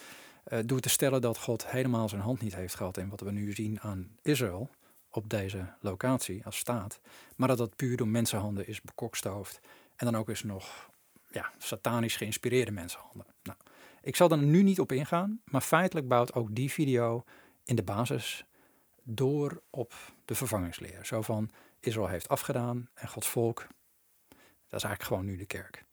Door 0.64 0.80
te 0.80 0.88
stellen 0.88 1.20
dat 1.20 1.38
God 1.38 1.70
helemaal 1.70 2.08
zijn 2.08 2.20
hand 2.20 2.40
niet 2.40 2.54
heeft 2.54 2.74
gehad 2.74 2.96
in 2.96 3.08
wat 3.08 3.20
we 3.20 3.30
nu 3.30 3.52
zien 3.52 3.80
aan 3.80 4.16
Israël 4.22 4.70
op 5.10 5.30
deze 5.30 5.72
locatie 5.80 6.44
als 6.44 6.56
staat. 6.56 7.00
Maar 7.36 7.48
dat 7.48 7.58
dat 7.58 7.76
puur 7.76 7.96
door 7.96 8.08
mensenhanden 8.08 8.66
is 8.66 8.82
bekokstoofd. 8.82 9.60
En 9.96 10.06
dan 10.06 10.16
ook 10.16 10.28
eens 10.28 10.42
nog 10.42 10.90
ja, 11.30 11.52
satanisch 11.58 12.16
geïnspireerde 12.16 12.70
mensenhanden. 12.70 13.26
Nou, 13.42 13.58
ik 14.02 14.16
zal 14.16 14.30
er 14.30 14.38
nu 14.38 14.62
niet 14.62 14.80
op 14.80 14.92
ingaan, 14.92 15.40
maar 15.44 15.60
feitelijk 15.60 16.08
bouwt 16.08 16.34
ook 16.34 16.54
die 16.54 16.70
video 16.70 17.24
in 17.64 17.76
de 17.76 17.82
basis 17.82 18.44
door 19.02 19.62
op 19.70 19.94
de 20.24 20.34
vervangingsleer. 20.34 21.06
Zo 21.06 21.22
van 21.22 21.50
Israël 21.80 22.08
heeft 22.08 22.28
afgedaan 22.28 22.88
en 22.94 23.08
Gods 23.08 23.28
volk, 23.28 23.66
dat 24.68 24.80
is 24.80 24.84
eigenlijk 24.84 25.02
gewoon 25.02 25.24
nu 25.24 25.36
de 25.36 25.46
kerk. 25.46 25.84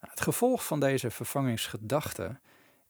Nou, 0.00 0.12
het 0.12 0.20
gevolg 0.20 0.66
van 0.66 0.80
deze 0.80 1.10
vervangingsgedachte 1.10 2.40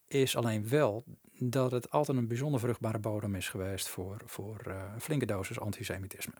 is 0.08 0.36
alleen 0.36 0.68
wel 0.68 1.04
dat 1.38 1.70
het 1.70 1.90
altijd 1.90 2.18
een 2.18 2.28
bijzonder 2.28 2.60
vruchtbare 2.60 2.98
bodem 2.98 3.34
is 3.34 3.48
geweest 3.48 3.88
voor, 3.88 4.22
voor 4.24 4.60
een 4.64 5.00
flinke 5.00 5.26
dosis 5.26 5.60
antisemitisme. 5.60 6.34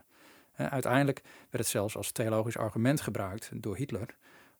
uiteindelijk 0.57 1.23
werd 1.23 1.65
het 1.65 1.67
zelfs 1.67 1.97
als 1.97 2.13
theologisch 2.13 2.57
argument 2.57 3.01
gebruikt 3.01 3.51
door 3.55 3.77
Hitler 3.77 4.17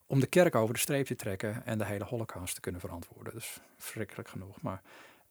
om 0.07 0.19
de 0.19 0.27
kerk 0.27 0.55
over 0.55 0.73
de 0.73 0.79
streep 0.79 1.05
te 1.05 1.15
trekken 1.15 1.65
en 1.65 1.77
de 1.77 1.85
hele 1.85 2.03
holocaust 2.03 2.55
te 2.55 2.61
kunnen 2.61 2.81
verantwoorden. 2.81 3.33
Dus 3.33 3.59
verschrikkelijk 3.77 4.29
genoeg. 4.29 4.61
Maar 4.61 4.81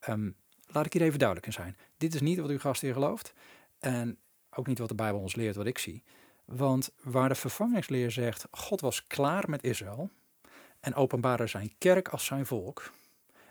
um, 0.08 0.36
laat 0.66 0.86
ik 0.86 0.92
hier 0.92 1.02
even 1.02 1.18
duidelijk 1.18 1.46
in 1.46 1.52
zijn. 1.52 1.76
Dit 1.96 2.14
is 2.14 2.20
niet 2.20 2.38
wat 2.38 2.50
uw 2.50 2.72
hier 2.80 2.92
gelooft 2.92 3.32
en 3.78 4.18
ook 4.50 4.66
niet 4.66 4.78
wat 4.78 4.88
de 4.88 4.94
Bijbel 4.94 5.20
ons 5.20 5.34
leert, 5.34 5.56
wat 5.56 5.66
ik 5.66 5.78
zie. 5.78 6.02
Want 6.44 6.90
waar 7.02 7.28
de 7.28 7.34
vervangingsleer 7.34 8.10
zegt, 8.10 8.46
God 8.50 8.80
was 8.80 9.06
klaar 9.06 9.50
met 9.50 9.62
Israël 9.62 10.10
en 10.80 10.94
openbaarde 10.94 11.46
zijn 11.46 11.74
kerk 11.78 12.08
als 12.08 12.24
zijn 12.24 12.46
volk. 12.46 12.92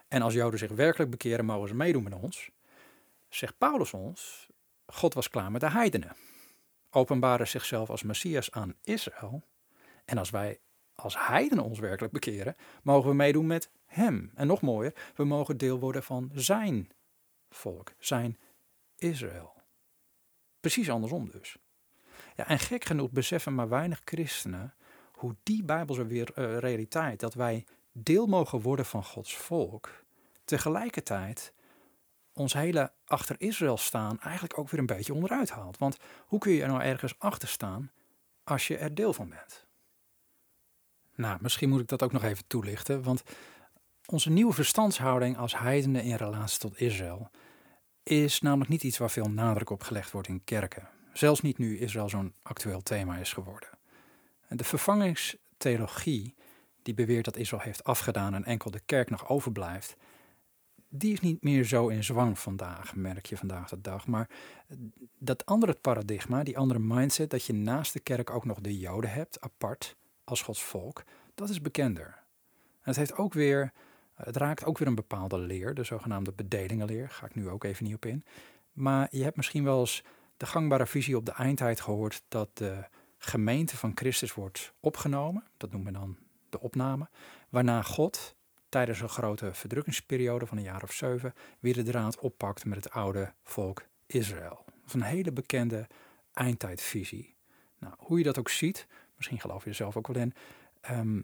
En 0.08 0.22
als 0.22 0.34
Joden 0.34 0.60
zich 0.60 0.72
werkelijk 0.72 1.12
bekeren, 1.12 1.46
mogen 1.46 1.68
ze 1.68 1.76
meedoen 1.76 2.04
met 2.04 2.14
ons. 2.14 2.50
Zegt 3.30 3.58
Paulus 3.58 3.94
ons, 3.94 4.50
God 4.86 5.14
was 5.14 5.30
klaar 5.30 5.52
met 5.52 5.62
de 5.62 5.70
heidenen. 5.70 6.16
Openbaarde 6.90 7.46
zichzelf 7.46 7.90
als 7.90 8.04
Messias 8.04 8.52
aan 8.52 8.76
Israël. 8.84 9.44
En 10.06 10.18
als 10.18 10.30
wij 10.30 10.60
als 10.96 11.28
heidenen 11.28 11.64
ons 11.64 11.80
werkelijk 11.80 12.14
bekeren, 12.14 12.56
mogen 12.84 13.10
we 13.10 13.16
meedoen 13.16 13.48
met 13.48 13.70
hem. 13.86 14.32
En 14.36 14.48
nog 14.48 14.62
mooier, 14.62 14.94
we 15.16 15.24
mogen 15.24 15.58
deel 15.58 15.80
worden 15.80 16.04
van 16.04 16.32
zijn 16.34 16.90
volk, 17.50 17.94
zijn 17.98 18.38
Israël. 18.98 19.54
Precies 20.60 20.90
andersom 20.90 21.30
dus. 21.30 21.58
Ja, 22.36 22.48
en 22.48 22.60
gek 22.60 22.86
genoeg 22.86 23.12
beseffen 23.12 23.56
maar 23.56 23.70
weinig 23.70 24.02
christenen 24.06 24.74
hoe 25.12 25.36
die 25.44 25.64
Bijbelse 25.64 26.06
weer, 26.06 26.32
uh, 26.36 26.58
realiteit, 26.58 27.20
dat 27.20 27.34
wij 27.34 27.66
deel 27.98 28.26
mogen 28.26 28.62
worden 28.62 28.86
van 28.86 29.04
Gods 29.04 29.38
volk, 29.38 30.04
tegelijkertijd 30.46 31.54
ons 32.34 32.54
hele 32.54 32.92
achter 33.06 33.36
Israël 33.40 33.78
staan 33.78 34.20
eigenlijk 34.20 34.58
ook 34.58 34.70
weer 34.70 34.80
een 34.80 34.86
beetje 34.86 35.14
onderuit 35.14 35.50
haalt. 35.50 35.78
Want 35.78 35.98
hoe 36.26 36.40
kun 36.40 36.52
je 36.52 36.62
er 36.62 36.68
nou 36.68 36.82
ergens 36.82 37.20
achter 37.20 37.48
staan 37.48 37.92
als 38.44 38.68
je 38.68 38.78
er 38.78 38.96
deel 38.96 39.14
van 39.14 39.30
bent? 39.30 39.66
Nou, 41.16 41.38
misschien 41.42 41.70
moet 41.70 41.82
ik 41.82 41.88
dat 41.88 42.04
ook 42.04 42.12
nog 42.12 42.24
even 42.24 42.48
toelichten, 42.48 43.04
want 43.04 43.24
onze 44.06 44.30
nieuwe 44.30 44.54
verstandshouding 44.54 45.38
als 45.38 45.58
heidenen 45.58 46.04
in 46.04 46.16
relatie 46.16 46.60
tot 46.60 46.80
Israël 46.80 47.30
is 48.04 48.42
namelijk 48.42 48.70
niet 48.70 48.84
iets 48.84 48.98
waar 48.98 49.12
veel 49.12 49.30
nadruk 49.30 49.70
op 49.70 49.84
gelegd 49.84 50.12
wordt 50.12 50.28
in 50.28 50.44
kerken. 50.44 50.90
Zelfs 51.14 51.42
niet 51.42 51.58
nu 51.58 51.80
Israël 51.80 52.10
zo'n 52.10 52.34
actueel 52.42 52.82
thema 52.82 53.18
is 53.18 53.34
geworden. 53.34 53.70
De 54.48 54.64
vervangingstheologie, 54.64 56.36
die 56.86 56.94
beweert 56.94 57.26
dat 57.26 57.38
Israël 57.38 57.62
heeft 57.62 57.84
afgedaan 57.84 58.34
en 58.34 58.44
enkel 58.44 58.72
de 58.72 58.82
kerk 58.86 59.10
nog 59.10 59.30
overblijft, 59.30 59.96
die 60.90 61.14
is 61.14 61.20
niet 61.20 61.44
meer 61.44 61.64
zo 61.64 61.88
in 61.88 62.04
zwang 62.04 62.40
vandaag, 62.40 62.96
merk 62.96 63.26
je 63.26 63.38
vandaag 63.38 63.70
de 63.70 63.82
dag. 63.82 64.08
Maar 64.08 64.30
dat 65.18 65.46
andere 65.46 65.74
paradigma, 65.74 66.44
die 66.44 66.58
andere 66.58 66.80
mindset, 66.80 67.30
dat 67.30 67.46
je 67.46 67.54
naast 67.54 67.94
de 67.94 68.00
kerk 68.00 68.30
ook 68.30 68.46
nog 68.46 68.60
de 68.60 68.78
Joden 68.78 69.12
hebt, 69.12 69.42
apart, 69.42 69.96
als 70.24 70.42
Gods 70.42 70.64
volk, 70.64 71.04
dat 71.36 71.50
is 71.50 71.62
bekender. 71.62 72.06
En 72.06 72.92
het, 72.92 72.96
heeft 72.96 73.18
ook 73.18 73.34
weer, 73.34 73.72
het 74.14 74.36
raakt 74.36 74.66
ook 74.66 74.78
weer 74.78 74.88
een 74.88 74.96
bepaalde 74.96 75.38
leer, 75.38 75.74
de 75.74 75.84
zogenaamde 75.84 76.32
bedelingenleer, 76.32 77.10
ga 77.10 77.26
ik 77.26 77.36
nu 77.36 77.50
ook 77.50 77.64
even 77.64 77.86
niet 77.86 77.96
op 77.96 78.06
in. 78.06 78.24
Maar 78.74 79.08
je 79.12 79.24
hebt 79.24 79.36
misschien 79.36 79.64
wel 79.64 79.80
eens 79.80 80.04
de 80.38 80.46
gangbare 80.46 80.86
visie 80.86 81.18
op 81.18 81.26
de 81.26 81.32
eindtijd 81.32 81.82
gehoord 81.82 82.24
dat 82.28 82.50
de 82.54 82.84
gemeente 83.18 83.78
van 83.78 83.92
Christus 83.96 84.34
wordt 84.34 84.74
opgenomen, 84.80 85.44
dat 85.58 85.72
noemen 85.72 85.94
we 85.94 86.00
dan 86.00 86.18
de 86.56 86.64
opname, 86.64 87.10
waarna 87.50 87.82
God 87.82 88.36
tijdens 88.70 89.02
een 89.02 89.10
grote 89.10 89.54
verdrukkingsperiode 89.54 90.46
van 90.46 90.58
een 90.58 90.64
jaar 90.64 90.84
of 90.84 90.92
zeven 90.92 91.34
weer 91.60 91.74
de 91.74 91.84
draad 91.84 92.20
oppakt 92.20 92.66
met 92.66 92.84
het 92.84 92.92
oude 92.92 93.34
volk 93.44 93.86
Israël. 94.06 94.66
Dat 94.84 94.94
een 94.94 95.02
hele 95.02 95.32
bekende 95.32 95.88
eindtijdvisie. 96.34 97.36
Nou, 97.80 97.94
hoe 97.98 98.18
je 98.18 98.24
dat 98.24 98.40
ook 98.40 98.50
ziet, 98.50 98.88
misschien 99.16 99.40
geloof 99.40 99.64
je 99.64 99.70
er 99.70 99.76
zelf 99.76 99.98
ook 99.98 100.08
wel 100.08 100.22
in. 100.22 100.34
ehm, 100.82 101.22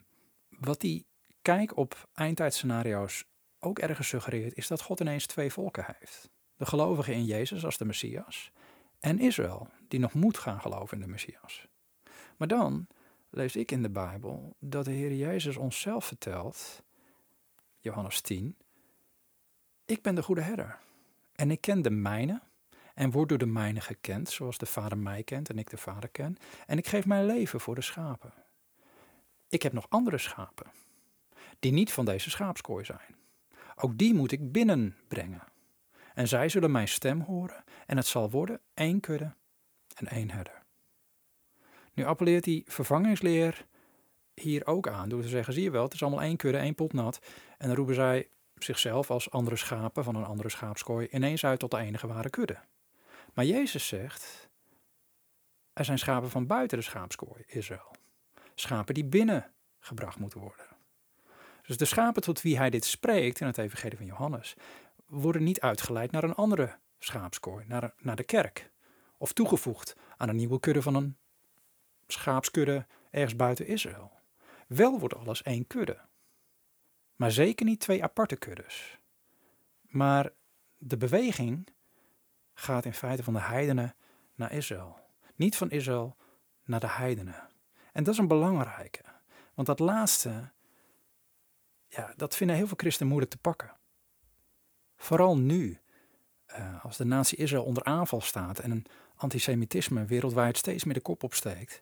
wat 0.50 0.82
die 0.82 1.06
kijk 1.42 1.78
op 1.78 2.08
eindtijdscenario's 2.14 3.26
ook 3.60 3.80
ergens 3.80 4.08
suggereert, 4.08 4.58
is 4.58 4.68
dat 4.68 4.82
God 4.82 5.00
ineens 5.00 5.26
twee 5.26 5.52
volken 5.52 5.86
heeft. 6.00 6.30
De 6.56 6.66
gelovigen 6.66 7.14
in 7.14 7.26
Jezus 7.26 7.66
als 7.66 7.78
de 7.78 7.86
Messias 7.86 8.52
en 9.00 9.20
Israël, 9.20 9.68
die 9.88 10.00
nog 10.00 10.14
moet 10.14 10.38
gaan 10.38 10.62
geloven 10.62 10.98
in 10.98 11.04
de 11.04 11.12
Messias. 11.12 11.68
Maar 12.38 12.48
dan 12.48 12.88
lees 13.32 13.56
ik 13.56 13.72
in 13.72 13.82
de 13.82 13.90
Bijbel 13.90 14.56
dat 14.60 14.86
de 14.86 14.92
Heer 14.92 15.14
Jezus 15.14 15.58
onszelf 15.58 16.06
vertelt, 16.06 16.84
Johannes 17.80 18.22
10, 18.22 18.56
ik 19.86 20.02
ben 20.02 20.16
de 20.16 20.24
goede 20.24 20.42
herder 20.42 20.80
en 21.36 21.52
ik 21.52 21.62
ken 21.62 21.82
de 21.82 21.90
mijne 21.90 22.42
en 22.94 23.12
word 23.12 23.30
door 23.30 23.38
de 23.38 23.46
mijne 23.46 23.82
gekend, 23.82 24.30
zoals 24.30 24.58
de 24.58 24.66
Vader 24.66 24.98
mij 24.98 25.24
kent 25.24 25.50
en 25.50 25.60
ik 25.60 25.70
de 25.70 25.78
Vader 25.78 26.10
ken. 26.10 26.38
En 26.66 26.78
ik 26.78 26.88
geef 26.88 27.06
mijn 27.06 27.26
leven 27.26 27.60
voor 27.60 27.76
de 27.76 27.82
schapen. 27.82 28.34
Ik 29.50 29.62
heb 29.62 29.74
nog 29.74 29.86
andere 29.90 30.18
schapen, 30.18 30.72
die 31.60 31.72
niet 31.72 31.92
van 31.92 32.06
deze 32.06 32.30
schaapskooi 32.30 32.86
zijn. 32.86 33.16
Ook 33.76 33.98
die 33.98 34.14
moet 34.14 34.32
ik 34.32 34.52
binnenbrengen. 34.52 35.44
En 36.14 36.28
zij 36.28 36.50
zullen 36.50 36.72
mijn 36.72 36.88
stem 36.88 37.22
horen 37.22 37.64
en 37.86 37.98
het 37.98 38.06
zal 38.06 38.30
worden 38.30 38.60
één 38.74 39.00
kudde 39.00 39.34
en 39.96 40.08
één 40.08 40.32
herder. 40.32 40.61
Nu 41.94 42.06
appelleert 42.06 42.44
die 42.44 42.64
vervangingsleer 42.68 43.66
hier 44.34 44.66
ook 44.68 44.88
aan 44.88 45.10
door 45.10 45.22
te 45.22 45.28
zeggen, 45.28 45.54
zie 45.54 45.64
je 45.64 45.72
wel, 45.72 45.84
het 45.84 45.94
is 45.94 46.02
allemaal 46.02 46.22
één 46.22 46.38
kudde, 46.38 46.58
één 46.58 46.76
pot 46.76 46.94
nat. 46.94 47.20
En 47.58 47.68
dan 47.68 47.76
roepen 47.76 47.96
zij 47.96 48.30
zichzelf 48.56 49.12
als 49.12 49.32
andere 49.32 49.56
schapen 49.56 50.04
van 50.04 50.16
een 50.16 50.26
andere 50.26 50.50
schaapskooi 50.50 51.08
ineens 51.12 51.46
uit 51.46 51.60
tot 51.60 51.72
de 51.72 51.78
enige 51.78 52.08
ware 52.08 52.30
kudde. 52.30 52.58
Maar 53.34 53.46
Jezus 53.46 53.88
zegt, 53.88 54.50
er 55.74 55.86
zijn 55.86 56.00
schapen 56.00 56.30
van 56.30 56.48
buiten 56.48 56.78
de 56.78 56.84
schaapskooi, 56.84 57.44
Israël. 57.48 57.96
Schapen 58.56 58.94
die 58.94 59.06
binnen 59.06 59.52
gebracht 59.80 60.20
moeten 60.20 60.40
worden. 60.40 60.66
Dus 61.62 61.78
de 61.78 61.86
schapen 61.86 62.22
tot 62.22 62.42
wie 62.42 62.58
hij 62.58 62.70
dit 62.70 62.86
spreekt 62.86 63.40
in 63.40 63.48
het 63.48 63.58
evangelie 63.58 63.98
van 63.98 64.06
Johannes, 64.06 64.56
worden 65.06 65.44
niet 65.44 65.62
uitgeleid 65.62 66.12
naar 66.12 66.24
een 66.24 66.36
andere 66.36 66.76
schaapskooi, 67.00 67.66
naar, 67.68 67.94
naar 67.98 68.16
de 68.16 68.24
kerk. 68.24 68.72
Of 69.18 69.34
toegevoegd 69.34 69.96
aan 70.18 70.30
een 70.30 70.36
nieuwe 70.36 70.60
kudde 70.60 70.82
van 70.82 70.96
een 70.96 71.18
schaapskudde 72.14 72.86
ergens 73.10 73.36
buiten 73.36 73.68
Israël. 73.68 74.12
Wel 74.68 75.00
wordt 75.00 75.16
alles 75.16 75.42
één 75.42 75.68
kudde. 75.68 76.00
Maar 77.16 77.32
zeker 77.32 77.66
niet 77.66 77.80
twee 77.80 78.04
aparte 78.04 78.36
kuddes. 78.36 79.00
Maar 79.82 80.32
de 80.78 80.98
beweging 80.98 81.68
gaat 82.54 82.86
in 82.86 82.94
feite 82.94 83.24
van 83.24 83.34
de 83.34 83.40
heidenen 83.40 83.96
naar 84.36 84.52
Israël. 84.52 85.00
Niet 85.36 85.56
van 85.58 85.70
Israël 85.70 86.16
naar 86.64 86.80
de 86.80 86.90
heidenen. 86.90 87.50
En 87.92 88.04
dat 88.04 88.14
is 88.14 88.20
een 88.20 88.28
belangrijke. 88.28 89.04
Want 89.54 89.68
dat 89.68 89.80
laatste, 89.80 90.52
ja, 91.88 92.14
dat 92.16 92.36
vinden 92.36 92.56
heel 92.56 92.68
veel 92.68 92.78
christenen 92.78 93.08
moeilijk 93.08 93.34
te 93.34 93.42
pakken. 93.42 93.78
Vooral 94.96 95.38
nu, 95.38 95.80
uh, 96.48 96.86
als 96.86 96.98
de 96.98 97.06
natie 97.06 97.38
Israël 97.38 97.64
onder 97.64 97.84
aanval 97.84 98.22
staat 98.22 98.60
en 98.60 98.72
een 98.72 98.86
antisemitisme 99.16 100.06
wereldwijd 100.06 100.58
steeds 100.58 100.84
meer 100.84 100.94
de 100.94 101.02
kop 101.02 101.24
opsteekt, 101.24 101.82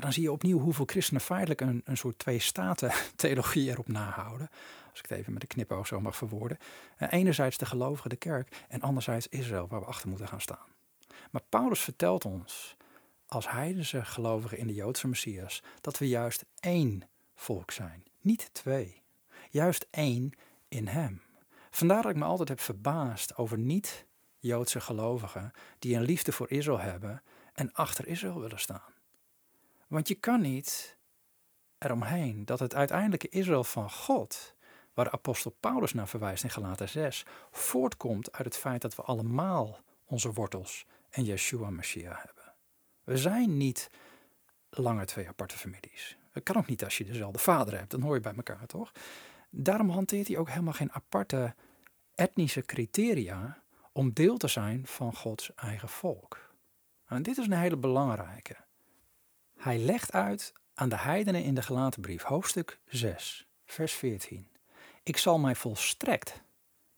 dan 0.00 0.12
zie 0.12 0.22
je 0.22 0.32
opnieuw 0.32 0.58
hoeveel 0.58 0.84
christenen 0.84 1.22
feitelijk 1.22 1.60
een, 1.60 1.82
een 1.84 1.96
soort 1.96 2.18
twee-staten-theologie 2.18 3.68
erop 3.70 3.88
nahouden. 3.88 4.48
Als 4.90 4.98
ik 4.98 5.08
het 5.08 5.18
even 5.18 5.32
met 5.32 5.40
de 5.40 5.46
knipoog 5.46 5.86
zo 5.86 6.00
mag 6.00 6.16
verwoorden. 6.16 6.58
Uh, 6.98 7.08
enerzijds 7.12 7.58
de 7.58 7.66
gelovigen, 7.66 8.10
de 8.10 8.16
kerk, 8.16 8.64
en 8.68 8.80
anderzijds 8.80 9.28
Israël, 9.28 9.66
waar 9.68 9.80
we 9.80 9.86
achter 9.86 10.08
moeten 10.08 10.28
gaan 10.28 10.40
staan. 10.40 10.74
Maar 11.30 11.42
Paulus 11.48 11.80
vertelt 11.80 12.24
ons, 12.24 12.76
als 13.26 13.50
heidense 13.50 14.04
gelovigen 14.04 14.58
in 14.58 14.66
de 14.66 14.74
Joodse 14.74 15.08
Messias, 15.08 15.62
dat 15.80 15.98
we 15.98 16.08
juist 16.08 16.44
één 16.60 17.02
volk 17.34 17.70
zijn, 17.70 18.04
niet 18.20 18.48
twee. 18.52 19.02
Juist 19.50 19.86
één 19.90 20.32
in 20.68 20.86
hem. 20.86 21.22
Vandaar 21.70 22.02
dat 22.02 22.10
ik 22.10 22.16
me 22.16 22.24
altijd 22.24 22.48
heb 22.48 22.60
verbaasd 22.60 23.36
over 23.36 23.58
niet-Joodse 23.58 24.80
gelovigen 24.80 25.52
die 25.78 25.96
een 25.96 26.02
liefde 26.02 26.32
voor 26.32 26.50
Israël 26.50 26.80
hebben 26.80 27.22
en 27.52 27.72
achter 27.72 28.06
Israël 28.06 28.40
willen 28.40 28.58
staan. 28.58 28.94
Want 29.86 30.08
je 30.08 30.14
kan 30.14 30.40
niet 30.40 30.98
eromheen 31.78 32.44
dat 32.44 32.58
het 32.58 32.74
uiteindelijke 32.74 33.28
Israël 33.28 33.64
van 33.64 33.90
God, 33.90 34.54
waar 34.94 35.10
apostel 35.10 35.56
Paulus 35.60 35.92
naar 35.92 36.08
verwijst 36.08 36.44
in 36.44 36.50
Galaten 36.50 36.88
6, 36.88 37.26
voortkomt 37.50 38.32
uit 38.32 38.44
het 38.44 38.56
feit 38.56 38.82
dat 38.82 38.94
we 38.94 39.02
allemaal 39.02 39.80
onze 40.04 40.32
wortels 40.32 40.86
en 41.10 41.24
Yeshua 41.24 41.70
Mashiach 41.70 42.22
hebben. 42.22 42.54
We 43.04 43.16
zijn 43.16 43.56
niet 43.56 43.90
langer 44.70 45.06
twee 45.06 45.28
aparte 45.28 45.58
families. 45.58 46.18
Het 46.30 46.42
kan 46.42 46.56
ook 46.56 46.66
niet 46.66 46.84
als 46.84 46.98
je 46.98 47.04
dezelfde 47.04 47.38
vader 47.38 47.78
hebt, 47.78 47.90
dan 47.90 48.02
hoor 48.02 48.14
je 48.14 48.20
bij 48.20 48.34
elkaar 48.34 48.66
toch? 48.66 48.92
Daarom 49.50 49.90
hanteert 49.90 50.28
hij 50.28 50.38
ook 50.38 50.48
helemaal 50.48 50.72
geen 50.72 50.92
aparte 50.92 51.54
etnische 52.14 52.62
criteria 52.62 53.62
om 53.92 54.12
deel 54.12 54.36
te 54.36 54.48
zijn 54.48 54.86
van 54.86 55.14
Gods 55.14 55.54
eigen 55.54 55.88
volk. 55.88 56.54
En 57.06 57.22
dit 57.22 57.38
is 57.38 57.46
een 57.46 57.52
hele 57.52 57.76
belangrijke. 57.76 58.56
Hij 59.66 59.78
legt 59.78 60.12
uit 60.12 60.52
aan 60.74 60.88
de 60.88 60.96
heidenen 60.96 61.42
in 61.42 61.54
de 61.54 61.62
gelaten 61.62 62.00
brief, 62.00 62.22
hoofdstuk 62.22 62.78
6, 62.86 63.46
vers 63.64 63.92
14. 63.92 64.48
Ik 65.02 65.16
zal 65.16 65.38
mij 65.38 65.54
volstrekt 65.54 66.42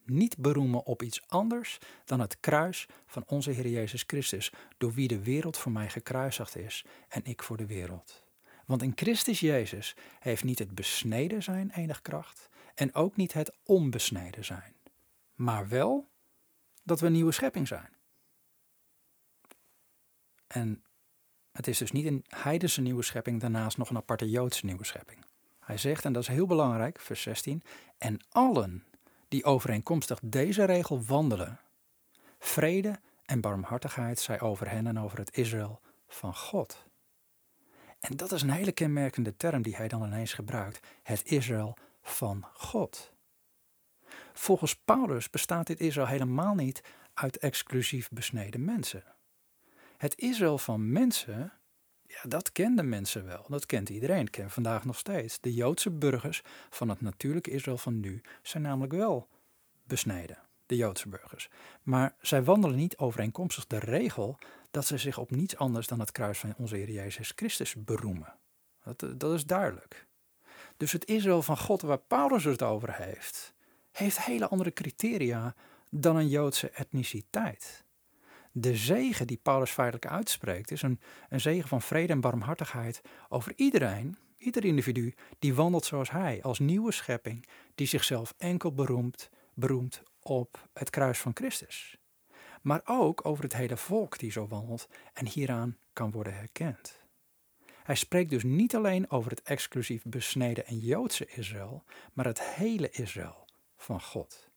niet 0.05 0.37
beroemen 0.39 0.85
op 0.85 1.03
iets 1.03 1.29
anders 1.29 1.79
dan 2.05 2.21
het 2.21 2.41
kruis 2.41 2.87
van 3.07 3.23
onze 3.27 3.51
Heer 3.51 3.69
Jezus 3.69 4.05
Christus, 4.07 4.53
door 4.79 4.93
wie 4.93 5.09
de 5.09 5.23
wereld 5.23 5.57
voor 5.57 5.73
mij 5.73 5.91
gekruisigd 5.91 6.57
is 6.57 6.85
en 7.09 7.25
ik 7.25 7.43
voor 7.43 7.57
de 7.57 7.66
wereld. 7.66 8.25
Want 8.66 8.83
in 8.83 8.93
Christus 8.95 9.41
Jezus 9.41 9.97
heeft 10.19 10.45
niet 10.45 10.59
het 10.59 10.75
besneden 10.75 11.43
zijn 11.43 11.71
enig 11.71 12.03
kracht 12.03 12.49
en 12.75 12.95
ook 12.95 13.16
niet 13.16 13.33
het 13.33 13.57
onbesneden 13.62 14.45
zijn, 14.45 14.75
maar 15.35 15.69
wel 15.69 16.09
dat 16.83 17.01
we 17.01 17.09
nieuwe 17.09 17.33
schepping 17.33 17.69
zijn. 17.69 17.97
En 20.47 20.83
het 21.59 21.66
is 21.66 21.78
dus 21.78 21.92
niet 21.92 22.06
een 22.06 22.24
heidense 22.28 22.80
nieuwe 22.80 23.02
schepping, 23.02 23.40
daarnaast 23.40 23.78
nog 23.78 23.90
een 23.90 23.96
aparte 23.96 24.30
Joodse 24.30 24.66
nieuwe 24.66 24.84
schepping. 24.84 25.24
Hij 25.61 25.76
zegt, 25.78 26.04
en 26.04 26.12
dat 26.12 26.22
is 26.22 26.28
heel 26.28 26.46
belangrijk, 26.46 27.00
vers 27.00 27.22
16, 27.22 27.62
en 27.98 28.20
allen 28.28 28.84
die 29.28 29.44
overeenkomstig 29.44 30.18
deze 30.22 30.64
regel 30.64 31.02
wandelen, 31.04 31.61
vrede 32.38 33.00
en 33.24 33.40
barmhartigheid 33.40 34.18
zij 34.18 34.40
over 34.40 34.70
hen 34.70 34.86
en 34.86 34.98
over 35.00 35.18
het 35.18 35.36
Israël 35.36 35.80
van 36.09 36.34
God. 36.34 36.86
En 38.00 38.16
dat 38.16 38.32
is 38.32 38.42
een 38.42 38.50
hele 38.50 38.72
kenmerkende 38.72 39.36
term 39.36 39.62
die 39.62 39.76
hij 39.76 39.88
dan 39.88 40.04
ineens 40.04 40.32
gebruikt, 40.32 40.86
het 41.02 41.24
Israël 41.24 41.76
van 42.02 42.46
God. 42.52 43.12
Volgens 44.32 44.76
Paulus 44.76 45.30
bestaat 45.30 45.66
dit 45.66 45.80
Israël 45.80 46.06
helemaal 46.06 46.54
niet 46.54 46.80
uit 47.14 47.38
exclusief 47.38 48.09
besneden 48.09 48.64
mensen. 48.64 49.04
Het 49.99 50.18
Israël 50.18 50.59
van 50.59 50.92
mensen, 50.92 51.53
ja, 52.03 52.20
dat 52.28 52.53
kenden 52.53 52.88
mensen 52.88 53.26
wel. 53.26 53.44
Dat 53.49 53.66
kent 53.66 53.88
iedereen. 53.88 54.24
Dat 54.24 54.30
kent 54.30 54.53
vandaag 54.53 54.84
nog 54.84 54.99
steeds. 54.99 55.40
De 55.40 55.55
Joodse 55.55 55.90
burgers 55.90 56.42
van 56.70 56.88
het 56.88 57.01
natuurlijke 57.01 57.51
Israël 57.51 57.78
van 57.78 58.01
nu 58.01 58.20
zijn 58.42 58.62
namelijk 58.62 58.92
wel 58.92 59.28
besneden. 59.84 60.38
De 60.66 60.76
Joodse 60.76 61.09
burgers. 61.09 61.51
Maar 61.82 62.14
zij 62.20 62.44
wandelen 62.44 62.76
niet 62.76 62.96
overeenkomstig 62.96 63.66
de 63.66 63.78
regel 63.78 64.38
dat 64.70 64.86
ze 64.86 64.99
zich 64.99 65.18
op 65.18 65.30
niets 65.30 65.57
anders 65.57 65.86
dan 65.86 66.01
het 66.01 66.12
kruis 66.12 66.38
van 66.38 66.55
onze 66.57 66.76
Heer 66.76 66.90
Jezus 66.90 67.32
Christus 67.36 67.74
beroemen. 67.84 68.34
Dat, 68.84 69.20
dat 69.20 69.34
is 69.34 69.46
duidelijk. 69.46 70.07
Dus 70.76 70.92
het 70.92 71.07
Israël 71.07 71.42
van 71.42 71.59
God 71.59 71.82
waar 71.82 71.99
Paulus 71.99 72.44
het 72.44 72.62
over 72.62 72.94
heeft, 72.94 73.55
heeft 73.92 74.24
hele 74.24 74.49
andere 74.49 74.72
criteria 74.72 75.55
dan 75.90 76.16
een 76.16 76.28
Joodse 76.28 76.70
etniciteit 76.70 77.86
de 78.61 78.76
zegen 78.76 79.26
die 79.26 79.40
Paulus 79.42 79.70
feitelijk 79.70 80.06
uitspreekt, 80.06 80.70
is 80.70 80.82
een, 80.82 81.00
een 81.28 81.40
zegen 81.40 81.68
van 81.68 81.82
vrede 81.82 82.12
en 82.12 82.20
barmhartigheid 82.20 83.00
over 83.28 83.52
iedereen, 83.56 84.16
ieder 84.38 84.64
individu 84.64 85.14
die 85.38 85.54
wandelt 85.54 85.84
zoals 85.84 86.11
hij, 86.11 86.42
als 86.42 86.59
nieuwe 86.59 86.92
schepping, 86.92 87.48
die 87.74 87.86
zichzelf 87.86 88.34
enkel 88.38 88.72
beroemt, 88.72 89.30
beroemt 89.54 90.02
op 90.22 90.68
het 90.72 90.90
kruis 90.90 91.18
van 91.18 91.32
Christus. 91.34 91.98
Maar 92.62 92.80
ook 92.84 93.26
over 93.26 93.44
het 93.44 93.54
hele 93.54 93.76
volk 93.76 94.18
die 94.18 94.30
zo 94.30 94.46
wandelt 94.46 94.88
en 95.12 95.26
hieraan 95.26 95.76
kan 95.92 96.11
worden 96.11 96.34
herkend. 96.34 97.06
Hij 97.82 97.94
spreekt 97.94 98.30
dus 98.30 98.42
niet 98.42 98.76
alleen 98.76 99.11
over 99.11 99.30
het 99.30 99.42
exclusief 99.42 100.02
besneden 100.04 100.66
en 100.66 100.78
Joodse 100.78 101.26
Israël, 101.26 101.84
maar 102.12 102.26
het 102.26 102.42
hele 102.42 102.90
Israël 102.90 103.46
van 103.76 104.02
God. 104.02 104.47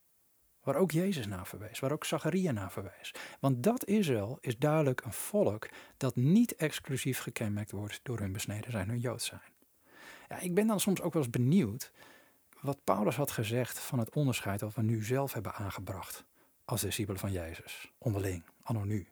Waar 0.64 0.76
ook 0.76 0.92
Jezus 0.92 1.28
naar 1.28 1.48
verwees, 1.48 1.80
waar 1.80 1.92
ook 1.92 2.06
Zacharia 2.06 2.52
naar 2.52 2.72
verwees. 2.72 3.14
Want 3.40 3.64
dat 3.64 3.86
Israël 3.86 4.38
is 4.42 4.58
duidelijk 4.58 5.02
een 5.02 5.14
volk 5.14 5.70
dat 5.98 6.16
niet 6.16 6.56
exclusief 6.56 7.20
gekenmerkt 7.20 7.72
wordt 7.72 8.00
door 8.04 8.20
hun 8.20 8.32
besneden 8.32 8.72
zijn, 8.72 8.90
hun 8.90 9.00
Jood 9.00 9.22
zijn. 9.22 9.42
Ja, 10.30 10.40
ik 10.40 10.54
ben 10.54 10.68
dan 10.68 10.80
soms 10.80 11.02
ook 11.02 11.14
wel 11.14 11.22
eens 11.22 11.32
benieuwd 11.32 11.92
wat 12.62 12.84
Paulus 12.84 13.16
had 13.16 13.32
gezegd 13.32 13.80
van 13.80 14.00
het 14.00 14.16
onderscheid 14.16 14.60
dat 14.60 14.74
we 14.74 14.82
nu 14.82 15.04
zelf 15.04 15.34
hebben 15.34 15.54
aangebracht 15.54 16.26
als 16.66 16.82
discipelen 16.82 17.20
van 17.20 17.32
Jezus, 17.32 17.92
onderling, 17.98 18.44
anno 18.62 18.84
nu. 18.84 19.08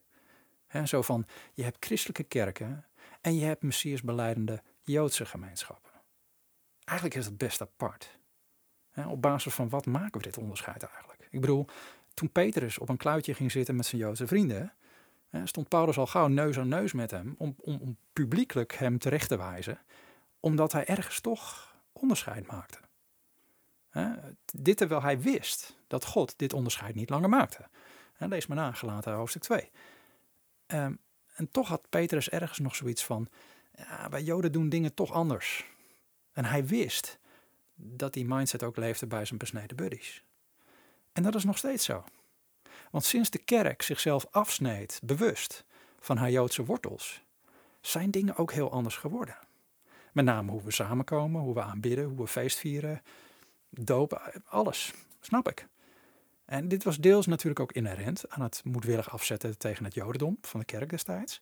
He, 0.67 0.85
zo 0.85 1.01
van, 1.01 1.25
je 1.53 1.63
hebt 1.63 1.85
christelijke 1.85 2.23
kerken 2.23 2.85
en 3.21 3.35
je 3.35 3.45
hebt 3.45 3.63
Messias 3.63 4.01
beleidende 4.01 4.61
Joodse 4.83 5.25
gemeenschappen. 5.25 5.91
Eigenlijk 6.83 7.19
is 7.19 7.25
het 7.25 7.37
best 7.37 7.61
apart. 7.61 8.17
op 9.07 9.21
basis 9.21 9.53
van 9.53 9.69
wat 9.69 9.85
maken 9.85 10.17
we 10.17 10.25
dit 10.25 10.37
onderscheid 10.37 10.83
eigenlijk? 10.83 11.18
Ik 11.29 11.41
bedoel, 11.41 11.65
toen 12.13 12.31
Petrus 12.31 12.77
op 12.77 12.89
een 12.89 12.97
kluitje 12.97 13.33
ging 13.33 13.51
zitten 13.51 13.75
met 13.75 13.85
zijn 13.85 14.01
Joodse 14.01 14.27
vrienden, 14.27 14.73
stond 15.43 15.67
Paulus 15.67 15.97
al 15.97 16.07
gauw 16.07 16.27
neus 16.27 16.57
aan 16.57 16.67
neus 16.67 16.93
met 16.93 17.11
hem 17.11 17.35
om, 17.37 17.55
om, 17.57 17.79
om 17.81 17.97
publiekelijk 18.13 18.73
hem 18.73 18.97
terecht 18.97 19.27
te 19.27 19.37
wijzen, 19.37 19.79
omdat 20.39 20.71
hij 20.71 20.85
ergens 20.85 21.19
toch 21.19 21.75
onderscheid 21.91 22.47
maakte. 22.47 22.77
dit 24.53 24.77
terwijl 24.77 25.01
hij 25.01 25.19
wist 25.21 25.75
dat 25.87 26.05
God 26.05 26.33
dit 26.37 26.53
onderscheid 26.53 26.95
niet 26.95 27.09
langer 27.09 27.29
maakte. 27.29 27.67
lees 28.17 28.47
maar 28.47 28.57
na, 28.57 28.71
gelaten 28.71 29.13
hoofdstuk 29.13 29.41
2. 29.41 29.71
Ehm, 30.65 30.93
en 31.35 31.51
toch 31.51 31.67
had 31.67 31.89
Petrus 31.89 32.29
ergens 32.29 32.59
nog 32.59 32.75
zoiets 32.75 33.05
van, 33.05 33.27
ja, 33.75 34.09
wij 34.09 34.23
Joden 34.23 34.51
doen 34.51 34.69
dingen 34.69 34.93
toch 34.93 35.11
anders. 35.11 35.65
En 36.31 36.45
hij 36.45 36.65
wist 36.65 37.19
dat 37.75 38.13
die 38.13 38.25
mindset 38.25 38.63
ook 38.63 38.77
leefde 38.77 39.07
bij 39.07 39.25
zijn 39.25 39.39
besneden 39.39 39.75
buddies. 39.75 40.23
En 41.19 41.25
dat 41.25 41.35
is 41.35 41.43
nog 41.43 41.57
steeds 41.57 41.85
zo. 41.85 42.03
Want 42.91 43.03
sinds 43.03 43.29
de 43.29 43.37
kerk 43.37 43.81
zichzelf 43.81 44.27
afsneed, 44.31 44.99
bewust, 45.03 45.63
van 45.99 46.17
haar 46.17 46.31
Joodse 46.31 46.65
wortels, 46.65 47.23
zijn 47.81 48.11
dingen 48.11 48.35
ook 48.35 48.51
heel 48.51 48.71
anders 48.71 48.95
geworden. 48.95 49.37
Met 50.13 50.25
name 50.25 50.51
hoe 50.51 50.63
we 50.63 50.71
samenkomen, 50.71 51.41
hoe 51.41 51.53
we 51.53 51.61
aanbidden, 51.61 52.05
hoe 52.05 52.17
we 52.17 52.27
feest 52.27 52.57
vieren, 52.57 53.01
dopen, 53.69 54.21
alles. 54.45 54.93
Snap 55.19 55.49
ik. 55.49 55.67
En 56.45 56.67
dit 56.67 56.83
was 56.83 56.97
deels 56.97 57.25
natuurlijk 57.25 57.59
ook 57.59 57.71
inherent 57.71 58.29
aan 58.29 58.41
het 58.41 58.61
moedwillig 58.63 59.11
afzetten 59.11 59.57
tegen 59.57 59.83
het 59.83 59.93
Jodendom 59.93 60.37
van 60.41 60.59
de 60.59 60.65
kerk 60.65 60.89
destijds. 60.89 61.41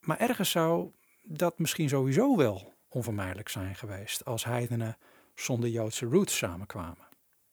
Maar 0.00 0.18
ergens 0.18 0.50
zou 0.50 0.90
dat 1.22 1.58
misschien 1.58 1.88
sowieso 1.88 2.36
wel 2.36 2.74
onvermijdelijk 2.88 3.48
zijn 3.48 3.74
geweest 3.74 4.24
als 4.24 4.44
heidenen 4.44 4.96
zonder 5.34 5.68
Joodse 5.68 6.06
roots 6.06 6.36
samenkwamen. 6.36 7.07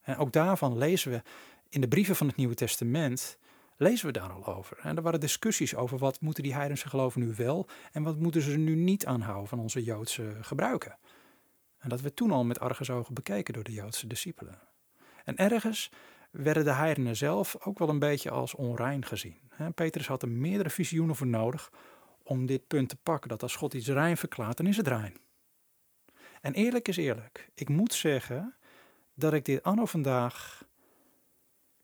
En 0.06 0.18
ook 0.18 0.32
daarvan 0.32 0.78
lezen 0.78 1.12
we 1.12 1.22
in 1.70 1.82
de 1.82 1.88
brieven 1.88 2.16
van 2.16 2.28
het 2.28 2.36
Nieuwe 2.36 2.56
Testament, 2.56 3.38
lezen 3.78 4.06
we 4.06 4.12
daar 4.12 4.32
al 4.32 4.56
over. 4.56 4.78
En 4.82 4.96
er 4.96 5.02
waren 5.02 5.20
discussies 5.20 5.76
over 5.76 5.98
wat 5.98 6.22
moeten 6.22 6.44
die 6.44 6.54
heidense 6.54 6.90
geloven 6.90 7.22
nu 7.22 7.34
wel 7.36 7.68
en 7.92 8.04
wat 8.04 8.20
moeten 8.20 8.42
ze 8.42 8.58
nu 8.58 8.76
niet 8.76 9.06
aanhouden 9.06 9.48
van 9.48 9.60
onze 9.60 9.84
Joodse 9.84 10.38
gebruiken. 10.42 10.98
En 11.78 11.90
dat 11.90 12.02
werd 12.02 12.16
toen 12.16 12.32
al 12.32 12.44
met 12.44 12.60
argusogen 12.60 13.14
bekeken 13.14 13.54
door 13.54 13.64
de 13.64 13.72
Joodse 13.72 14.08
discipelen. 14.08 14.60
En 15.24 15.36
ergens 15.36 15.92
werden 16.32 16.64
de 16.64 16.74
heidenen 16.74 17.16
zelf 17.16 17.58
ook 17.60 17.80
wel 17.80 17.90
een 17.90 18.00
beetje 18.00 18.30
als 18.30 18.56
onrein 18.56 19.06
gezien. 19.06 19.40
Petrus 19.76 20.08
had 20.08 20.22
er 20.22 20.30
meerdere 20.30 20.70
visioenen 20.70 21.16
voor 21.16 21.28
nodig 21.28 21.72
om 22.24 22.46
dit 22.46 22.68
punt 22.68 22.90
te 22.90 22.96
pakken, 22.96 23.30
dat 23.30 23.42
als 23.42 23.56
God 23.56 23.74
iets 23.74 23.88
rein 23.88 24.18
verklaart, 24.18 24.58
dan 24.58 24.68
is 24.68 24.78
het 24.78 24.88
rein. 24.88 25.18
En 26.42 26.54
eerlijk 26.54 26.88
is 26.88 26.98
eerlijk, 26.98 27.50
ik 27.54 27.70
moet 27.70 27.94
zeggen 27.94 28.56
dat 29.16 29.34
ik 29.34 29.46
dit 29.46 29.64
anno 29.64 29.86
vandaag 29.86 30.64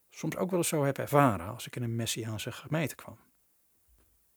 soms 0.10 0.36
ook 0.36 0.50
wel 0.50 0.60
eens 0.60 0.68
zo 0.68 0.84
heb 0.84 0.98
ervaren 0.98 1.48
als 1.48 1.68
ik 1.68 1.76
in 1.76 1.84
een 1.84 1.96
Messiaanse 1.96 2.52
gemeente 2.52 2.96
kwam. 2.96 3.18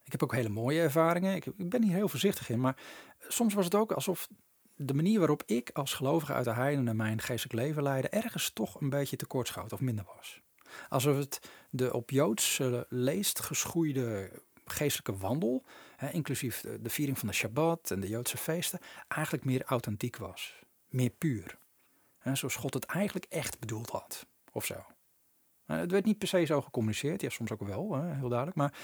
Ik 0.02 0.12
heb 0.12 0.22
ook 0.22 0.32
hele 0.32 0.48
mooie 0.48 0.80
ervaringen, 0.80 1.36
ik, 1.36 1.68
ben 1.68 1.82
hier 1.82 1.94
heel 1.94 2.08
voorzichtig 2.08 2.48
in, 2.48 2.60
maar 2.60 2.76
soms 3.18 3.54
was 3.54 3.64
het 3.64 3.74
ook 3.74 3.92
alsof 3.92 4.28
de 4.76 4.94
manier 4.94 5.18
waarop 5.18 5.42
ik 5.46 5.70
als 5.70 5.94
gelovige 5.94 6.32
uit 6.32 6.44
de 6.44 6.52
heidenen 6.52 6.96
mijn 6.96 7.20
geestelijk 7.20 7.58
leven 7.58 7.82
leidde, 7.82 8.08
ergens 8.08 8.50
toch 8.50 8.80
een 8.80 8.90
beetje 8.90 9.16
tekortschoot 9.16 9.72
of 9.72 9.80
minder 9.80 10.04
was. 10.16 10.40
Alsof 10.88 11.16
het 11.16 11.50
de 11.70 11.92
op 11.92 12.10
Joods 12.10 12.60
leest 12.88 13.40
geschoeide 13.40 14.30
geestelijke 14.64 15.16
wandel, 15.16 15.64
hè, 15.96 16.10
inclusief 16.10 16.60
de, 16.60 16.90
viering 16.90 17.18
van 17.18 17.28
de 17.28 17.34
Shabbat 17.34 17.90
en 17.90 18.00
de 18.00 18.08
Joodse 18.08 18.36
feesten, 18.36 18.78
eigenlijk 19.08 19.44
meer 19.44 19.62
authentiek 19.64 20.16
was. 20.16 20.62
Meer 20.88 21.10
puur. 21.10 21.58
Hè, 22.24 22.34
zoals 22.34 22.56
God 22.56 22.74
het 22.74 22.84
eigenlijk 22.84 23.26
echt 23.28 23.58
bedoeld 23.58 23.90
had, 23.90 24.26
of 24.52 24.64
zo. 24.64 24.84
het 25.64 25.90
werd 25.90 26.04
niet 26.04 26.18
per 26.18 26.28
se 26.28 26.44
zo 26.44 26.60
gecommuniceerd, 26.60 27.20
ja, 27.20 27.28
soms 27.28 27.50
ook 27.50 27.62
wel, 27.62 27.94
hè, 27.94 28.14
heel 28.14 28.28
duidelijk. 28.28 28.56
Maar 28.56 28.74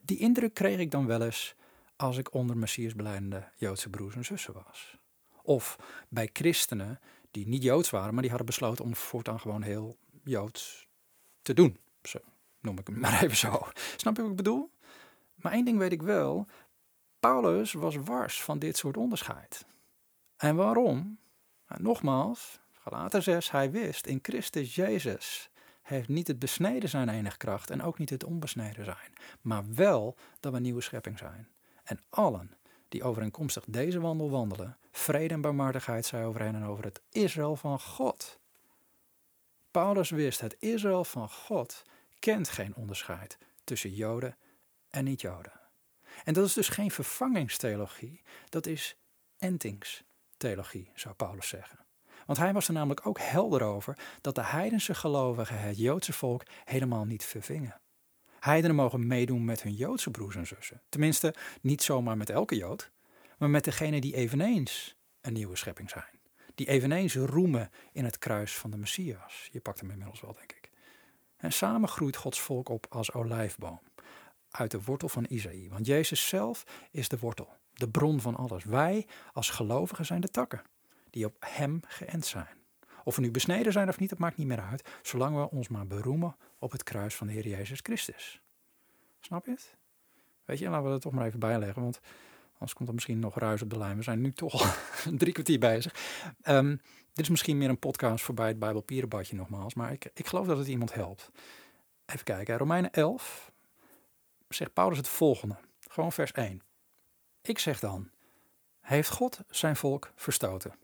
die 0.00 0.18
indruk 0.18 0.54
kreeg 0.54 0.78
ik 0.78 0.90
dan 0.90 1.06
wel 1.06 1.22
eens 1.22 1.54
als 1.96 2.16
ik 2.16 2.34
onder 2.34 2.56
Messias 2.56 2.94
beleidende 2.94 3.48
Joodse 3.56 3.90
broers 3.90 4.14
en 4.14 4.24
zussen 4.24 4.54
was. 4.64 4.98
Of 5.42 5.76
bij 6.08 6.30
christenen 6.32 7.00
die 7.30 7.46
niet 7.46 7.62
Joods 7.62 7.90
waren, 7.90 8.12
maar 8.12 8.22
die 8.22 8.30
hadden 8.30 8.48
besloten 8.48 8.84
om 8.84 8.96
voortaan 8.96 9.40
gewoon 9.40 9.62
heel 9.62 9.96
Joods 10.24 10.88
te 11.42 11.54
doen. 11.54 11.78
Zo 12.02 12.18
noem 12.60 12.78
ik 12.78 12.86
hem 12.86 12.98
maar 13.00 13.22
even 13.22 13.36
zo. 13.36 13.68
Snap 13.96 14.16
je 14.16 14.22
wat 14.22 14.30
ik 14.30 14.36
bedoel? 14.36 14.70
Maar 15.34 15.52
één 15.52 15.64
ding 15.64 15.78
weet 15.78 15.92
ik 15.92 16.02
wel. 16.02 16.46
Paulus 17.20 17.72
was 17.72 17.96
wars 17.96 18.42
van 18.42 18.58
dit 18.58 18.76
soort 18.76 18.96
onderscheid. 18.96 19.66
En 20.36 20.56
waarom? 20.56 21.18
Nou, 21.68 21.82
nogmaals, 21.82 22.60
Galaten 22.84 23.22
6, 23.22 23.50
hij 23.50 23.70
wist 23.70 24.06
in 24.06 24.18
Christus 24.22 24.74
Jezus 24.74 25.50
heeft 25.82 26.08
niet 26.08 26.26
het 26.26 26.38
besneden 26.38 26.88
zijn 26.88 27.08
enige 27.08 27.36
kracht 27.36 27.70
en 27.70 27.82
ook 27.82 27.98
niet 27.98 28.10
het 28.10 28.24
onbesneden 28.24 28.84
zijn, 28.84 29.12
maar 29.40 29.74
wel 29.74 30.16
dat 30.40 30.52
we 30.52 30.58
nieuwe 30.58 30.80
schepping 30.80 31.18
zijn. 31.18 31.48
En 31.84 32.00
allen 32.10 32.56
die 32.88 33.02
overeenkomstig 33.02 33.64
deze 33.66 34.00
wandel 34.00 34.30
wandelen, 34.30 34.76
vrede 34.90 35.34
en 35.34 35.40
barmhartigheid 35.40 36.06
zij 36.06 36.24
over 36.24 36.40
hen 36.40 36.54
en 36.54 36.64
over 36.64 36.84
het 36.84 37.00
Israël 37.10 37.56
van 37.56 37.80
God. 37.80 38.38
Paulus 39.70 40.10
wist, 40.10 40.40
het 40.40 40.56
Israël 40.58 41.04
van 41.04 41.30
God 41.30 41.82
kent 42.18 42.48
geen 42.48 42.74
onderscheid 42.74 43.38
tussen 43.64 43.94
Joden 43.94 44.36
en 44.90 45.04
niet-Joden. 45.04 45.60
En 46.24 46.34
dat 46.34 46.46
is 46.46 46.52
dus 46.52 46.68
geen 46.68 46.90
vervangingstheologie, 46.90 48.22
dat 48.48 48.66
is 48.66 48.96
entingstheologie, 49.38 50.90
zou 50.94 51.14
Paulus 51.14 51.48
zeggen. 51.48 51.81
Want 52.26 52.38
hij 52.38 52.52
was 52.52 52.68
er 52.68 52.74
namelijk 52.74 53.06
ook 53.06 53.18
helder 53.20 53.62
over 53.62 53.98
dat 54.20 54.34
de 54.34 54.44
heidense 54.44 54.94
gelovigen 54.94 55.60
het 55.60 55.78
Joodse 55.78 56.12
volk 56.12 56.42
helemaal 56.64 57.04
niet 57.04 57.24
vervingen. 57.24 57.80
Heidenen 58.40 58.76
mogen 58.76 59.06
meedoen 59.06 59.44
met 59.44 59.62
hun 59.62 59.74
Joodse 59.74 60.10
broers 60.10 60.36
en 60.36 60.46
zussen. 60.46 60.80
Tenminste, 60.88 61.34
niet 61.60 61.82
zomaar 61.82 62.16
met 62.16 62.30
elke 62.30 62.56
Jood, 62.56 62.90
maar 63.38 63.50
met 63.50 63.64
degene 63.64 64.00
die 64.00 64.14
eveneens 64.14 64.96
een 65.20 65.32
nieuwe 65.32 65.56
schepping 65.56 65.90
zijn. 65.90 66.20
Die 66.54 66.68
eveneens 66.68 67.14
roemen 67.14 67.70
in 67.92 68.04
het 68.04 68.18
kruis 68.18 68.56
van 68.56 68.70
de 68.70 68.76
Messias. 68.76 69.48
Je 69.52 69.60
pakt 69.60 69.80
hem 69.80 69.90
inmiddels 69.90 70.20
wel, 70.20 70.32
denk 70.32 70.52
ik. 70.52 70.70
En 71.36 71.52
samen 71.52 71.88
groeit 71.88 72.16
Gods 72.16 72.40
volk 72.40 72.68
op 72.68 72.86
als 72.88 73.12
olijfboom. 73.12 73.80
Uit 74.50 74.70
de 74.70 74.82
wortel 74.82 75.08
van 75.08 75.26
Isaïe. 75.28 75.68
Want 75.68 75.86
Jezus 75.86 76.28
zelf 76.28 76.64
is 76.90 77.08
de 77.08 77.18
wortel, 77.18 77.48
de 77.72 77.88
bron 77.88 78.20
van 78.20 78.36
alles. 78.36 78.64
Wij 78.64 79.06
als 79.32 79.50
gelovigen 79.50 80.06
zijn 80.06 80.20
de 80.20 80.28
takken, 80.28 80.62
die 81.12 81.24
op 81.24 81.36
Hem 81.40 81.80
geënt 81.86 82.26
zijn. 82.26 82.56
Of 83.04 83.16
we 83.16 83.22
nu 83.22 83.30
besneden 83.30 83.72
zijn 83.72 83.88
of 83.88 83.98
niet, 83.98 84.10
dat 84.10 84.18
maakt 84.18 84.36
niet 84.36 84.46
meer 84.46 84.60
uit, 84.60 84.88
zolang 85.02 85.36
we 85.36 85.50
ons 85.50 85.68
maar 85.68 85.86
beroemen 85.86 86.36
op 86.58 86.72
het 86.72 86.82
kruis 86.82 87.14
van 87.14 87.26
de 87.26 87.32
Heer 87.32 87.48
Jezus 87.48 87.80
Christus. 87.82 88.40
Snap 89.20 89.44
je 89.44 89.50
het? 89.50 89.76
Weet 90.44 90.58
je, 90.58 90.68
laten 90.68 90.84
we 90.84 90.90
dat 90.90 91.00
toch 91.00 91.12
maar 91.12 91.26
even 91.26 91.38
bijleggen, 91.38 91.82
want 91.82 92.00
anders 92.52 92.74
komt 92.74 92.88
er 92.88 92.94
misschien 92.94 93.18
nog 93.18 93.38
ruis 93.38 93.62
op 93.62 93.70
de 93.70 93.78
lijn. 93.78 93.96
We 93.96 94.02
zijn 94.02 94.20
nu 94.20 94.32
toch 94.32 94.76
drie 95.22 95.32
kwartier 95.32 95.58
bezig. 95.58 95.94
Um, 96.44 96.80
dit 97.12 97.24
is 97.24 97.28
misschien 97.30 97.58
meer 97.58 97.68
een 97.68 97.78
podcast 97.78 98.24
voorbij 98.24 98.48
het 98.48 98.58
Bijbelpierenbadje 98.58 99.36
nogmaals, 99.36 99.74
maar 99.74 99.92
ik, 99.92 100.10
ik 100.14 100.26
geloof 100.26 100.46
dat 100.46 100.58
het 100.58 100.68
iemand 100.68 100.94
helpt. 100.94 101.30
Even 102.06 102.24
kijken, 102.24 102.56
Romeinen 102.56 102.92
11 102.92 103.52
zegt 104.48 104.72
Paulus 104.72 104.98
het 104.98 105.08
volgende, 105.08 105.56
gewoon 105.88 106.12
vers 106.12 106.32
1. 106.32 106.62
Ik 107.42 107.58
zeg 107.58 107.80
dan, 107.80 108.10
heeft 108.80 109.10
God 109.10 109.40
zijn 109.48 109.76
volk 109.76 110.12
verstoten? 110.14 110.74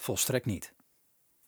Volstrekt 0.00 0.46
niet. 0.46 0.72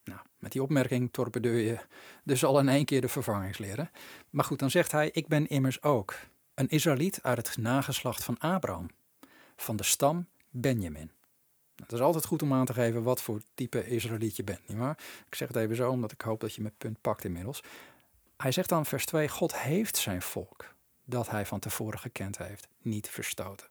Nou, 0.04 0.20
met 0.38 0.52
die 0.52 0.62
opmerking 0.62 1.12
torpedeer 1.12 1.58
je 1.58 1.78
dus 2.24 2.44
al 2.44 2.58
in 2.58 2.68
één 2.68 2.84
keer 2.84 3.00
de 3.00 3.08
vervangingsleren. 3.08 3.90
Maar 4.30 4.44
goed, 4.44 4.58
dan 4.58 4.70
zegt 4.70 4.92
hij: 4.92 5.10
Ik 5.10 5.28
ben 5.28 5.48
immers 5.48 5.82
ook 5.82 6.14
een 6.54 6.68
Israëliet 6.68 7.22
uit 7.22 7.48
het 7.48 7.56
nageslacht 7.56 8.24
van 8.24 8.38
Abraham, 8.38 8.88
van 9.56 9.76
de 9.76 9.82
stam 9.82 10.26
Benjamin. 10.48 11.10
Het 11.76 11.92
is 11.92 12.00
altijd 12.00 12.24
goed 12.24 12.42
om 12.42 12.52
aan 12.52 12.64
te 12.64 12.74
geven 12.74 13.02
wat 13.02 13.22
voor 13.22 13.42
type 13.54 13.86
Israëliet 13.86 14.36
je 14.36 14.44
bent, 14.44 14.68
nietwaar? 14.68 14.98
Ik 15.26 15.34
zeg 15.34 15.48
het 15.48 15.56
even 15.56 15.76
zo, 15.76 15.90
omdat 15.90 16.12
ik 16.12 16.20
hoop 16.20 16.40
dat 16.40 16.54
je 16.54 16.62
mijn 16.62 16.74
punt 16.78 17.00
pakt 17.00 17.24
inmiddels. 17.24 17.62
Hij 18.36 18.52
zegt 18.52 18.68
dan 18.68 18.86
vers 18.86 19.06
2, 19.06 19.28
God 19.28 19.56
heeft 19.56 19.96
zijn 19.96 20.22
volk, 20.22 20.74
dat 21.04 21.30
hij 21.30 21.46
van 21.46 21.58
tevoren 21.58 21.98
gekend 21.98 22.38
heeft, 22.38 22.68
niet 22.82 23.08
verstoten. 23.08 23.68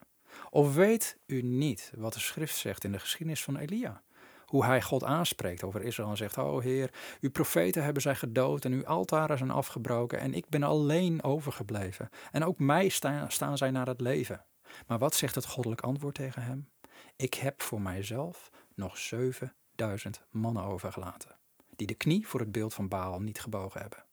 Of 0.50 0.74
weet 0.74 1.16
u 1.26 1.42
niet 1.42 1.92
wat 1.96 2.12
de 2.12 2.20
schrift 2.20 2.56
zegt 2.56 2.84
in 2.84 2.92
de 2.92 2.98
geschiedenis 2.98 3.42
van 3.42 3.56
Elia? 3.56 4.02
Hoe 4.50 4.64
hij 4.64 4.82
God 4.82 5.04
aanspreekt 5.04 5.64
over 5.64 5.82
Israël 5.82 6.10
en 6.10 6.16
zegt: 6.16 6.38
Oh 6.38 6.62
Heer, 6.62 6.90
uw 7.20 7.30
profeten 7.30 7.84
hebben 7.84 8.02
zij 8.02 8.14
gedood 8.14 8.64
en 8.64 8.72
uw 8.72 8.86
altaren 8.86 9.38
zijn 9.38 9.50
afgebroken 9.50 10.18
en 10.18 10.34
ik 10.34 10.48
ben 10.48 10.62
alleen 10.62 11.22
overgebleven. 11.22 12.08
En 12.30 12.44
ook 12.44 12.58
mij 12.58 12.88
staan, 12.88 13.30
staan 13.30 13.56
zij 13.58 13.70
naar 13.70 13.86
het 13.86 14.00
leven. 14.00 14.44
Maar 14.86 14.98
wat 14.98 15.14
zegt 15.14 15.34
het 15.34 15.46
goddelijk 15.46 15.80
antwoord 15.80 16.14
tegen 16.14 16.42
hem? 16.42 16.68
Ik 17.16 17.34
heb 17.34 17.62
voor 17.62 17.80
mijzelf 17.80 18.50
nog 18.74 18.98
7000 18.98 20.22
mannen 20.30 20.62
overgelaten, 20.62 21.36
die 21.76 21.86
de 21.86 21.94
knie 21.94 22.28
voor 22.28 22.40
het 22.40 22.52
beeld 22.52 22.74
van 22.74 22.88
Baal 22.88 23.20
niet 23.20 23.40
gebogen 23.40 23.80
hebben. 23.80 24.04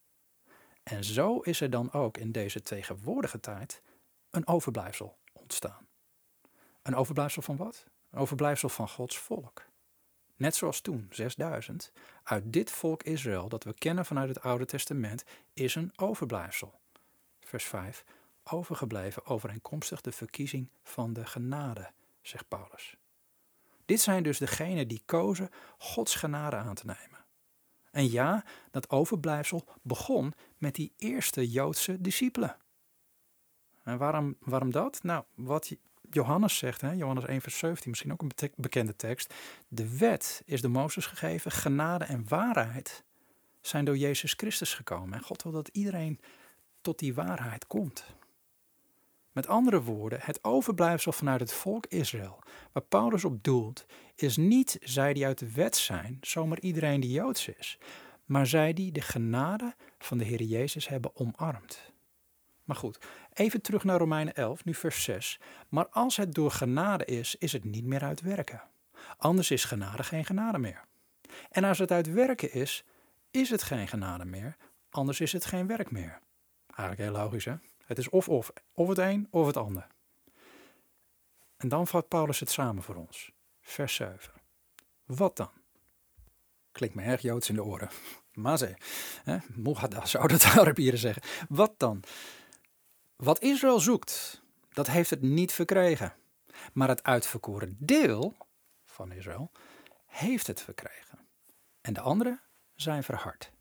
En 0.84 1.04
zo 1.04 1.40
is 1.40 1.62
er 1.62 1.70
dan 1.70 1.92
ook 1.92 2.18
in 2.18 2.32
deze 2.32 2.64
tegenwoordige 2.64 3.40
tijd 3.40 3.82
een 4.30 4.48
overblijfsel 4.48 5.18
ontstaan. 5.34 5.88
Een 6.82 6.96
overblijfsel 6.96 7.42
van 7.42 7.58
wat? 7.58 7.86
Een 8.10 8.20
overblijfsel 8.20 8.70
van 8.70 8.90
Gods 8.90 9.18
volk. 9.18 9.66
Net 10.38 10.56
zoals 10.56 10.82
toen, 10.82 11.08
6000, 11.10 11.92
uit 12.24 12.54
dit 12.54 12.72
volk 12.72 13.04
Israël 13.04 13.50
dat 13.50 13.64
we 13.64 13.74
kennen 13.74 14.06
vanuit 14.06 14.30
het 14.30 14.42
Oude 14.42 14.66
Testament, 14.66 15.24
is 15.54 15.76
een 15.76 15.92
overblijfsel. 15.96 16.80
Vers 17.40 17.64
5. 17.64 18.04
Overgebleven 18.44 19.26
overeenkomstig 19.26 20.02
de 20.02 20.12
verkiezing 20.12 20.70
van 20.84 21.14
de 21.14 21.26
genade, 21.26 21.92
zegt 22.22 22.48
Paulus. 22.48 22.98
Dit 23.86 24.02
zijn 24.02 24.24
dus 24.24 24.38
degenen 24.38 24.88
die 24.88 25.02
kozen 25.06 25.50
Gods 25.78 26.16
genade 26.16 26.56
aan 26.56 26.76
te 26.76 26.86
nemen. 26.86 27.26
En 27.92 28.12
ja, 28.12 28.46
dat 28.72 28.90
overblijfsel 28.90 29.66
begon 29.82 30.34
met 30.58 30.76
die 30.76 30.94
eerste 30.98 31.50
Joodse 31.50 32.02
discipelen. 32.02 32.58
En 33.84 33.98
waarom, 33.98 34.36
waarom 34.40 34.72
dat? 34.72 35.04
Nou, 35.04 35.24
wat 35.36 35.76
Johannes 36.10 36.58
zegt, 36.58 36.82
hè, 36.82 36.91
Johannes 36.91 37.26
1 37.26 37.41
vers 37.41 37.58
17, 37.58 37.89
misschien 37.89 38.12
ook 38.12 38.22
een 38.22 38.51
bekende 38.55 38.95
tekst. 38.95 39.34
De 39.68 39.97
wet 39.97 40.41
is 40.45 40.62
de 40.62 40.68
Mozes 40.68 41.05
gegeven, 41.05 41.51
genade 41.51 42.05
en 42.05 42.26
waarheid 42.28 43.03
zijn 43.62 43.86
door 43.86 43.97
Jezus 43.97 44.34
Christus 44.34 44.74
gekomen. 44.74 45.14
En 45.18 45.24
God 45.24 45.43
wil 45.43 45.51
dat 45.51 45.68
iedereen 45.68 46.20
tot 46.82 46.99
die 46.99 47.14
waarheid 47.14 47.68
komt. 47.68 48.05
Met 49.32 49.47
andere 49.47 49.82
woorden, 49.82 50.20
het 50.22 50.43
overblijfsel 50.43 51.12
vanuit 51.12 51.39
het 51.39 51.53
volk 51.53 51.86
Israël, 51.86 52.39
waar 52.72 52.84
Paulus 52.84 53.24
op 53.24 53.43
doelt, 53.43 53.86
is 54.16 54.38
niet 54.38 54.78
zij 54.82 55.14
die 55.14 55.26
uit 55.26 55.39
de 55.39 55.51
wet 55.51 55.76
zijn, 55.76 56.18
zomaar 56.22 56.60
iedereen 56.60 56.99
die 56.99 57.12
Joods 57.12 57.47
is, 57.47 57.78
maar 58.26 58.47
zij 58.47 58.74
die 58.74 58.91
de 58.91 59.01
genade 59.01 59.76
van 59.99 60.18
de 60.18 60.24
Heer 60.24 60.41
Jezus 60.41 60.88
hebben 60.88 61.16
omarmd. 61.16 61.91
Maar 62.68 62.76
goed, 62.76 62.99
even 63.34 63.61
terug 63.61 63.84
naar 63.84 63.97
Romeinen 63.97 64.34
11, 64.34 64.65
nu 64.65 64.74
vers 64.74 65.03
6. 65.03 65.39
Maar 65.70 65.88
als 65.88 66.18
het 66.18 66.34
door 66.34 66.51
genade 66.51 67.05
is, 67.05 67.36
is 67.36 67.51
het 67.51 67.63
niet 67.63 67.86
meer 67.86 68.03
uit 68.03 68.22
werken. 68.22 68.63
Anders 69.18 69.51
is 69.51 69.63
genade 69.63 70.03
geen 70.03 70.26
genade 70.26 70.57
meer. 70.57 70.84
En 71.49 71.63
als 71.63 71.80
het 71.80 71.91
uit 71.91 72.11
werken 72.11 72.53
is, 72.53 72.84
is 73.32 73.49
het 73.49 73.63
geen 73.63 73.88
genade 73.88 74.26
meer, 74.26 74.57
anders 74.89 75.20
is 75.20 75.32
het 75.32 75.45
geen 75.45 75.68
werk 75.68 75.91
meer. 75.91 76.20
Eigenlijk 76.76 77.09
heel 77.09 77.22
logisch, 77.22 77.45
hè? 77.45 77.53
Het 77.86 77.97
is 77.97 78.09
of 78.09 78.30
of, 78.30 78.51
of 78.74 78.88
het 78.88 78.97
een 78.97 79.28
of 79.30 79.47
het 79.47 79.57
ander. 79.57 79.88
En 81.57 81.70
dan 81.70 81.88
vat 81.88 82.07
Paulus 82.07 82.39
het 82.39 82.49
samen 82.49 82.84
voor 82.84 82.95
ons. 82.95 83.32
Vers 83.61 83.95
7. 83.95 84.34
Wat 85.05 85.38
dan? 85.38 85.49
Klinkt 86.72 86.95
me 86.95 87.03
erg 87.03 87.22
Joods 87.22 87.49
in 87.49 87.55
de 87.55 87.63
oren. 87.63 87.89
Maze, 88.38 88.78
Mogada 89.55 90.05
zou 90.15 90.28
dat 90.28 90.43
Arabieren 90.43 90.99
zeggen. 90.99 91.24
Wat 91.49 91.74
dan? 91.78 92.03
Wat 93.18 93.41
Israël 93.41 93.80
zoekt, 93.80 94.41
dat 94.70 94.88
heeft 94.88 95.09
het 95.09 95.22
niet 95.22 95.51
verkregen. 95.51 96.13
Maar 96.74 96.88
het 96.88 97.03
uitverkoren 97.03 97.76
deel 97.80 98.36
van 98.86 99.11
Israël 99.11 99.51
heeft 100.05 100.47
het 100.47 100.61
verkregen. 100.61 101.20
En 101.82 101.93
de 101.93 101.99
anderen 101.99 102.41
zijn 102.76 103.03
verhard. 103.03 103.51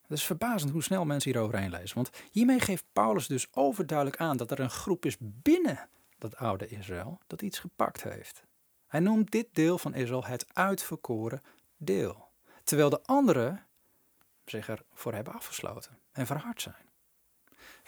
Het 0.00 0.10
is 0.10 0.24
verbazend 0.24 0.72
hoe 0.72 0.82
snel 0.82 1.04
mensen 1.04 1.30
hieroverheen 1.32 1.70
lezen. 1.70 1.94
Want 1.94 2.10
hiermee 2.30 2.60
geeft 2.60 2.84
Paulus 2.92 3.26
dus 3.26 3.54
overduidelijk 3.54 4.20
aan 4.20 4.36
dat 4.36 4.50
er 4.50 4.60
een 4.60 4.70
groep 4.70 5.04
is 5.04 5.16
binnen 5.20 5.88
dat 6.18 6.36
oude 6.36 6.68
Israël 6.68 7.18
dat 7.26 7.42
iets 7.42 7.58
gepakt 7.58 8.02
heeft. 8.02 8.44
Hij 8.86 9.00
noemt 9.00 9.30
dit 9.30 9.48
deel 9.52 9.78
van 9.78 9.94
Israël 9.94 10.24
het 10.24 10.46
uitverkoren 10.52 11.42
deel. 11.76 12.28
Terwijl 12.64 12.90
de 12.90 13.02
anderen 13.02 13.66
zich 14.44 14.68
ervoor 14.68 15.14
hebben 15.14 15.34
afgesloten 15.34 15.98
en 16.12 16.26
verhard 16.26 16.62
zijn. 16.62 16.87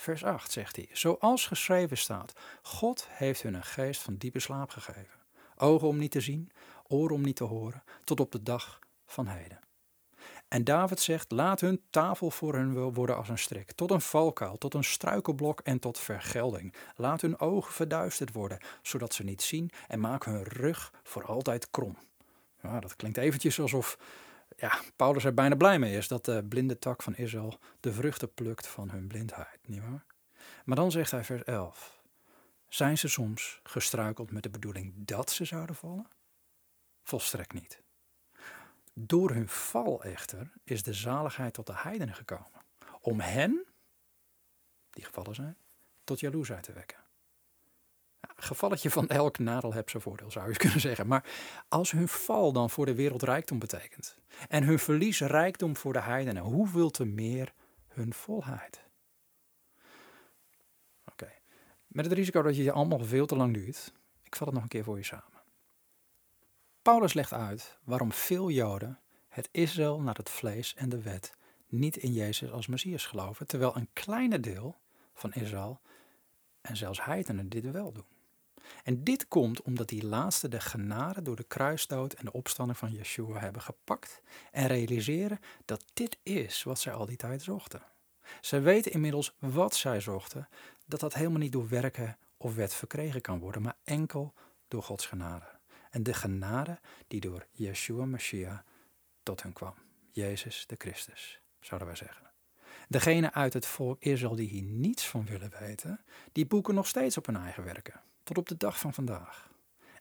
Vers 0.00 0.24
8 0.24 0.52
zegt 0.52 0.76
hij, 0.76 0.88
zoals 0.92 1.46
geschreven 1.46 1.98
staat, 1.98 2.32
God 2.62 3.06
heeft 3.08 3.42
hun 3.42 3.54
een 3.54 3.64
geest 3.64 4.02
van 4.02 4.16
diepe 4.16 4.38
slaap 4.38 4.70
gegeven. 4.70 5.18
Ogen 5.56 5.88
om 5.88 5.96
niet 5.96 6.10
te 6.10 6.20
zien, 6.20 6.50
oren 6.86 7.14
om 7.14 7.20
niet 7.22 7.36
te 7.36 7.44
horen, 7.44 7.82
tot 8.04 8.20
op 8.20 8.32
de 8.32 8.42
dag 8.42 8.78
van 9.06 9.26
heden. 9.26 9.60
En 10.48 10.64
David 10.64 11.00
zegt: 11.00 11.30
Laat 11.30 11.60
hun 11.60 11.82
tafel 11.90 12.30
voor 12.30 12.54
hun 12.54 12.92
worden 12.92 13.16
als 13.16 13.28
een 13.28 13.38
strik, 13.38 13.72
tot 13.72 13.90
een 13.90 14.00
valkuil, 14.00 14.58
tot 14.58 14.74
een 14.74 14.84
struikelblok 14.84 15.60
en 15.60 15.78
tot 15.78 15.98
vergelding. 15.98 16.74
Laat 16.96 17.20
hun 17.20 17.38
ogen 17.38 17.72
verduisterd 17.72 18.32
worden, 18.32 18.58
zodat 18.82 19.14
ze 19.14 19.24
niet 19.24 19.42
zien, 19.42 19.70
en 19.88 20.00
maak 20.00 20.24
hun 20.24 20.42
rug 20.42 20.92
voor 21.02 21.24
altijd 21.24 21.70
krom. 21.70 21.96
Ja, 22.62 22.80
dat 22.80 22.96
klinkt 22.96 23.18
eventjes 23.18 23.60
alsof 23.60 23.98
ja, 24.60 24.80
Paulus 24.96 25.24
er 25.24 25.34
bijna 25.34 25.56
blij 25.56 25.78
mee 25.78 25.96
is 25.96 26.08
dat 26.08 26.24
de 26.24 26.44
blinde 26.48 26.78
tak 26.78 27.02
van 27.02 27.16
Israël 27.16 27.58
de 27.80 27.92
vruchten 27.92 28.34
plukt 28.34 28.66
van 28.66 28.90
hun 28.90 29.06
blindheid, 29.06 29.58
nietwaar? 29.66 30.04
Maar 30.64 30.76
dan 30.76 30.90
zegt 30.90 31.10
hij 31.10 31.24
vers 31.24 31.44
11: 31.44 32.02
Zijn 32.68 32.98
ze 32.98 33.08
soms 33.08 33.60
gestruikeld 33.62 34.30
met 34.30 34.42
de 34.42 34.50
bedoeling 34.50 34.92
dat 34.96 35.30
ze 35.30 35.44
zouden 35.44 35.76
vallen? 35.76 36.06
Volstrekt 37.02 37.52
niet. 37.52 37.82
Door 38.92 39.30
hun 39.30 39.48
val 39.48 40.02
echter 40.02 40.52
is 40.64 40.82
de 40.82 40.94
zaligheid 40.94 41.54
tot 41.54 41.66
de 41.66 41.76
heidenen 41.76 42.14
gekomen. 42.14 42.64
Om 43.00 43.20
hen, 43.20 43.64
die 44.90 45.04
gevallen 45.04 45.34
zijn, 45.34 45.56
tot 46.04 46.20
jaloersheid 46.20 46.62
te 46.62 46.72
wekken. 46.72 46.99
Gevalletje 48.42 48.90
van 48.90 49.08
elk 49.08 49.38
nadel 49.38 49.72
heb 49.72 49.90
zijn 49.90 50.02
voordeel, 50.02 50.30
zou 50.30 50.48
je 50.50 50.56
kunnen 50.64 50.80
zeggen. 50.80 51.06
Maar 51.06 51.24
als 51.68 51.90
hun 51.90 52.08
val 52.08 52.52
dan 52.52 52.70
voor 52.70 52.86
de 52.86 52.94
wereld 52.94 53.22
rijkdom 53.22 53.58
betekent. 53.58 54.18
En 54.48 54.64
hun 54.64 54.78
verlies 54.78 55.20
rijkdom 55.20 55.76
voor 55.76 55.92
de 55.92 56.00
heidenen. 56.00 56.42
Hoeveel 56.42 56.90
te 56.90 57.04
meer 57.04 57.52
hun 57.88 58.14
volheid? 58.14 58.84
Oké. 61.04 61.32
Met 61.86 62.04
het 62.04 62.14
risico 62.14 62.42
dat 62.42 62.56
je 62.56 62.72
allemaal 62.72 63.04
veel 63.04 63.26
te 63.26 63.36
lang 63.36 63.54
duurt. 63.54 63.92
Ik 64.22 64.36
vat 64.36 64.46
het 64.46 64.54
nog 64.54 64.62
een 64.62 64.68
keer 64.68 64.84
voor 64.84 64.96
je 64.96 65.04
samen. 65.04 65.42
Paulus 66.82 67.12
legt 67.12 67.32
uit 67.32 67.78
waarom 67.84 68.12
veel 68.12 68.50
Joden 68.50 68.98
het 69.28 69.48
Israël 69.52 70.00
naar 70.00 70.16
het 70.16 70.30
vlees 70.30 70.74
en 70.74 70.88
de 70.88 71.02
wet 71.02 71.36
niet 71.66 71.96
in 71.96 72.12
Jezus 72.12 72.50
als 72.50 72.66
Messias 72.66 73.06
geloven, 73.06 73.46
terwijl 73.46 73.76
een 73.76 73.88
kleine 73.92 74.40
deel 74.40 74.78
van 75.14 75.32
Israël 75.32 75.80
en 76.60 76.76
zelfs 76.76 77.04
heidenen 77.04 77.48
dit 77.48 77.70
wel 77.70 77.92
doen. 77.92 78.19
En 78.84 79.04
dit 79.04 79.28
komt 79.28 79.62
omdat 79.62 79.88
die 79.88 80.06
laatste 80.06 80.48
de 80.48 80.60
genade 80.60 81.22
door 81.22 81.36
de 81.36 81.44
kruisdood 81.44 82.12
en 82.12 82.24
de 82.24 82.32
opstanding 82.32 82.78
van 82.78 82.92
Yeshua 82.92 83.38
hebben 83.38 83.62
gepakt 83.62 84.22
en 84.50 84.66
realiseren 84.66 85.38
dat 85.64 85.84
dit 85.92 86.18
is 86.22 86.62
wat 86.62 86.78
zij 86.78 86.92
al 86.92 87.06
die 87.06 87.16
tijd 87.16 87.42
zochten. 87.42 87.82
Zij 88.40 88.62
weten 88.62 88.92
inmiddels 88.92 89.34
wat 89.38 89.74
zij 89.74 90.00
zochten, 90.00 90.48
dat 90.86 91.00
dat 91.00 91.14
helemaal 91.14 91.38
niet 91.38 91.52
door 91.52 91.68
werken 91.68 92.18
of 92.36 92.54
wet 92.54 92.74
verkregen 92.74 93.20
kan 93.20 93.38
worden, 93.38 93.62
maar 93.62 93.76
enkel 93.84 94.34
door 94.68 94.82
Gods 94.82 95.06
genade 95.06 95.58
en 95.90 96.02
de 96.02 96.14
genade 96.14 96.78
die 97.08 97.20
door 97.20 97.46
Yeshua 97.52 98.04
Mashiach 98.04 98.64
tot 99.22 99.42
hen 99.42 99.52
kwam. 99.52 99.74
Jezus 100.12 100.66
de 100.66 100.74
Christus, 100.78 101.40
zouden 101.60 101.88
wij 101.88 101.96
zeggen. 101.96 102.30
Degene 102.88 103.32
uit 103.32 103.52
het 103.52 103.66
volk 103.66 104.02
Israël 104.02 104.34
die 104.34 104.48
hier 104.48 104.62
niets 104.62 105.08
van 105.08 105.26
willen 105.26 105.52
weten, 105.58 106.00
die 106.32 106.46
boeken 106.46 106.74
nog 106.74 106.86
steeds 106.86 107.16
op 107.16 107.26
hun 107.26 107.36
eigen 107.36 107.64
werken, 107.64 108.00
tot 108.30 108.38
op 108.38 108.48
de 108.48 108.66
dag 108.66 108.78
van 108.78 108.94
vandaag. 108.94 109.50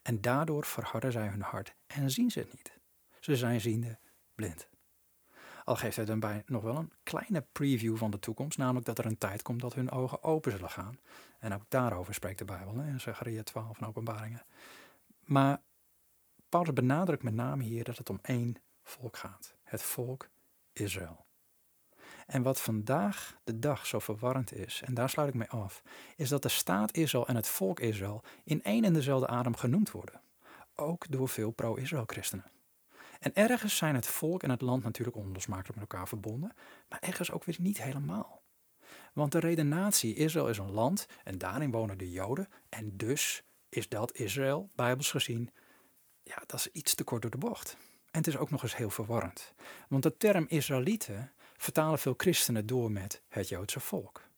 En 0.02 0.20
daardoor 0.20 0.64
verharden 0.64 1.12
zij 1.12 1.26
hun 1.26 1.42
hart 1.42 1.74
en 1.86 2.10
zien 2.10 2.30
ze 2.30 2.38
het 2.38 2.52
niet. 2.52 2.78
Ze 3.20 3.36
zijn 3.36 3.60
ziende 3.60 3.98
blind. 4.34 4.68
Al 5.64 5.76
geeft 5.76 5.96
hij 5.96 6.04
dan 6.04 6.42
nog 6.46 6.62
wel 6.62 6.76
een 6.76 6.92
kleine 7.02 7.44
preview 7.52 7.96
van 7.96 8.10
de 8.10 8.18
toekomst, 8.18 8.58
namelijk 8.58 8.86
dat 8.86 8.98
er 8.98 9.06
een 9.06 9.18
tijd 9.18 9.42
komt 9.42 9.60
dat 9.60 9.74
hun 9.74 9.90
ogen 9.90 10.22
open 10.22 10.52
zullen 10.52 10.70
gaan. 10.70 10.98
En 11.38 11.54
ook 11.54 11.64
daarover 11.68 12.14
spreekt 12.14 12.38
de 12.38 12.44
Bijbel 12.44 12.74
in 12.74 13.00
Zechariah 13.00 13.42
12 13.42 13.76
van 13.76 13.86
Openbaringen. 13.86 14.44
Maar 15.24 15.60
Paulus 16.48 16.72
benadrukt 16.72 17.22
met 17.22 17.34
name 17.34 17.62
hier 17.62 17.84
dat 17.84 17.98
het 17.98 18.10
om 18.10 18.18
één 18.22 18.56
volk 18.82 19.16
gaat. 19.16 19.54
Het 19.62 19.82
volk 19.82 20.28
Israël. 20.72 21.26
En 22.30 22.42
wat 22.42 22.60
vandaag 22.60 23.38
de 23.44 23.58
dag 23.58 23.86
zo 23.86 23.98
verwarrend 23.98 24.52
is, 24.52 24.82
en 24.84 24.94
daar 24.94 25.10
sluit 25.10 25.28
ik 25.28 25.34
mee 25.34 25.48
af, 25.48 25.82
is 26.16 26.28
dat 26.28 26.42
de 26.42 26.48
staat 26.48 26.96
Israël 26.96 27.26
en 27.26 27.36
het 27.36 27.48
volk 27.48 27.80
Israël 27.80 28.22
in 28.44 28.62
één 28.62 28.84
en 28.84 28.92
dezelfde 28.92 29.26
adem 29.26 29.56
genoemd 29.56 29.90
worden. 29.90 30.20
Ook 30.74 31.10
door 31.10 31.28
veel 31.28 31.50
pro-Israël 31.50 32.04
christenen. 32.06 32.50
En 33.20 33.34
ergens 33.34 33.76
zijn 33.76 33.94
het 33.94 34.06
volk 34.06 34.42
en 34.42 34.50
het 34.50 34.60
land 34.60 34.82
natuurlijk 34.82 35.16
onlosmakelijk 35.16 35.78
met 35.78 35.90
elkaar 35.90 36.08
verbonden, 36.08 36.52
maar 36.88 36.98
ergens 37.00 37.30
ook 37.30 37.44
weer 37.44 37.56
niet 37.58 37.82
helemaal. 37.82 38.42
Want 39.12 39.32
de 39.32 39.38
redenatie 39.38 40.14
Israël 40.14 40.48
is 40.48 40.58
een 40.58 40.72
land 40.72 41.06
en 41.24 41.38
daarin 41.38 41.70
wonen 41.70 41.98
de 41.98 42.10
Joden 42.10 42.48
en 42.68 42.96
dus 42.96 43.42
is 43.68 43.88
dat 43.88 44.16
Israël, 44.16 44.68
bijbels 44.74 45.10
gezien, 45.10 45.50
ja, 46.22 46.42
dat 46.46 46.58
is 46.58 46.68
iets 46.68 46.94
te 46.94 47.04
kort 47.04 47.22
door 47.22 47.30
de 47.30 47.38
bocht. 47.38 47.76
En 48.10 48.18
het 48.18 48.26
is 48.26 48.36
ook 48.36 48.50
nog 48.50 48.62
eens 48.62 48.76
heel 48.76 48.90
verwarrend. 48.90 49.54
Want 49.88 50.02
de 50.02 50.16
term 50.16 50.44
Israëlieten 50.48 51.32
vertalen 51.62 51.98
veel 51.98 52.14
christenen 52.16 52.66
door 52.66 52.90
met 52.90 53.22
het 53.28 53.48
Joodse 53.48 53.80
volk. 53.80 54.28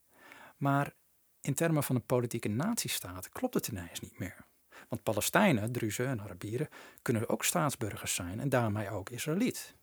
Maar 0.56 0.94
in 1.40 1.54
termen 1.54 1.82
van 1.82 1.96
een 1.96 2.06
politieke 2.06 2.48
natiestaat 2.48 3.28
klopt 3.28 3.54
het 3.54 3.68
ineens 3.68 4.00
niet 4.00 4.18
meer. 4.18 4.44
Want 4.88 5.02
Palestijnen, 5.02 5.72
Druzen 5.72 6.06
en 6.06 6.20
Arabieren 6.20 6.68
kunnen 7.02 7.28
ook 7.28 7.44
staatsburgers 7.44 8.14
zijn 8.14 8.40
en 8.40 8.48
daarmee 8.48 8.90
ook 8.90 9.10
Israëliet. 9.10 9.74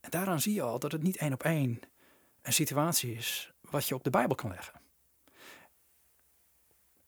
En 0.00 0.10
daaraan 0.10 0.40
zie 0.40 0.54
je 0.54 0.62
al 0.62 0.78
dat 0.78 0.92
het 0.92 1.02
niet 1.02 1.16
één 1.16 1.32
op 1.32 1.42
één 1.42 1.80
een 2.42 2.52
situatie 2.52 3.14
is 3.14 3.52
wat 3.60 3.88
je 3.88 3.94
op 3.94 4.04
de 4.04 4.10
Bijbel 4.10 4.36
kan 4.36 4.50
leggen. 4.50 4.80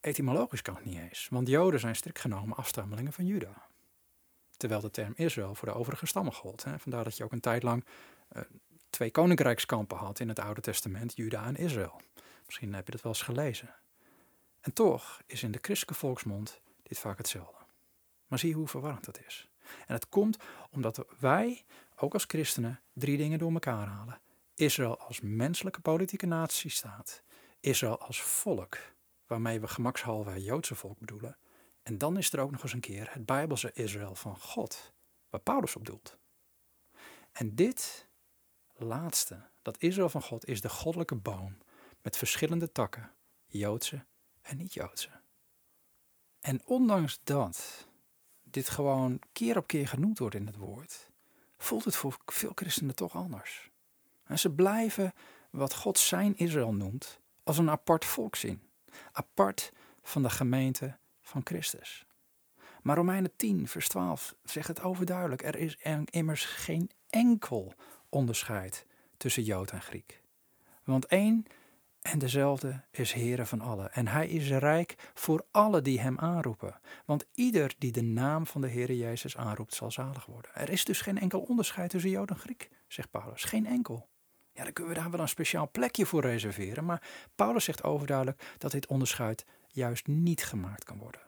etymologisch 0.01 0.63
kan 0.63 0.75
het 0.75 0.85
niet 0.85 0.99
eens, 0.99 1.29
want 1.31 1.49
Joden 1.49 1.81
zijn 1.81 1.97
strikt 1.97 2.21
genomen 2.21 2.57
afstammelingen 2.57 3.13
van 3.13 3.27
Juda. 3.27 3.69
Terwijl 4.57 4.81
de 4.81 4.91
term 4.91 5.13
Israël 5.17 5.55
voor 5.55 5.69
de 5.69 5.75
overige 5.75 6.07
stammen 6.07 6.33
gold. 6.33 6.65
Hè. 6.65 6.79
Vandaar 6.79 7.05
dat 7.05 7.17
je 7.17 7.25
ook 7.25 7.33
een 7.33 7.41
tijd 7.41 7.63
lang 7.63 7.85
uh, 8.37 8.43
twee 8.97 9.11
koninkrijkskampen 9.11 9.97
had 9.97 10.21
in 10.21 10.29
het 10.29 10.39
Oude 10.39 10.61
Testament, 10.61 11.17
Juda 11.17 11.45
en 11.45 11.57
Israël. 11.57 12.01
Misschien 12.47 12.75
heb 12.75 12.87
je 12.87 12.93
dat 12.93 13.03
wel 13.03 13.13
eens 13.13 13.23
gelezen. 13.23 13.75
En 14.61 14.73
toch 14.73 15.23
is 15.27 15.43
in 15.43 15.51
de 15.51 15.59
christelijke 15.63 16.01
volksmond 16.01 16.61
dit 16.83 16.99
vaak 16.99 17.19
hetzelfde. 17.19 17.65
Maar 18.27 18.39
zie 18.39 18.55
hoe 18.55 18.69
verwarrend 18.69 19.05
dat 19.05 19.21
is. 19.27 19.49
En 19.87 19.95
het 19.95 20.09
komt 20.09 20.37
omdat 20.71 21.05
wij, 21.19 21.65
ook 21.97 22.13
als 22.13 22.25
christenen, 22.25 22.81
drie 22.93 23.17
dingen 23.17 23.39
door 23.39 23.53
elkaar 23.53 23.87
halen. 23.87 24.21
Israël 24.55 24.99
als 24.99 25.21
menselijke 25.21 25.81
politieke 25.81 26.27
natie 26.27 26.71
staat. 26.71 27.23
Israël 27.61 27.99
als 28.01 28.23
volk, 28.23 28.79
waarmee 29.27 29.61
we 29.61 29.69
gemakshalve 29.69 30.31
het 30.31 30.45
Joodse 30.45 30.75
volk 30.75 30.99
bedoelen. 30.99 31.37
En 31.83 31.99
dan 31.99 32.17
is 32.17 32.33
er 32.33 32.41
ook 32.41 32.51
nog 32.51 32.63
eens 32.63 32.73
een 32.73 32.81
keer 32.81 33.09
het 33.13 33.27
Bijbelse 33.27 33.73
Israël 33.73 34.15
van 34.15 34.37
God, 34.39 34.93
waar 35.31 35.41
Paulus 35.41 35.77
op 35.77 35.87
doelt. 35.87 36.19
En 37.33 37.55
dit 37.55 38.06
laatste, 38.85 39.49
dat 39.63 39.79
Israël 39.79 40.09
van 40.09 40.23
God, 40.23 40.47
is 40.47 40.61
de 40.61 40.69
goddelijke 40.69 41.15
boom 41.15 41.59
met 42.03 42.17
verschillende 42.17 42.73
takken, 42.73 43.13
Joodse 43.47 44.05
en 44.43 44.57
niet-Joodse. 44.57 45.11
En 46.41 46.61
ondanks 46.65 47.21
dat 47.25 47.89
dit 48.43 48.69
gewoon 48.69 49.19
keer 49.33 49.57
op 49.57 49.67
keer 49.67 49.89
genoemd 49.89 50.19
wordt 50.19 50.35
in 50.35 50.47
het 50.47 50.57
woord, 50.57 51.11
voelt 51.59 51.85
het 51.85 51.97
voor 51.97 52.19
veel 52.27 52.53
christenen 52.55 52.95
toch 52.95 53.15
anders. 53.15 53.71
En 54.25 54.39
ze 54.39 54.51
blijven 54.51 55.13
wat 55.51 55.75
God 55.75 55.99
zijn 55.99 56.37
Israël 56.37 56.75
noemt 56.75 57.21
als 57.43 57.59
een 57.59 57.71
apart 57.71 58.05
volk 58.05 58.37
zien, 58.37 58.63
apart 59.13 59.73
van 60.03 60.23
de 60.23 60.31
gemeente 60.31 60.97
van 61.21 61.41
Christus. 61.45 62.07
Maar 62.83 62.97
Romeinen 62.97 63.37
10, 63.37 63.69
vers 63.69 63.89
12 63.89 64.35
zegt 64.45 64.69
het 64.69 64.81
overduidelijk: 64.81 65.43
er 65.43 65.57
is 65.57 65.77
immers 66.05 66.45
geen 66.45 66.91
enkel 67.09 67.75
onderscheid 68.09 68.87
tussen 69.17 69.43
Jood 69.43 69.71
en 69.71 69.83
Griek. 69.83 70.21
Want 70.85 71.07
één 71.07 71.47
en 72.03 72.19
dezelfde 72.19 72.83
is 72.91 73.13
Heere 73.13 73.47
van 73.47 73.61
allen. 73.61 73.93
En 73.93 74.09
hij 74.09 74.29
is 74.29 74.51
rijk 74.51 75.11
voor 75.15 75.47
alle 75.51 75.83
die 75.83 76.01
hem 76.01 76.19
aanroepen. 76.19 76.81
Want 77.05 77.25
ieder 77.35 77.75
die 77.79 77.93
de 77.93 78.03
naam 78.03 78.47
van 78.47 78.61
de 78.61 78.69
Heere 78.69 78.97
Jezus 78.97 79.37
aanroept, 79.37 79.75
zal 79.75 79.91
zalig 79.91 80.27
worden. 80.27 80.55
Er 80.55 80.71
is 80.71 80.85
dus 80.85 81.01
geen 81.01 81.19
enkel 81.19 81.41
onderscheid 81.41 81.91
tussen 81.91 82.11
Jood 82.11 82.31
en 82.31 82.37
Griek, 82.37 82.71
zegt 82.89 83.11
Paulus. 83.11 83.45
Geen 83.45 83.67
enkel. 83.67 84.09
Ja, 84.53 84.63
dan 84.63 84.73
kunnen 84.73 84.95
we 84.95 85.01
daar 85.01 85.11
wel 85.11 85.21
een 85.21 85.29
speciaal 85.29 85.71
plekje 85.71 86.07
voor 86.07 86.21
reserveren. 86.21 86.85
Maar 86.85 87.03
Paulus 87.35 87.65
zegt 87.65 87.83
overduidelijk 87.83 88.55
dat 88.59 88.71
dit 88.71 88.87
onderscheid 88.87 89.45
juist 89.69 90.07
niet 90.07 90.45
gemaakt 90.45 90.85
kan 90.85 90.99
worden. 90.99 91.21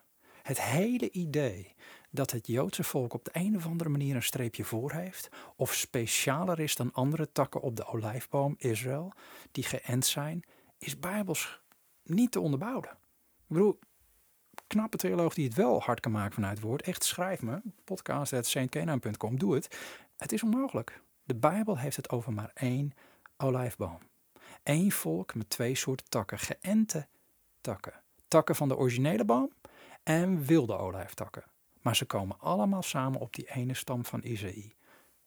Het 0.43 0.63
hele 0.63 1.11
idee 1.11 1.75
dat 2.11 2.31
het 2.31 2.47
Joodse 2.47 2.85
volk 2.85 3.15
op 3.15 3.25
de 3.25 3.31
een 3.33 3.57
of 3.57 3.67
andere 3.67 3.91
manier 3.91 4.15
een 4.15 4.23
streepje 4.23 4.65
voor 4.65 4.93
heeft, 4.93 5.29
of 5.57 5.75
specialer 5.75 6.61
is 6.61 6.77
dan 6.77 6.93
andere 6.93 7.33
takken 7.33 7.61
op 7.61 7.77
de 7.77 7.87
olijfboom 7.87 8.55
Israël, 8.59 9.13
die 9.53 9.65
geënt 9.65 10.07
zijn, 10.07 10.45
is 10.79 10.99
bijbels 10.99 11.61
niet 12.03 12.31
te 12.31 12.41
onderbouwen. 12.41 12.89
Ik 12.89 13.55
bedoel, 13.55 13.79
knappe 14.67 14.97
theoloog 14.97 15.35
die 15.35 15.45
het 15.45 15.55
wel 15.55 15.83
hard 15.83 16.01
kan 16.01 16.13
maken 16.13 16.35
vanuit 16.35 16.59
het 16.59 16.67
woord, 16.67 16.83
echt 16.83 17.05
schrijf 17.05 17.43
me, 17.43 17.61
podcast.saintkenaan.com, 17.85 19.39
doe 19.39 19.55
het. 19.55 19.79
Het 20.17 20.33
is 20.33 20.43
onmogelijk. 20.43 21.03
De 21.25 21.35
Bijbel 21.35 21.79
heeft 21.79 21.97
het 21.97 22.11
over 22.11 22.33
maar 22.33 22.51
één 22.55 22.93
olijfboom. 23.37 23.99
Eén 24.63 24.93
volk 24.93 25.35
met 25.35 25.51
twee 25.51 25.75
soorten 25.75 26.09
takken, 26.09 26.39
geënte 26.39 27.07
takken. 27.61 27.93
Takken 28.29 28.55
van 28.55 28.69
de 28.69 28.77
originele 28.77 29.25
boom 29.25 29.53
en 30.03 30.45
wilde 30.45 30.77
olijftakken. 30.77 31.45
Maar 31.89 31.97
ze 31.97 32.05
komen 32.05 32.41
allemaal 32.41 32.83
samen 32.83 33.21
op 33.21 33.35
die 33.35 33.51
ene 33.51 33.75
stam 33.75 34.05
van 34.05 34.23
Isaïe, 34.23 34.75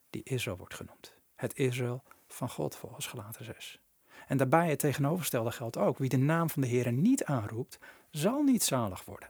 die 0.09 0.23
Israël 0.23 0.57
wordt 0.57 0.73
genoemd. 0.73 1.13
Het 1.35 1.57
Israël 1.57 2.03
van 2.27 2.49
God 2.49 2.75
volgens 2.75 3.07
Galaten 3.07 3.45
6. 3.45 3.79
En 4.27 4.37
daarbij 4.37 4.69
het 4.69 4.79
tegenovergestelde 4.79 5.51
geldt 5.51 5.77
ook. 5.77 5.97
Wie 5.97 6.09
de 6.09 6.17
naam 6.17 6.49
van 6.49 6.61
de 6.61 6.67
Heer 6.67 6.91
niet 6.91 7.23
aanroept, 7.23 7.79
zal 8.11 8.43
niet 8.43 8.63
zalig 8.63 9.05
worden. 9.05 9.29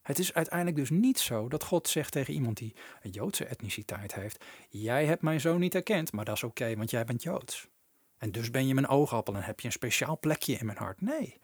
Het 0.00 0.18
is 0.18 0.34
uiteindelijk 0.34 0.76
dus 0.76 0.90
niet 0.90 1.18
zo 1.18 1.48
dat 1.48 1.64
God 1.64 1.88
zegt 1.88 2.12
tegen 2.12 2.34
iemand 2.34 2.56
die 2.56 2.74
een 3.02 3.10
Joodse 3.10 3.44
etniciteit 3.44 4.14
heeft: 4.14 4.44
Jij 4.68 5.06
hebt 5.06 5.22
mijn 5.22 5.40
zoon 5.40 5.60
niet 5.60 5.74
erkend, 5.74 6.12
maar 6.12 6.24
dat 6.24 6.36
is 6.36 6.42
oké, 6.42 6.76
want 6.76 6.90
jij 6.90 7.04
bent 7.04 7.22
Joods. 7.22 7.68
En 8.18 8.32
dus 8.32 8.50
ben 8.50 8.66
je 8.66 8.74
mijn 8.74 8.88
oogappel 8.88 9.34
en 9.34 9.42
heb 9.42 9.60
je 9.60 9.66
een 9.66 9.72
speciaal 9.72 10.18
plekje 10.18 10.54
in 10.54 10.66
mijn 10.66 10.78
hart. 10.78 11.00
Nee. 11.00 11.40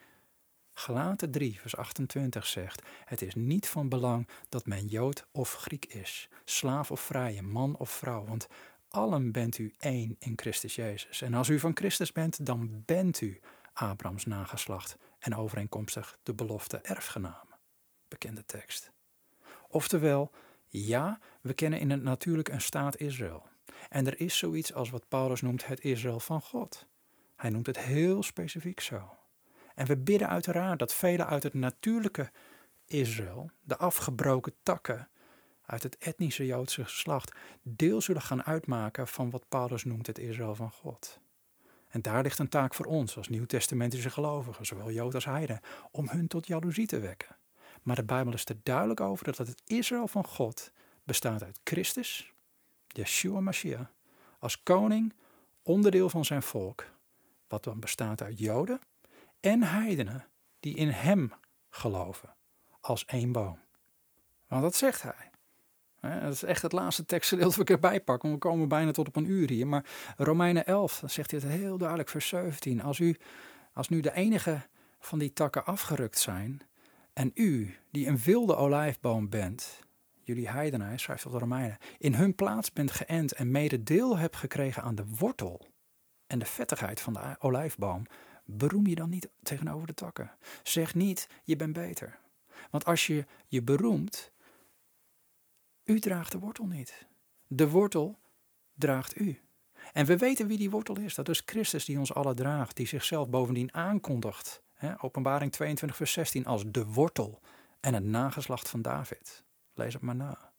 Gelaten 0.78 1.30
3, 1.30 1.60
vers 1.60 1.76
28 1.76 2.46
zegt: 2.46 2.82
Het 3.04 3.22
is 3.22 3.34
niet 3.34 3.68
van 3.68 3.88
belang 3.88 4.28
dat 4.48 4.66
men 4.66 4.86
Jood 4.86 5.26
of 5.30 5.54
Griek 5.54 5.84
is, 5.84 6.28
slaaf 6.44 6.90
of 6.90 7.00
vrije, 7.00 7.42
man 7.42 7.76
of 7.76 7.90
vrouw, 7.90 8.24
want 8.24 8.46
allen 8.88 9.32
bent 9.32 9.58
u 9.58 9.74
één 9.78 10.16
in 10.18 10.32
Christus 10.36 10.74
Jezus. 10.74 11.22
En 11.22 11.34
als 11.34 11.48
u 11.48 11.58
van 11.58 11.76
Christus 11.76 12.12
bent, 12.12 12.46
dan 12.46 12.82
bent 12.86 13.20
u 13.20 13.40
Abrahams 13.72 14.24
nageslacht 14.24 14.96
en 15.18 15.36
overeenkomstig 15.36 16.18
de 16.22 16.34
belofte 16.34 16.76
erfgenamen. 16.76 17.58
Bekende 18.08 18.44
tekst. 18.44 18.92
Oftewel, 19.68 20.30
ja, 20.66 21.20
we 21.40 21.54
kennen 21.54 21.80
in 21.80 21.90
het 21.90 22.02
natuurlijk 22.02 22.48
een 22.48 22.60
staat 22.60 23.00
Israël. 23.00 23.46
En 23.88 24.06
er 24.06 24.20
is 24.20 24.38
zoiets 24.38 24.74
als 24.74 24.90
wat 24.90 25.08
Paulus 25.08 25.40
noemt 25.40 25.66
het 25.66 25.80
Israël 25.80 26.20
van 26.20 26.40
God. 26.40 26.86
Hij 27.36 27.50
noemt 27.50 27.66
het 27.66 27.78
heel 27.78 28.22
specifiek 28.22 28.80
zo. 28.80 29.17
En 29.78 29.86
we 29.86 29.96
bidden 29.96 30.28
uiteraard 30.28 30.78
dat 30.78 30.94
velen 30.94 31.26
uit 31.26 31.42
het 31.42 31.54
natuurlijke 31.54 32.30
Israël, 32.86 33.50
de 33.60 33.76
afgebroken 33.76 34.54
takken, 34.62 35.08
uit 35.66 35.82
het 35.82 35.98
etnische 35.98 36.46
Joodse 36.46 36.84
geslacht 36.84 37.32
deel 37.62 38.00
zullen 38.00 38.22
gaan 38.22 38.44
uitmaken 38.44 39.08
van 39.08 39.30
wat 39.30 39.48
Paulus 39.48 39.84
noemt 39.84 40.06
het 40.06 40.18
Israël 40.18 40.54
van 40.54 40.70
God. 40.70 41.20
En 41.88 42.02
daar 42.02 42.22
ligt 42.22 42.38
een 42.38 42.48
taak 42.48 42.74
voor 42.74 42.86
ons 42.86 43.16
als 43.16 43.28
nieuwtestamentische 43.28 44.10
gelovigen, 44.10 44.66
zowel 44.66 44.90
Jood 44.90 45.14
als 45.14 45.24
Heiden, 45.24 45.60
om 45.90 46.08
hun 46.08 46.28
tot 46.28 46.46
jaloezie 46.46 46.86
te 46.86 46.98
wekken. 46.98 47.36
Maar 47.82 47.96
de 47.96 48.04
Bijbel 48.04 48.32
is 48.32 48.44
er 48.44 48.60
duidelijk 48.62 49.00
over 49.00 49.24
dat 49.24 49.38
het 49.38 49.62
Israël 49.64 50.08
van 50.08 50.24
God 50.24 50.72
bestaat 51.04 51.42
uit 51.42 51.60
Christus, 51.64 52.32
Yeshua 52.86 53.40
Mashiach, 53.40 53.92
als 54.38 54.62
koning, 54.62 55.14
onderdeel 55.62 56.08
van 56.08 56.24
zijn 56.24 56.42
volk, 56.42 56.84
wat 57.48 57.64
dan 57.64 57.80
bestaat 57.80 58.22
uit 58.22 58.38
Joden 58.38 58.80
en 59.40 59.62
heidenen 59.62 60.26
die 60.60 60.76
in 60.76 60.88
hem 60.88 61.32
geloven, 61.70 62.34
als 62.80 63.04
één 63.04 63.32
boom. 63.32 63.58
Want 64.46 64.62
dat 64.62 64.74
zegt 64.74 65.02
hij. 65.02 65.30
Dat 66.00 66.32
is 66.32 66.42
echt 66.42 66.62
het 66.62 66.72
laatste 66.72 67.04
tekstgedeelte 67.04 67.56
dat 67.56 67.68
ik 67.68 67.74
erbij 67.74 68.00
pak, 68.00 68.22
want 68.22 68.34
we 68.34 68.40
komen 68.40 68.68
bijna 68.68 68.90
tot 68.90 69.08
op 69.08 69.16
een 69.16 69.30
uur 69.30 69.48
hier. 69.48 69.66
Maar 69.66 69.84
Romeinen 70.16 70.66
11, 70.66 71.00
dan 71.00 71.10
zegt 71.10 71.30
hij 71.30 71.40
het 71.40 71.50
heel 71.50 71.78
duidelijk, 71.78 72.08
vers 72.08 72.28
17. 72.28 72.82
Als, 72.82 72.98
u, 72.98 73.16
als 73.72 73.88
nu 73.88 74.00
de 74.00 74.12
enige 74.12 74.60
van 75.00 75.18
die 75.18 75.32
takken 75.32 75.64
afgerukt 75.64 76.18
zijn, 76.18 76.60
en 77.12 77.30
u, 77.34 77.76
die 77.90 78.06
een 78.06 78.18
wilde 78.18 78.56
olijfboom 78.56 79.28
bent, 79.28 79.80
jullie 80.22 80.48
heidenen, 80.48 80.98
schrijft 80.98 81.26
op 81.26 81.32
de 81.32 81.38
Romeinen, 81.38 81.78
in 81.98 82.14
hun 82.14 82.34
plaats 82.34 82.72
bent 82.72 82.90
geënt 82.90 83.32
en 83.32 83.50
mede 83.50 83.82
deel 83.82 84.18
hebt 84.18 84.36
gekregen 84.36 84.82
aan 84.82 84.94
de 84.94 85.06
wortel 85.18 85.66
en 86.26 86.38
de 86.38 86.44
vettigheid 86.44 87.00
van 87.00 87.12
de 87.12 87.36
olijfboom, 87.38 88.06
beroem 88.50 88.86
je 88.86 88.94
dan 88.94 89.10
niet 89.10 89.28
tegenover 89.42 89.86
de 89.86 89.94
takken. 89.94 90.30
Zeg 90.62 90.94
niet, 90.94 91.28
je 91.44 91.56
bent 91.56 91.72
beter. 91.72 92.18
Want 92.70 92.84
als 92.84 93.06
je 93.06 93.26
je 93.46 93.62
beroemt, 93.62 94.32
u 95.84 96.00
draagt 96.00 96.32
de 96.32 96.38
wortel 96.38 96.66
niet. 96.66 97.06
De 97.46 97.68
wortel 97.68 98.18
draagt 98.74 99.20
u. 99.20 99.40
En 99.92 100.06
we 100.06 100.16
weten 100.16 100.46
wie 100.46 100.58
die 100.58 100.70
wortel 100.70 100.98
is. 100.98 101.14
Dat 101.14 101.28
is 101.28 101.42
Christus 101.44 101.84
die 101.84 101.98
ons 101.98 102.14
alle 102.14 102.34
draagt, 102.34 102.76
die 102.76 102.86
zichzelf 102.86 103.28
bovendien 103.28 103.74
aankondigt. 103.74 104.62
Openbaring 105.00 105.52
22, 105.52 105.96
vers 105.96 106.12
16 106.12 106.44
als 106.44 106.64
de 106.66 106.84
wortel 106.84 107.40
en 107.80 107.94
het 107.94 108.04
nageslacht 108.04 108.68
van 108.68 108.82
David. 108.82 109.44
Lees 109.74 109.92
het 109.92 110.02
maar 110.02 110.16
na. 110.16 110.52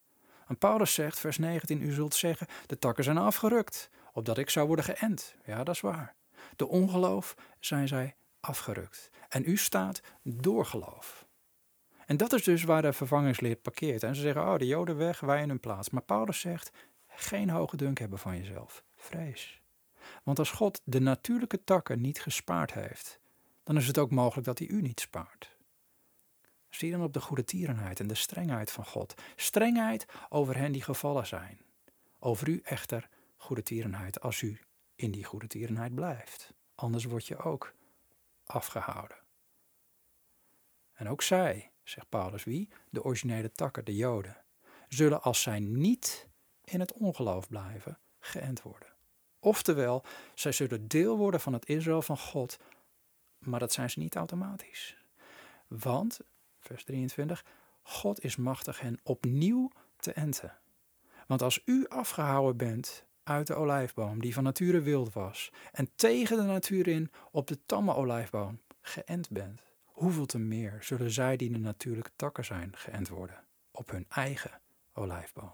En 0.47 0.57
Paulus 0.57 0.93
zegt, 0.93 1.19
vers 1.19 1.37
19, 1.37 1.81
u 1.81 1.91
zult 1.91 2.15
zeggen, 2.15 2.47
de 2.65 2.79
takken 2.79 3.03
zijn 3.03 3.17
afgerukt, 3.17 3.89
opdat 4.13 4.37
ik 4.37 4.49
zou 4.49 4.67
worden 4.67 4.85
geënt. 4.85 5.35
Ja, 5.45 5.63
dat 5.63 5.75
is 5.75 5.81
waar. 5.81 6.15
De 6.55 6.67
ongeloof 6.67 7.35
zijn 7.59 7.87
zij 7.87 8.15
afgerukt. 8.39 9.09
En 9.29 9.49
u 9.49 9.57
staat 9.57 10.01
door 10.23 10.65
geloof. 10.65 11.27
En 12.05 12.17
dat 12.17 12.33
is 12.33 12.43
dus 12.43 12.63
waar 12.63 12.81
de 12.81 12.93
vervangingsleer 12.93 13.55
parkeert. 13.55 14.03
En 14.03 14.15
ze 14.15 14.21
zeggen, 14.21 14.41
oh, 14.41 14.57
de 14.57 14.67
Joden 14.67 14.97
weg, 14.97 15.19
wij 15.19 15.41
in 15.41 15.49
hun 15.49 15.59
plaats. 15.59 15.89
Maar 15.89 16.01
Paulus 16.01 16.39
zegt, 16.39 16.71
geen 17.07 17.49
hoge 17.49 17.77
dunk 17.77 17.97
hebben 17.97 18.19
van 18.19 18.37
jezelf. 18.37 18.83
Vrees. 18.95 19.61
Want 20.23 20.39
als 20.39 20.51
God 20.51 20.81
de 20.83 20.99
natuurlijke 20.99 21.63
takken 21.63 22.01
niet 22.01 22.21
gespaard 22.21 22.73
heeft, 22.73 23.19
dan 23.63 23.77
is 23.77 23.87
het 23.87 23.97
ook 23.97 24.11
mogelijk 24.11 24.47
dat 24.47 24.59
hij 24.59 24.67
u 24.67 24.81
niet 24.81 24.99
spaart. 24.99 25.57
Zie 26.69 26.91
dan 26.91 27.03
op 27.03 27.13
de 27.13 27.21
goede 27.21 27.43
tierenheid 27.43 27.99
en 27.99 28.07
de 28.07 28.15
strengheid 28.15 28.71
van 28.71 28.85
God. 28.85 29.13
Strengheid 29.35 30.05
over 30.29 30.57
hen 30.57 30.71
die 30.71 30.81
gevallen 30.81 31.27
zijn. 31.27 31.61
Over 32.19 32.47
u 32.47 32.61
echter 32.63 33.09
goede 33.37 33.63
tierenheid 33.63 34.21
als 34.21 34.41
u 34.41 34.59
in 34.99 35.11
die 35.11 35.23
goede 35.23 35.47
tierenheid 35.47 35.95
blijft. 35.95 36.53
Anders 36.75 37.03
word 37.03 37.27
je 37.27 37.37
ook 37.37 37.73
afgehouden. 38.45 39.17
En 40.93 41.09
ook 41.09 41.21
zij, 41.21 41.71
zegt 41.83 42.09
Paulus, 42.09 42.43
wie? 42.43 42.69
De 42.89 43.03
originele 43.03 43.51
takken, 43.51 43.85
de 43.85 43.95
Joden, 43.95 44.43
zullen 44.87 45.21
als 45.21 45.41
zij 45.41 45.59
niet 45.59 46.27
in 46.63 46.79
het 46.79 46.93
ongeloof 46.93 47.47
blijven, 47.47 47.99
geënt 48.19 48.61
worden. 48.61 48.93
Oftewel, 49.39 50.03
zij 50.33 50.51
zullen 50.51 50.87
deel 50.87 51.17
worden 51.17 51.39
van 51.39 51.53
het 51.53 51.65
Israël 51.65 52.01
van 52.01 52.17
God, 52.17 52.57
maar 53.37 53.59
dat 53.59 53.73
zijn 53.73 53.89
ze 53.89 53.99
niet 53.99 54.15
automatisch. 54.15 54.97
Want, 55.67 56.19
vers 56.59 56.83
23, 56.83 57.45
God 57.81 58.23
is 58.23 58.35
machtig 58.35 58.79
hen 58.79 58.99
opnieuw 59.03 59.71
te 59.97 60.13
enten. 60.13 60.57
Want 61.27 61.41
als 61.41 61.61
u 61.65 61.87
afgehouden 61.87 62.57
bent 62.57 63.07
uit 63.29 63.47
de 63.47 63.55
olijfboom, 63.55 64.21
die 64.21 64.33
van 64.33 64.43
nature 64.43 64.81
wild 64.81 65.13
was, 65.13 65.51
en 65.71 65.89
tegen 65.95 66.37
de 66.37 66.43
natuur 66.43 66.87
in 66.87 67.11
op 67.31 67.47
de 67.47 67.65
tamme 67.65 67.95
olijfboom 67.95 68.61
geënt 68.81 69.29
bent, 69.29 69.61
hoeveel 69.85 70.25
te 70.25 70.39
meer 70.39 70.77
zullen 70.79 71.11
zij 71.11 71.37
die 71.37 71.51
de 71.51 71.57
natuurlijke 71.59 72.11
takken 72.15 72.45
zijn 72.45 72.75
geënt 72.75 73.09
worden 73.09 73.43
op 73.71 73.89
hun 73.89 74.05
eigen 74.09 74.61
olijfboom. 74.93 75.53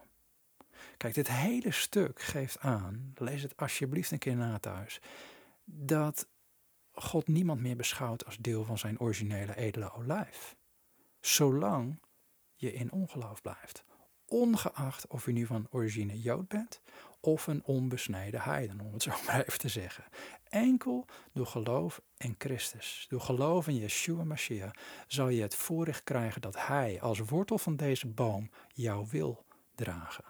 Kijk, 0.97 1.13
dit 1.13 1.27
hele 1.27 1.71
stuk 1.71 2.21
geeft 2.21 2.59
aan, 2.59 3.13
lees 3.15 3.41
het 3.41 3.57
alsjeblieft 3.57 4.11
een 4.11 4.17
keer 4.17 4.35
na 4.35 4.59
thuis, 4.59 5.01
dat 5.63 6.27
God 6.91 7.27
niemand 7.27 7.61
meer 7.61 7.75
beschouwt 7.75 8.25
als 8.25 8.37
deel 8.37 8.63
van 8.63 8.77
zijn 8.77 8.99
originele 8.99 9.55
edele 9.55 9.93
olijf. 9.93 10.55
Zolang 11.19 11.99
je 12.55 12.73
in 12.73 12.91
ongeloof 12.91 13.41
blijft. 13.41 13.83
Ongeacht 14.25 15.07
of 15.07 15.25
je 15.25 15.31
nu 15.31 15.45
van 15.45 15.67
origine 15.69 16.21
Jood 16.21 16.47
bent 16.47 16.81
of 17.25 17.47
een 17.47 17.63
onbesneden 17.63 18.41
heiden, 18.41 18.79
om 18.79 18.93
het 18.93 19.03
zo 19.03 19.11
maar 19.25 19.39
even 19.39 19.59
te 19.59 19.69
zeggen. 19.69 20.03
Enkel 20.49 21.05
door 21.33 21.45
geloof 21.47 22.01
in 22.17 22.35
Christus, 22.37 23.05
door 23.09 23.21
geloof 23.21 23.67
in 23.67 23.77
Yeshua 23.77 24.23
Mashiach, 24.23 24.71
zal 25.07 25.29
je 25.29 25.41
het 25.41 25.55
voorrecht 25.55 26.03
krijgen 26.03 26.41
dat 26.41 26.67
Hij 26.67 27.01
als 27.01 27.19
wortel 27.19 27.57
van 27.57 27.75
deze 27.75 28.07
boom 28.07 28.49
jouw 28.67 29.05
wil 29.05 29.45
dragen. 29.75 30.23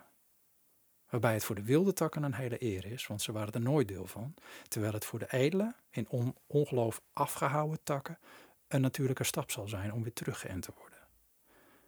Waarbij 1.09 1.33
het 1.33 1.43
voor 1.43 1.55
de 1.55 1.63
wilde 1.63 1.93
takken 1.93 2.23
een 2.23 2.33
hele 2.33 2.63
eer 2.63 2.85
is, 2.85 3.07
want 3.07 3.21
ze 3.21 3.31
waren 3.31 3.53
er 3.53 3.61
nooit 3.61 3.87
deel 3.87 4.07
van. 4.07 4.33
Terwijl 4.67 4.93
het 4.93 5.05
voor 5.05 5.19
de 5.19 5.31
edele, 5.31 5.75
in 5.89 6.09
on 6.09 6.35
ongeloof 6.47 7.01
afgehouden 7.13 7.83
takken, 7.83 8.19
een 8.67 8.81
natuurlijke 8.81 9.23
stap 9.23 9.51
zal 9.51 9.67
zijn 9.67 9.93
om 9.93 10.03
weer 10.03 10.13
teruggeënt 10.13 10.61
te 10.61 10.71
worden. 10.77 10.94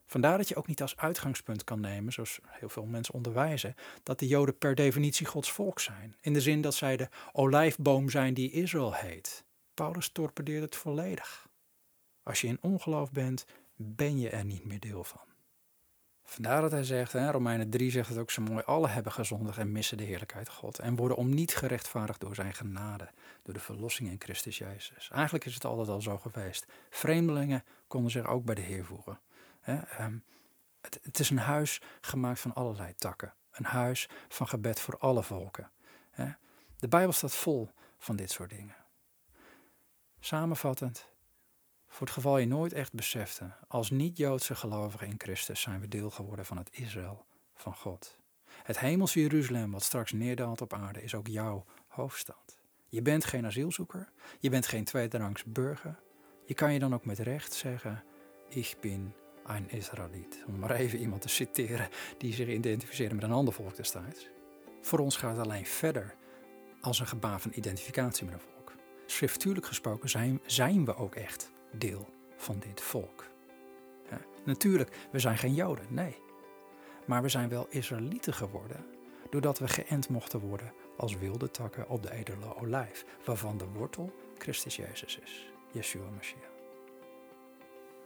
Vandaar 0.09 0.37
dat 0.37 0.47
je 0.47 0.55
ook 0.55 0.67
niet 0.67 0.81
als 0.81 0.97
uitgangspunt 0.97 1.63
kan 1.63 1.79
nemen, 1.79 2.13
zoals 2.13 2.39
heel 2.49 2.69
veel 2.69 2.85
mensen 2.85 3.13
onderwijzen, 3.13 3.75
dat 4.03 4.19
de 4.19 4.27
Joden 4.27 4.57
per 4.57 4.75
definitie 4.75 5.25
Gods 5.25 5.51
volk 5.51 5.79
zijn. 5.79 6.15
In 6.21 6.33
de 6.33 6.41
zin 6.41 6.61
dat 6.61 6.75
zij 6.75 6.97
de 6.97 7.09
olijfboom 7.31 8.09
zijn 8.09 8.33
die 8.33 8.51
Israël 8.51 8.93
heet. 8.93 9.45
Paulus 9.73 10.09
torpedeert 10.09 10.63
het 10.63 10.75
volledig. 10.75 11.47
Als 12.23 12.41
je 12.41 12.47
in 12.47 12.57
ongeloof 12.61 13.11
bent, 13.11 13.45
ben 13.75 14.19
je 14.19 14.29
er 14.29 14.45
niet 14.45 14.65
meer 14.65 14.79
deel 14.79 15.03
van. 15.03 15.21
Vandaar 16.23 16.61
dat 16.61 16.71
hij 16.71 16.83
zegt, 16.83 17.13
hè, 17.13 17.31
Romeinen 17.31 17.69
3 17.69 17.91
zegt 17.91 18.09
het 18.09 18.17
ook 18.17 18.31
zo 18.31 18.41
mooi, 18.41 18.63
alle 18.65 18.87
hebben 18.87 19.11
gezondigd 19.11 19.57
en 19.57 19.71
missen 19.71 19.97
de 19.97 20.03
heerlijkheid 20.03 20.49
God 20.49 20.79
en 20.79 20.95
worden 20.95 21.17
om 21.17 21.29
niet 21.29 21.55
gerechtvaardigd 21.55 22.19
door 22.19 22.35
zijn 22.35 22.53
genade, 22.53 23.09
door 23.43 23.53
de 23.53 23.59
verlossing 23.59 24.09
in 24.09 24.19
Christus 24.19 24.57
Jezus. 24.57 25.09
Eigenlijk 25.11 25.45
is 25.45 25.53
het 25.53 25.65
altijd 25.65 25.89
al 25.89 26.01
zo 26.01 26.17
geweest. 26.17 26.65
Vreemdelingen 26.89 27.63
konden 27.87 28.11
zich 28.11 28.27
ook 28.27 28.45
bij 28.45 28.55
de 28.55 28.61
Heer 28.61 28.85
voegen. 28.85 29.19
Hè, 29.67 29.75
ehm, 29.75 30.17
het, 30.81 31.19
is 31.19 31.29
een 31.29 31.37
huis 31.37 31.81
gemaakt 32.01 32.39
van 32.39 32.53
allerlei 32.53 32.95
takken, 32.95 33.33
een 33.51 33.65
huis 33.65 34.09
van 34.27 34.47
gebed 34.47 34.79
voor 34.79 34.97
alle 34.97 35.23
volken. 35.23 35.71
Hè. 36.09 36.31
De 36.79 36.87
Bijbel 36.87 37.11
staat 37.11 37.35
vol 37.35 37.69
van 37.97 38.15
dit 38.15 38.31
soort 38.31 38.49
dingen. 38.49 38.75
Samenvattend, 40.19 41.07
voor 41.87 42.05
het 42.05 42.15
geval 42.15 42.37
je 42.37 42.47
nooit 42.47 42.73
echt 42.73 42.93
besefte, 42.93 43.51
als 43.67 43.89
niet-Joodse 43.89 44.55
gelovigen 44.55 45.07
in 45.07 45.15
Christus 45.17 45.61
zijn 45.61 45.79
we 45.79 45.87
deel 45.87 46.09
geworden 46.09 46.45
van 46.45 46.57
het 46.57 46.69
Israël 46.71 47.25
van 47.55 47.75
God. 47.75 48.17
Het 48.63 48.79
hemelse 48.79 49.21
Jeruzalem, 49.21 49.71
wat 49.71 49.83
straks 49.83 50.11
neerdaalt 50.11 50.61
op 50.61 50.73
aarde, 50.73 51.03
is 51.03 51.15
ook 51.15 51.27
jouw 51.27 51.65
hoofdstad. 51.87 52.59
Je 52.87 53.01
bent 53.01 53.25
geen 53.25 53.45
asielzoeker, 53.45 54.11
je 54.39 54.49
bent 54.49 54.67
geen 54.67 54.83
tweederangs 54.83 55.43
burger. 55.43 55.99
Je 56.45 56.53
kan 56.53 56.73
je 56.73 56.79
dan 56.79 56.93
ook 56.93 57.05
met 57.05 57.19
recht 57.19 57.53
zeggen: 57.53 58.03
Ik 58.49 58.77
ben 58.81 59.15
een 59.55 59.69
Israëliet. 59.69 60.43
Om 60.47 60.59
maar 60.59 60.71
even 60.71 60.99
iemand 60.99 61.21
te 61.21 61.29
citeren 61.29 61.89
die 62.17 62.33
zich 62.33 62.47
identificeerde 62.47 63.15
met 63.15 63.23
een 63.23 63.31
ander 63.31 63.53
volk 63.53 63.75
destijds. 63.75 64.29
Voor 64.81 64.99
ons 64.99 65.17
gaat 65.17 65.37
het 65.37 65.45
alleen 65.45 65.65
verder 65.65 66.15
als 66.81 66.99
een 66.99 67.07
gebaar 67.07 67.39
van 67.39 67.51
identificatie 67.55 68.25
met 68.25 68.33
een 68.33 68.39
volk. 68.39 68.73
Schriftuurlijk 69.05 69.65
gesproken 69.65 70.09
zijn, 70.45 70.85
we 70.85 70.95
ook 70.95 71.15
echt 71.15 71.51
deel 71.71 72.09
van 72.37 72.59
dit 72.59 72.81
volk. 72.81 73.25
Ja, 74.09 74.19
natuurlijk, 74.45 75.07
we 75.11 75.19
zijn 75.19 75.37
geen 75.37 75.53
Joden, 75.53 75.85
nee. 75.89 76.17
Maar 77.05 77.21
we 77.21 77.29
zijn 77.29 77.49
wel 77.49 77.67
Israëlieten 77.69 78.33
geworden 78.33 78.85
doordat 79.29 79.59
we 79.59 79.67
geënt 79.67 80.09
mochten 80.09 80.39
worden 80.39 80.73
als 80.97 81.17
wilde 81.17 81.51
takken 81.51 81.89
op 81.89 82.03
de 82.03 82.11
edele 82.11 82.55
olijf, 82.55 83.05
waarvan 83.25 83.57
de 83.57 83.65
wortel 83.65 84.13
Christus 84.37 84.75
Jezus 84.75 85.19
is, 85.19 85.51
Yeshua 85.71 86.09
Mashiach. 86.15 86.56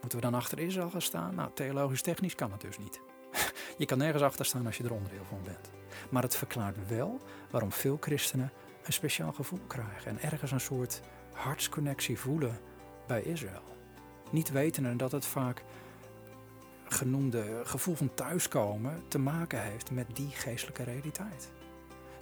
Moeten 0.02 0.20
we 0.20 0.30
dan 0.30 0.40
achter 0.40 0.58
Israël 0.58 0.90
gaan 0.90 1.02
staan? 1.02 1.34
Nou, 1.34 1.50
theologisch 1.54 2.02
technisch 2.02 2.34
kan 2.34 2.52
het 2.52 2.60
dus 2.60 2.78
niet. 2.78 3.00
Je 3.78 3.86
kan 3.86 3.98
nergens 3.98 4.22
achter 4.22 4.44
staan 4.44 4.66
als 4.66 4.76
je 4.76 4.84
er 4.84 4.92
onderdeel 4.92 5.24
van 5.28 5.42
bent. 5.44 5.70
Maar 6.10 6.22
het 6.22 6.36
verklaart 6.36 6.88
wel 6.88 7.20
waarom 7.50 7.72
veel 7.72 7.96
christenen 8.00 8.52
een 8.84 8.92
speciaal 8.92 9.32
gevoel 9.32 9.60
krijgen 9.66 10.10
en 10.10 10.30
ergens 10.30 10.50
een 10.50 10.60
soort 10.60 11.00
hartsconnectie 11.32 12.18
voelen 12.18 12.58
bij 13.06 13.22
Israël. 13.22 13.76
Niet 14.30 14.50
wetende 14.50 14.96
dat 14.96 15.12
het 15.12 15.26
vaak 15.26 15.62
genoemde 16.84 17.60
gevoel 17.64 17.94
van 17.94 18.14
thuiskomen 18.14 19.02
te 19.08 19.18
maken 19.18 19.62
heeft 19.62 19.90
met 19.90 20.06
die 20.12 20.30
geestelijke 20.30 20.82
realiteit. 20.82 21.50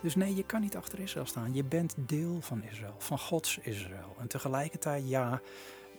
Dus 0.03 0.14
nee, 0.14 0.35
je 0.35 0.45
kan 0.45 0.61
niet 0.61 0.76
achter 0.76 1.01
Israël 1.01 1.26
staan. 1.26 1.55
Je 1.55 1.64
bent 1.64 1.95
deel 1.97 2.41
van 2.41 2.62
Israël, 2.62 2.95
van 2.99 3.18
Gods 3.18 3.59
Israël. 3.59 4.16
En 4.18 4.28
tegelijkertijd, 4.28 5.09
ja, 5.09 5.41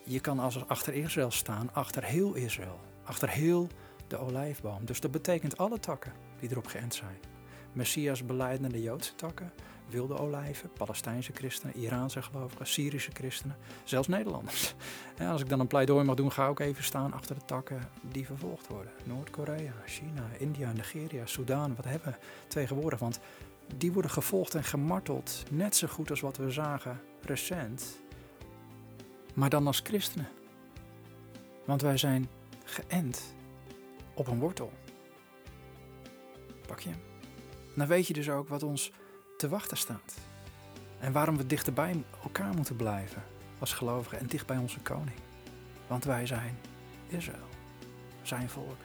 je 0.04 0.20
kan 0.20 0.39
als 0.39 0.68
achter 0.68 0.93
Israël 0.93 1.32
staan, 1.32 1.74
achter 1.74 2.04
heel 2.04 2.34
Israël, 2.34 2.80
achter 3.04 3.30
heel 3.30 3.68
de 4.08 4.18
olijfboom. 4.18 4.86
Dus 4.86 4.99
dat 4.99 5.12
betekent 5.12 5.58
alle 5.58 5.80
takken 5.80 6.14
die 6.39 6.52
erop 6.52 6.68
geënt 6.68 6.93
zijn. 6.93 7.18
Messias 7.74 8.26
beleidende 8.26 8.82
Joodse 8.82 9.16
takken, 9.16 9.52
wilde 9.89 10.18
olijven, 10.18 10.70
Palestijnse 10.74 11.32
christenen, 11.34 11.76
Iraanse 11.76 12.22
gelovigen, 12.22 12.68
Syrische 12.68 13.12
christenen, 13.14 13.58
zelfs 13.84 14.08
Nederlanders. 14.08 14.76
als 15.32 15.41
ik 15.41 15.49
dan 15.49 15.60
een 15.60 15.68
pleidooi 15.68 16.06
mag 16.06 16.16
doen, 16.16 16.32
ga 16.32 16.43
ik 16.43 16.49
ook 16.49 16.60
even 16.60 16.84
staan 16.84 17.14
achter 17.14 17.36
de 17.36 17.45
takken 17.45 17.89
die 18.02 18.26
vervolgd 18.26 18.68
worden. 18.68 18.91
Noord-Korea, 19.04 19.74
China, 19.86 20.24
India, 20.38 20.72
Nigeria, 20.72 21.26
Sudan, 21.26 21.76
wat 21.76 21.86
hebben 21.86 22.12
we 22.12 22.26
tegenwoordig? 22.47 22.99
Want 22.99 23.20
die 23.78 23.91
worden 23.91 24.12
gevolgd 24.12 24.56
en 24.56 24.64
gemarteld, 24.64 25.43
net 25.49 25.76
zo 25.76 25.88
goed 25.88 26.10
als 26.10 26.20
wat 26.20 26.38
we 26.38 26.52
zagen 26.52 27.02
recent. 27.22 27.99
Maar 29.34 29.50
dan 29.50 29.68
als 29.68 29.80
christenen. 29.84 30.28
Want 31.66 31.82
wij 31.82 31.98
zijn 31.98 32.30
geënt 32.64 33.36
op 34.14 34.28
een 34.28 34.40
wortel. 34.40 34.72
Pak 36.68 36.80
je 36.80 36.90
hem? 36.90 37.00
Dan 37.76 37.88
weet 37.88 38.08
je 38.08 38.14
dus 38.14 38.30
ook 38.30 38.50
wat 38.50 38.64
ons 38.64 38.92
te 39.38 39.50
wachten 39.50 39.78
staat. 39.78 40.14
En 41.00 41.12
waarom 41.12 41.38
we 41.38 41.46
dichter 41.46 41.74
bij 41.74 42.04
elkaar 42.24 42.54
moeten 42.56 42.76
blijven 42.76 43.24
als 43.60 43.74
gelovigen 43.74 44.20
en 44.20 44.28
dicht 44.28 44.46
bij 44.46 44.58
onze 44.58 44.80
koning. 44.80 45.18
Want 45.88 46.04
wij 46.04 46.26
zijn 46.26 46.58
Israël, 47.08 47.48
zijn 48.22 48.50
volk. 48.50 48.78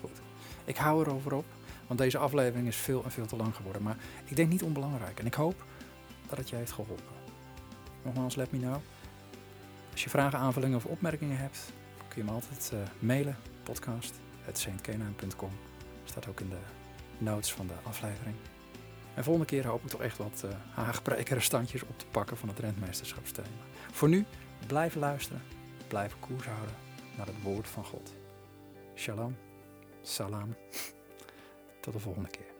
Goed, 0.00 0.20
ik 0.64 0.76
hou 0.76 1.04
erover 1.04 1.34
op, 1.34 1.44
want 1.86 2.00
deze 2.00 2.18
aflevering 2.18 2.68
is 2.68 2.76
veel 2.76 3.04
en 3.04 3.10
veel 3.10 3.26
te 3.26 3.36
lang 3.36 3.54
geworden. 3.56 3.82
Maar 3.82 3.96
ik 4.24 4.36
denk 4.36 4.50
niet 4.50 4.62
onbelangrijk 4.62 5.18
en 5.18 5.26
ik 5.26 5.34
hoop 5.34 5.64
dat 6.28 6.38
het 6.38 6.48
je 6.48 6.56
heeft 6.56 6.72
geholpen. 6.72 7.14
Nogmaals, 8.02 8.34
let 8.34 8.52
me 8.52 8.58
know. 8.58 8.76
Als 9.96 10.04
je 10.04 10.10
vragen, 10.10 10.38
aanvullingen 10.38 10.76
of 10.76 10.84
opmerkingen 10.84 11.38
hebt, 11.38 11.72
kun 12.08 12.18
je 12.18 12.24
me 12.24 12.30
altijd 12.30 12.70
uh, 12.74 12.80
mailen. 12.98 13.36
podcast.saintkenaan.com 13.62 15.50
Staat 16.04 16.28
ook 16.28 16.40
in 16.40 16.48
de 16.48 16.58
notes 17.18 17.52
van 17.52 17.66
de 17.66 17.72
aflevering. 17.82 18.36
En 19.14 19.24
volgende 19.24 19.48
keer 19.48 19.66
hoop 19.66 19.82
ik 19.82 19.88
toch 19.88 20.02
echt 20.02 20.18
wat 20.18 20.44
uh, 20.78 21.40
standjes 21.40 21.82
op 21.82 21.98
te 21.98 22.06
pakken 22.06 22.36
van 22.36 22.48
het 22.48 22.58
rentmeesterschapsthema. 22.58 23.48
Voor 23.92 24.08
nu, 24.08 24.24
blijf 24.66 24.94
luisteren, 24.94 25.42
blijf 25.88 26.16
koers 26.20 26.46
houden 26.46 26.74
naar 27.16 27.26
het 27.26 27.42
woord 27.42 27.68
van 27.68 27.84
God. 27.84 28.14
Shalom, 28.94 29.36
salam, 30.02 30.56
tot 31.80 31.92
de 31.92 31.98
volgende 31.98 32.28
keer. 32.28 32.55